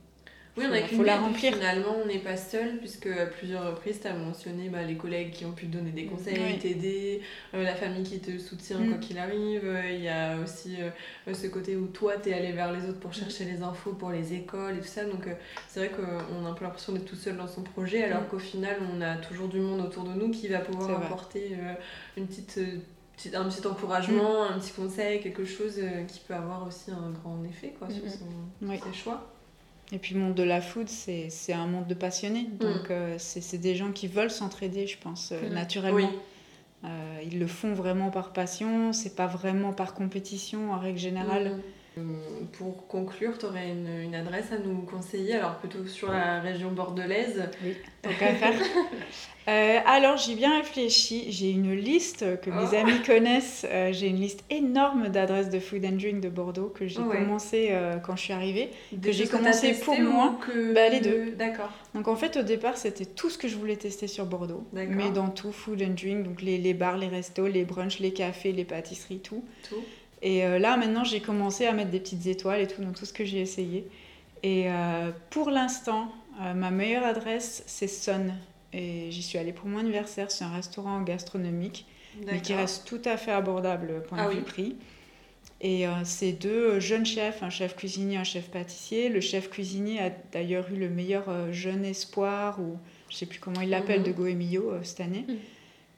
Oui, 0.58 0.64
on 0.70 0.74
a 0.74 0.80
faut 0.84 0.88
qu'une 0.88 1.04
la 1.04 1.18
remplir. 1.18 1.54
Finalement, 1.54 1.98
on 2.02 2.06
n'est 2.08 2.20
pas 2.20 2.38
seul, 2.38 2.78
puisque 2.78 3.08
à 3.08 3.26
plusieurs 3.26 3.66
reprises, 3.72 4.00
tu 4.00 4.08
as 4.08 4.14
mentionné 4.14 4.70
bah, 4.70 4.84
les 4.84 4.96
collègues 4.96 5.32
qui 5.32 5.44
ont 5.44 5.52
pu 5.52 5.68
te 5.68 5.74
donner 5.76 5.92
des 5.92 6.06
conseils, 6.06 6.40
Oui. 6.40 6.60
t'aider, 6.60 7.22
euh, 7.54 7.62
la 7.64 7.76
famille 7.76 8.04
qui 8.04 8.20
te 8.20 8.38
soutient 8.38 8.80
Mm. 8.80 8.90
quoi 8.90 8.98
qu'il 9.00 9.18
arrive. 9.18 9.66
Euh, 9.66 9.82
Il 9.92 10.02
y 10.02 10.08
a 10.08 10.38
aussi 10.38 10.78
euh, 10.82 11.34
ce 11.34 11.48
côté 11.48 11.76
où 11.76 11.88
toi, 11.88 12.14
tu 12.18 12.30
es 12.30 12.34
allé 12.34 12.54
vers 12.54 12.72
les 12.72 12.88
autres 12.88 13.00
pour 13.02 13.14
chercher 13.14 13.44
les 13.44 13.62
infos 13.62 13.92
pour 13.92 14.12
les 14.12 14.34
écoles 14.34 14.76
et 14.78 14.80
tout 14.80 14.88
ça. 14.88 15.04
Donc, 15.04 15.28
euh, 15.28 15.34
c'est 15.68 15.80
vrai 15.82 15.90
qu'on 15.90 16.46
a 16.46 16.50
un 16.50 16.54
peu 16.54 16.64
l'impression 16.64 16.94
d'être 16.94 17.06
tout 17.06 17.16
seul 17.18 17.36
dans 17.36 17.48
son 17.50 17.62
projet, 17.64 18.04
alors 18.06 18.22
Mm. 18.22 18.28
qu'au 18.28 18.40
final, 18.40 18.78
on 18.96 19.02
a 19.02 19.16
toujours 19.18 19.50
du 19.50 19.60
monde 19.60 19.82
autour 19.82 20.04
de 20.06 20.14
nous 20.14 20.32
qui 20.32 20.48
va 20.48 20.60
pouvoir 20.60 20.90
apporter 21.04 21.58
une 22.16 22.28
petite. 22.28 22.60
un 23.34 23.46
petit 23.50 23.66
encouragement, 23.68 24.44
un 24.44 24.60
petit 24.60 24.72
conseil, 24.74 25.22
quelque 25.22 25.46
chose 25.46 25.80
qui 26.08 26.20
peut 26.28 26.34
avoir 26.34 26.68
aussi 26.68 26.92
un 26.92 27.12
grand 27.12 27.42
effet 27.46 27.74
quoi, 27.80 27.90
sur 27.90 28.04
son, 28.10 28.26
Oui. 28.62 28.78
ses 28.86 28.94
choix. 28.98 29.32
Et 29.92 29.98
puis 30.00 30.16
le 30.16 30.22
monde 30.22 30.34
de 30.36 30.44
la 30.44 30.62
food, 30.62 30.88
c'est 30.90 31.54
un 31.54 31.68
monde 31.68 31.88
de 31.88 31.94
passionnés. 31.94 32.48
Donc 32.60 32.90
euh, 32.90 33.16
c'est 33.20 33.58
des 33.60 33.76
gens 33.76 33.92
qui 33.92 34.08
veulent 34.08 34.32
s'entraider, 34.32 34.88
je 34.88 34.98
pense, 34.98 35.32
euh, 35.32 35.50
Mm. 35.50 35.54
naturellement. 35.54 35.98
Oui. 35.98 36.08
Euh, 36.84 37.20
ils 37.24 37.40
le 37.40 37.48
font 37.48 37.74
vraiment 37.74 38.10
par 38.12 38.32
passion, 38.34 38.94
c'est 38.94 39.16
pas 39.16 39.26
vraiment 39.28 39.74
par 39.74 39.94
compétition 39.94 40.72
en 40.72 40.78
règle 40.80 41.00
générale. 41.00 41.48
Euh, 41.48 41.58
Pour 42.58 42.88
conclure, 42.88 43.38
tu 43.38 43.46
aurais 43.46 43.70
une, 43.70 43.88
une 44.04 44.16
adresse 44.16 44.52
à 44.52 44.58
nous 44.58 44.82
conseiller, 44.84 45.36
alors 45.36 45.56
plutôt 45.58 45.86
sur 45.88 46.12
la 46.12 46.40
région 46.42 46.72
bordelaise. 46.72 47.44
Oui, 47.64 47.76
tant 48.02 48.10
qu'à 48.20 48.34
faire. 48.36 48.54
Euh, 49.48 49.78
alors 49.86 50.18
j'ai 50.18 50.34
bien 50.34 50.58
réfléchi, 50.58 51.32
j'ai 51.32 51.52
une 51.52 51.72
liste 51.76 52.26
que 52.42 52.50
mes 52.50 52.66
Oh. 52.72 52.76
amis 52.78 53.00
connaissent, 53.06 53.64
Euh, 53.70 53.94
j'ai 53.94 54.08
une 54.08 54.16
liste 54.20 54.44
énorme 54.50 55.10
d'adresses 55.10 55.52
de 55.52 55.60
food 55.60 55.86
and 55.86 55.98
drink 55.98 56.20
de 56.20 56.30
Bordeaux 56.30 56.70
que 56.74 56.88
j'ai 56.88 57.00
Ouais. 57.00 57.18
commencé 57.20 57.68
euh, 57.70 57.98
quand 57.98 58.16
je 58.16 58.24
suis 58.24 58.34
arrivée. 58.34 58.72
Des 58.92 59.14
j'ai 59.14 59.28
commencé 59.28 59.74
pour 59.74 60.00
ou 60.00 60.02
moi. 60.02 60.40
que... 60.48 60.74
Bah, 60.74 60.90
les 60.90 61.00
deux. 61.00 61.34
D'accord. 61.38 61.70
Donc 61.94 62.08
en 62.08 62.16
fait 62.16 62.38
au 62.38 62.42
départ 62.42 62.76
c'était 62.76 63.06
tout 63.06 63.30
ce 63.30 63.38
que 63.38 63.48
je 63.48 63.56
voulais 63.56 63.76
tester 63.76 64.08
sur 64.08 64.26
Bordeaux, 64.26 64.64
mais 64.74 65.12
dans 65.12 65.30
tout 65.30 65.52
food 65.52 65.80
and 65.84 65.94
drink, 65.94 66.24
donc 66.24 66.42
les, 66.42 66.58
les 66.58 66.74
bars, 66.74 66.98
les 66.98 67.08
restos, 67.08 67.46
les 67.46 67.66
brunchs, 67.66 68.00
les 68.00 68.14
cafés, 68.14 68.52
les 68.52 68.66
pâtisseries, 68.66 69.20
tout. 69.20 69.44
Tout. 69.70 69.76
Et 70.26 70.44
euh, 70.44 70.58
là, 70.58 70.76
maintenant, 70.76 71.04
j'ai 71.04 71.20
commencé 71.22 71.68
à 71.68 71.72
mettre 71.74 71.92
des 71.92 72.00
petites 72.00 72.26
étoiles 72.26 72.60
et 72.62 72.68
tout 72.68 72.82
dans 72.84 72.92
tout 72.94 73.06
ce 73.06 73.14
que 73.14 73.24
j'ai 73.24 73.40
essayé. 73.42 73.88
Et 74.42 74.64
euh, 74.72 75.12
pour 75.30 75.52
l'instant, 75.52 76.12
euh, 76.42 76.54
ma 76.56 76.72
meilleure 76.72 77.06
adresse, 77.06 77.64
c'est 77.68 77.88
Sun. 77.88 78.34
Et 78.74 79.12
j'y 79.12 79.22
suis 79.22 79.38
allée 79.38 79.54
pour 79.54 79.68
mon 79.68 79.78
anniversaire. 79.80 80.32
C'est 80.32 80.44
un 80.44 80.52
restaurant 80.52 81.00
gastronomique, 81.02 81.86
mais 82.26 82.42
qui 82.42 82.54
reste 82.56 82.88
tout 82.88 83.02
à 83.06 83.18
fait 83.18 83.32
abordable 83.32 84.02
point 84.10 84.18
Ah 84.20 84.26
de 84.26 84.30
oui. 84.32 84.36
vue 84.38 84.42
prix. 84.42 84.76
Et 85.62 85.88
euh, 85.88 85.92
c'est 86.04 86.32
deux 86.34 86.80
jeunes 86.80 87.06
chefs, 87.06 87.44
un 87.44 87.50
chef 87.52 87.76
cuisinier, 87.76 88.18
un 88.18 88.24
chef 88.24 88.50
pâtissier. 88.50 89.10
Le 89.10 89.22
chef 89.22 89.50
cuisinier 89.50 90.00
a 90.02 90.10
d'ailleurs 90.34 90.66
eu 90.72 90.76
le 90.76 90.90
meilleur 90.90 91.30
euh, 91.30 91.52
jeune 91.54 91.86
espoir, 91.86 92.60
ou 92.60 92.78
je 93.10 93.16
sais 93.16 93.26
plus 93.28 93.40
comment 93.40 93.62
il 93.62 93.70
l'appelle, 93.70 94.00
Mhm. 94.02 94.08
de 94.08 94.12
Goemio 94.12 94.72
euh, 94.72 94.80
cette 94.84 95.02
année. 95.02 95.26
Mhm. 95.28 95.36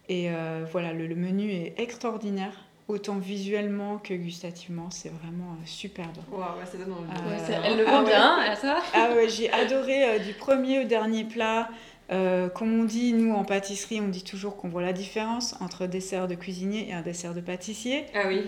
Et 0.09 0.29
voilà, 0.71 0.93
le, 0.93 1.05
le 1.05 1.15
menu 1.15 1.51
est 1.51 1.73
extraordinaire, 1.79 2.53
autant 2.87 3.17
visuellement 3.17 3.97
que 3.97 4.13
gustativement. 4.13 4.89
C'est 4.89 5.09
vraiment 5.09 5.51
euh, 5.53 5.65
superbe. 5.65 6.15
Waouh, 6.31 6.41
ouais, 6.59 6.65
ça 6.65 6.77
donne 6.77 6.93
envie. 6.93 7.03
Ah, 7.11 7.27
Ouais, 7.27 7.35
Euh, 7.35 7.43
c'est- 7.45 7.59
elle 7.65 7.77
le 7.77 7.85
ah 7.87 7.91
vend 7.91 7.99
ouais. 8.03 8.09
bien, 8.09 8.37
hein, 8.39 8.55
ça 8.55 8.77
Ah 8.93 9.09
ouais, 9.15 9.27
j'ai 9.29 9.51
adoré 9.51 10.03
euh, 10.03 10.19
du 10.19 10.33
premier 10.33 10.79
au 10.79 10.83
dernier 10.87 11.23
plat. 11.25 11.69
Euh, 12.09 12.47
comme 12.47 12.79
on 12.79 12.85
dit, 12.85 13.11
nous 13.11 13.33
en 13.33 13.43
pâtisserie, 13.43 13.99
on 13.99 14.07
dit 14.07 14.23
toujours 14.23 14.55
qu'on 14.55 14.69
voit 14.69 14.81
la 14.81 14.93
différence 14.93 15.55
entre 15.59 15.83
un 15.83 15.87
dessert 15.87 16.29
de 16.29 16.35
cuisinier 16.35 16.87
et 16.89 16.93
un 16.93 17.01
dessert 17.01 17.33
de 17.33 17.41
pâtissier. 17.41 18.05
Ah 18.15 18.23
oui. 18.27 18.43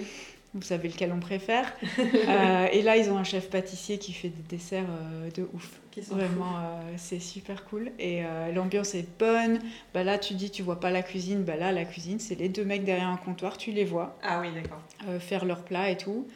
Vous 0.55 0.63
savez 0.63 0.89
lequel 0.89 1.11
on 1.11 1.19
préfère. 1.19 1.73
Euh, 2.27 2.67
et 2.71 2.81
là, 2.81 2.95
ils 2.97 3.09
ont 3.09 3.17
un 3.17 3.23
chef 3.23 3.49
pâtissier 3.49 3.97
qui 3.97 4.13
fait 4.13 4.29
des 4.29 4.43
desserts 4.57 4.85
euh, 4.89 5.29
de 5.31 5.47
ouf. 5.53 5.79
Qui 5.91 6.03
sont 6.03 6.15
Vraiment, 6.15 6.57
euh, 6.57 6.81
c'est 6.97 7.19
super 7.19 7.65
cool. 7.65 7.91
Et 7.97 8.21
l'ambiance 8.53 8.93
est 8.93 9.07
bonne. 9.17 9.59
Bah 9.93 10.03
là, 10.03 10.17
tu 10.17 10.33
dis, 10.35 10.51
tu 10.51 10.61
vois 10.61 10.79
pas 10.79 10.91
la 10.91 11.01
cuisine. 11.01 11.43
Bah 11.43 11.55
là, 11.55 11.71
la 11.71 11.85
cuisine, 11.85 12.19
c'est 12.19 12.35
les 12.35 12.49
deux 12.49 12.65
mecs 12.65 12.83
derrière 12.83 13.07
un 13.07 13.17
comptoir, 13.17 13.57
tu 13.57 13.71
les 13.71 13.85
vois 13.85 14.17
Ah 14.21 14.41
oui, 14.41 14.49
d'accord. 14.53 14.81
faire 15.19 15.45
leurs 15.45 15.63
plats 15.63 15.89
et 15.89 15.97
tout. 15.97 16.27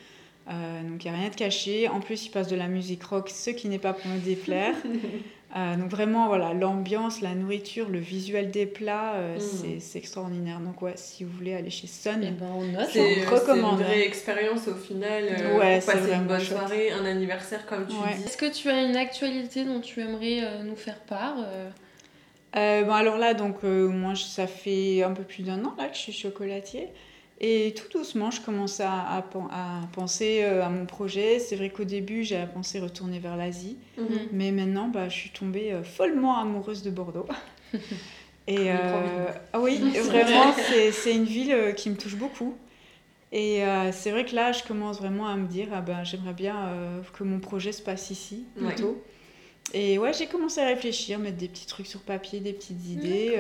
Donc 0.47 1.06
il 1.06 1.12
n'y 1.12 1.15
a 1.15 1.19
rien 1.19 1.30
de 1.30 1.36
caché. 1.36 1.88
En 1.88 1.99
plus, 1.99 2.26
ils 2.26 2.30
passent 2.30 2.47
de 2.47 2.56
la 2.56 2.67
musique 2.67 3.04
rock, 3.04 3.30
ce 3.30 3.52
qui 3.52 3.67
n'est 3.67 3.80
pas 3.80 3.93
pour 3.93 4.10
me 4.10 4.19
déplaire. 4.19 4.76
Euh, 5.56 5.76
donc 5.76 5.92
vraiment, 5.92 6.28
voilà, 6.28 6.52
l'ambiance, 6.54 7.22
la 7.22 7.36
nourriture, 7.36 7.88
le 7.88 8.00
visuel 8.00 8.50
des 8.50 8.66
plats, 8.66 9.13
euh, 9.13 9.36
Mm. 9.38 9.39
c'est- 9.39 9.80
c'est 9.80 10.00
extraordinaire. 10.00 10.60
Donc 10.60 10.82
ouais, 10.82 10.94
si 10.96 11.24
vous 11.24 11.32
voulez 11.32 11.54
aller 11.54 11.70
chez 11.70 11.86
Sun, 11.86 12.22
Eh 12.24 12.32
ben, 12.32 12.48
on 12.56 12.63
note. 12.63 12.88
C'est 12.92 13.00
on 13.00 13.04
c'est 13.06 13.20
une 13.22 13.28
recommande. 13.30 13.80
vraie 13.82 14.02
expérience 14.06 14.68
au 14.68 14.74
final. 14.74 15.26
euh, 15.30 15.60
Ouais, 15.60 15.80
pour 15.80 15.94
passer 15.94 16.12
une 16.13 16.24
bonne 16.26 16.39
chouette. 16.39 16.58
soirée, 16.58 16.92
un 16.92 17.06
anniversaire 17.06 17.68
comme 17.68 17.86
tu 17.86 17.94
Ouais. 17.94 18.16
dis. 18.18 18.24
Est-ce 18.26 18.38
que 18.38 18.52
tu 18.52 18.68
as 18.70 18.82
une 18.82 18.96
actualité 18.96 19.63
dont 19.63 19.80
tu 19.80 20.00
aimerais 20.02 20.39
euh, 20.44 20.63
nous 20.63 20.76
faire 20.76 21.00
part 21.02 21.36
bon, 22.56 22.92
alors 22.94 23.18
là, 23.18 23.34
donc, 23.34 23.58
euh, 23.63 23.88
moi, 23.88 24.13
ça 24.16 24.48
fait 24.48 25.04
un 25.04 25.12
peu 25.12 25.24
plus 25.24 25.44
d'un 25.44 25.63
an 25.66 25.74
là, 25.78 25.88
que 25.88 25.96
je 25.96 26.00
suis 26.02 26.13
chocolatier. 26.13 26.88
Et 27.45 27.73
tout 27.75 27.97
doucement, 27.97 28.32
je 28.32 28.39
commence 28.39 28.79
à, 28.79 29.01
à 29.17 29.21
pen- 29.21 29.49
à 29.51 29.82
penser 29.91 30.39
euh, 30.43 30.63
à 30.63 30.69
mon 30.69 30.86
projet. 30.86 31.39
C'est 31.39 31.58
vrai 31.58 31.69
qu'au 31.69 31.84
début, 31.84 32.23
j'avais 32.23 32.49
pensé 32.49 32.79
retourner 32.79 33.19
vers 33.19 33.36
l'Asie. 33.36 33.75
Mhm. 33.97 34.06
Mais 34.32 34.51
maintenant, 34.53 34.88
bah, 34.88 35.10
je 35.10 35.13
suis 35.15 35.29
tombée 35.32 35.73
euh, 35.73 35.84
follement 35.84 36.38
amoureuse 36.39 36.84
de 36.84 36.89
Bordeaux. 36.89 37.27
Et 38.47 38.71
euh, 38.71 39.27
ah 39.51 39.60
oui, 39.60 39.77
vraiment, 40.06 40.53
c'est 40.69 40.91
c'est 40.93 41.13
une 41.15 41.25
ville 41.25 41.73
qui 41.75 41.89
me 41.89 41.95
touche 41.97 42.15
beaucoup. 42.15 42.56
Et 43.34 43.63
euh, 43.65 43.91
c'est 43.91 44.12
vrai 44.12 44.23
que 44.25 44.36
là, 44.36 44.53
je 44.53 44.63
commence 44.63 44.99
vraiment 44.99 45.27
à 45.27 45.36
me 45.36 45.47
dire, 45.47 45.67
ah 45.73 45.82
ben, 45.82 46.03
j'aimerais 46.06 46.34
bien 46.34 46.56
euh, 46.67 47.01
que 47.17 47.23
mon 47.25 47.39
projet 47.39 47.71
se 47.73 47.82
passe 47.82 48.10
ici, 48.10 48.45
Ouais. 48.62 48.67
plutôt. 48.73 49.01
Et 49.73 49.97
ouais, 49.97 50.13
j'ai 50.13 50.27
commencé 50.27 50.62
à 50.62 50.67
réfléchir, 50.67 51.19
mettre 51.19 51.38
des 51.38 51.47
petits 51.47 51.65
trucs 51.65 51.88
sur 51.88 52.01
papier, 52.01 52.39
des 52.41 52.53
petites 52.53 52.86
idées. 52.88 53.36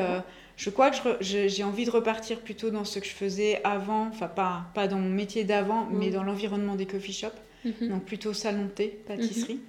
Je 0.55 0.69
crois 0.69 0.91
que 0.91 1.17
j'ai 1.21 1.63
envie 1.63 1.85
de 1.85 1.91
repartir 1.91 2.39
plutôt 2.39 2.69
dans 2.69 2.85
ce 2.85 2.99
que 2.99 3.05
je 3.05 3.11
faisais 3.11 3.59
avant, 3.63 4.07
enfin 4.07 4.27
pas, 4.27 4.65
pas 4.75 4.87
dans 4.87 4.97
mon 4.99 5.09
métier 5.09 5.43
d'avant, 5.43 5.87
mais 5.91 6.07
Mhm. 6.07 6.13
dans 6.13 6.23
l'environnement 6.23 6.75
des 6.75 6.85
coffee 6.85 7.11
shops 7.13 7.29
mhm. 7.65 7.89
donc 7.89 8.03
plutôt 8.05 8.33
salon 8.33 8.65
de 8.65 8.69
thé, 8.69 8.87
pâtisserie. 9.07 9.59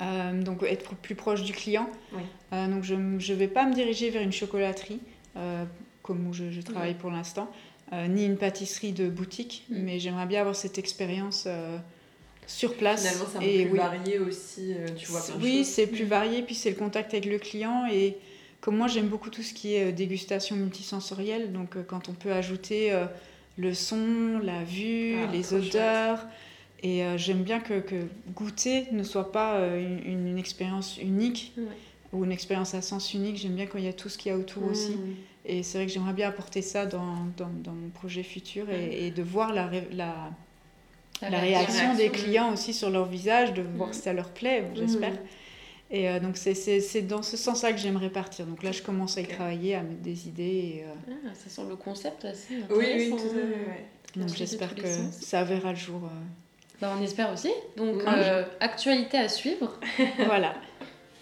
Euh, 0.00 0.42
donc 0.42 0.62
être 0.62 0.94
plus 0.96 1.14
proche 1.14 1.42
du 1.42 1.52
client. 1.52 1.88
Oui. 2.14 2.22
Euh, 2.52 2.66
donc 2.68 2.84
je 2.84 2.94
ne 2.94 3.34
vais 3.34 3.48
pas 3.48 3.66
me 3.66 3.74
diriger 3.74 4.10
vers 4.10 4.22
une 4.22 4.32
chocolaterie, 4.32 5.00
euh, 5.36 5.64
comme 6.02 6.26
où 6.28 6.32
je, 6.32 6.50
je 6.50 6.60
travaille 6.62 6.94
pour 6.94 7.10
l'instant, 7.10 7.50
ni 8.08 8.24
une 8.24 8.36
pâtisserie 8.36 8.92
de 8.92 9.08
boutique, 9.08 9.64
Mm. 9.68 9.74
mais 9.82 9.98
j'aimerais 9.98 10.26
bien 10.26 10.40
avoir 10.42 10.54
cette 10.56 10.78
expérience 10.78 11.48
sur 12.46 12.74
place. 12.76 13.00
Finalement, 13.02 13.24
c'est 13.30 13.36
un 13.38 13.40
peu 13.40 13.46
Et 13.46 13.62
plus 13.64 13.72
oui, 13.72 13.78
varié 13.78 14.18
aussi. 14.18 14.74
tu 14.96 15.06
vois 15.06 15.20
plein 15.24 15.36
de 15.36 15.42
oui, 15.42 15.64
c'est 15.64 15.86
plus 15.86 16.04
varié, 16.04 16.42
puis 16.42 16.54
c'est 16.54 16.70
le 16.70 16.76
contact 16.76 17.12
avec 17.14 17.24
le 17.26 17.38
client. 17.38 17.86
Et 17.92 18.16
comme 18.60 18.76
moi, 18.76 18.88
j'aime 18.88 19.08
beaucoup 19.08 19.30
tout 19.30 19.42
ce 19.42 19.54
qui 19.54 19.74
est 19.74 19.88
euh, 19.88 19.92
dégustation 19.92 20.56
multisensorielle, 20.56 21.52
donc 21.52 21.76
euh, 21.76 21.82
quand 21.86 22.08
on 22.08 22.12
peut 22.12 22.32
ajouter 22.32 22.92
euh, 22.92 23.06
le 23.58 23.72
son, 23.74 24.40
la 24.42 24.62
vue, 24.64 25.16
Ah, 25.28 25.32
les 25.32 25.42
chouette. 25.42 25.64
odeurs. 25.74 26.26
Et 26.82 27.04
euh, 27.04 27.18
j'aime 27.18 27.42
bien 27.42 27.60
que, 27.60 27.80
que 27.80 28.06
goûter 28.34 28.86
ne 28.92 29.02
soit 29.02 29.32
pas 29.32 29.56
euh, 29.56 29.98
une, 30.06 30.26
une 30.28 30.38
expérience 30.38 30.98
unique 30.98 31.52
Ouais. 31.58 31.64
ou 32.12 32.24
une 32.24 32.32
expérience 32.32 32.74
à 32.74 32.80
sens 32.82 33.12
unique. 33.14 33.36
J'aime 33.36 33.54
bien 33.54 33.66
quand 33.66 33.78
il 33.78 33.84
y 33.84 33.88
a 33.88 33.92
tout 33.92 34.08
ce 34.08 34.16
qu'il 34.18 34.32
y 34.32 34.34
a 34.34 34.38
autour 34.38 34.64
aussi. 34.64 34.92
Mhm. 34.92 35.14
Et 35.46 35.62
c'est 35.62 35.78
vrai 35.78 35.86
que 35.86 35.92
j'aimerais 35.92 36.12
bien 36.14 36.28
apporter 36.28 36.62
ça 36.62 36.86
dans, 36.86 37.16
dans, 37.36 37.50
dans 37.64 37.72
mon 37.72 37.88
projet 37.88 38.22
futur 38.22 38.70
et, 38.70 39.06
et 39.06 39.10
de 39.10 39.22
voir 39.22 39.52
la, 39.54 39.70
la, 39.92 40.30
la 41.22 41.38
réaction 41.38 41.94
des 41.94 42.04
réaction. 42.08 42.24
clients 42.24 42.52
aussi 42.52 42.72
sur 42.72 42.88
leur 42.90 43.06
visage, 43.06 43.52
de 43.54 43.62
voir 43.62 43.88
Mhm. 43.88 43.94
si 43.94 44.00
ça 44.02 44.12
leur 44.12 44.30
plaît, 44.30 44.64
j'espère. 44.74 45.14
Et 45.92 46.08
euh, 46.08 46.20
donc 46.20 46.36
c'est- 46.36 46.54
c'est 46.54 46.80
c'est 46.80 47.02
dans 47.02 47.22
ce 47.22 47.36
sens-là 47.36 47.72
que 47.72 47.78
j'aimerais 47.78 48.10
partir. 48.10 48.46
Donc 48.46 48.62
là, 48.62 48.70
je 48.72 48.82
commence 48.82 49.18
à 49.18 49.22
y 49.22 49.26
travailler, 49.26 49.74
à 49.74 49.82
mettre 49.82 50.02
des 50.02 50.28
idées. 50.28 50.42
Et, 50.78 50.84
euh, 50.84 51.14
Ah, 51.26 51.34
ça 51.34 51.50
sent 51.50 51.62
le 51.68 51.76
concept 51.76 52.24
assez 52.24 52.54
Oui, 52.70 52.76
oui, 52.78 52.84
intéressant. 53.12 53.16
tout 53.16 53.22
à 53.22 53.28
fait. 53.30 53.36
ouais. 53.70 53.86
donc 54.16 54.28
j'espère 54.34 54.74
que 54.74 54.82
ça 55.20 55.44
verra 55.44 55.70
le 55.70 55.76
jour. 55.78 56.00
euh. 56.04 56.08
Bah, 56.80 56.92
on 56.98 57.02
espère 57.02 57.32
aussi. 57.32 57.50
Donc, 57.76 57.96
Oui. 57.96 58.02
euh, 58.06 58.44
actualité 58.60 59.18
à 59.18 59.28
suivre. 59.28 59.78
voilà. 60.26 60.54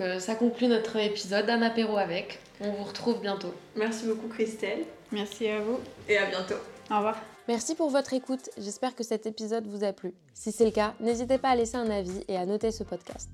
Euh, 0.00 0.20
ça 0.20 0.34
conclut 0.36 0.68
notre 0.68 0.96
épisode 0.96 1.48
Un 1.50 1.62
apéro 1.62 1.96
avec. 1.96 2.38
On 2.60 2.70
vous 2.70 2.84
retrouve 2.84 3.20
bientôt. 3.20 3.52
Merci 3.76 4.06
beaucoup, 4.06 4.28
Christelle. 4.28 4.84
Merci 5.12 5.48
à 5.48 5.60
vous. 5.60 5.78
Et 6.08 6.16
à 6.18 6.26
bientôt. 6.26 6.54
Au 6.90 6.96
revoir. 6.96 7.20
Merci 7.48 7.74
pour 7.74 7.88
votre 7.90 8.12
écoute, 8.12 8.50
j'espère 8.58 8.94
que 8.94 9.02
cet 9.02 9.26
épisode 9.26 9.66
vous 9.66 9.82
a 9.82 9.92
plu. 9.92 10.12
Si 10.34 10.52
c'est 10.52 10.66
le 10.66 10.70
cas, 10.70 10.94
n'hésitez 11.00 11.38
pas 11.38 11.48
à 11.50 11.56
laisser 11.56 11.76
un 11.76 11.90
avis 11.90 12.22
et 12.28 12.36
à 12.36 12.44
noter 12.46 12.70
ce 12.70 12.84
podcast. 12.84 13.28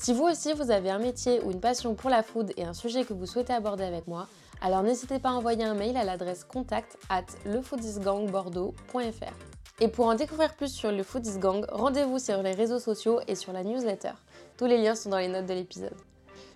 Si 0.00 0.14
vous 0.14 0.24
aussi 0.24 0.54
vous 0.54 0.70
avez 0.70 0.88
un 0.88 0.98
métier 0.98 1.42
ou 1.42 1.50
une 1.50 1.60
passion 1.60 1.94
pour 1.94 2.08
la 2.08 2.22
food 2.22 2.54
et 2.56 2.64
un 2.64 2.72
sujet 2.72 3.04
que 3.04 3.12
vous 3.12 3.26
souhaitez 3.26 3.52
aborder 3.52 3.84
avec 3.84 4.06
moi, 4.06 4.28
alors 4.62 4.82
n'hésitez 4.82 5.18
pas 5.18 5.28
à 5.28 5.32
envoyer 5.32 5.62
un 5.62 5.74
mail 5.74 5.94
à 5.98 6.04
l'adresse 6.04 6.42
contact 6.42 6.96
at 7.10 7.26
lefoodisgangbordeaux.fr. 7.44 9.34
Et 9.78 9.88
pour 9.88 10.06
en 10.06 10.14
découvrir 10.14 10.54
plus 10.54 10.72
sur 10.72 10.90
le 10.90 11.02
Foodies 11.02 11.38
Gang, 11.38 11.66
rendez-vous 11.70 12.18
sur 12.18 12.42
les 12.42 12.52
réseaux 12.52 12.78
sociaux 12.78 13.20
et 13.28 13.34
sur 13.34 13.52
la 13.52 13.62
newsletter. 13.62 14.12
Tous 14.56 14.64
les 14.64 14.78
liens 14.78 14.94
sont 14.94 15.10
dans 15.10 15.18
les 15.18 15.28
notes 15.28 15.44
de 15.44 15.52
l'épisode. 15.52 15.96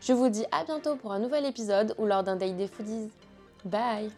Je 0.01 0.15
vous 0.15 0.31
dis 0.31 0.47
à 0.51 0.65
bientôt 0.65 0.97
pour 0.97 1.13
un 1.13 1.19
nouvel 1.19 1.45
épisode 1.45 1.95
ou 1.99 2.07
lors 2.07 2.23
d'un 2.23 2.37
Day 2.37 2.55
des 2.55 2.67
Foodies. 2.67 3.11
Bye 3.67 4.11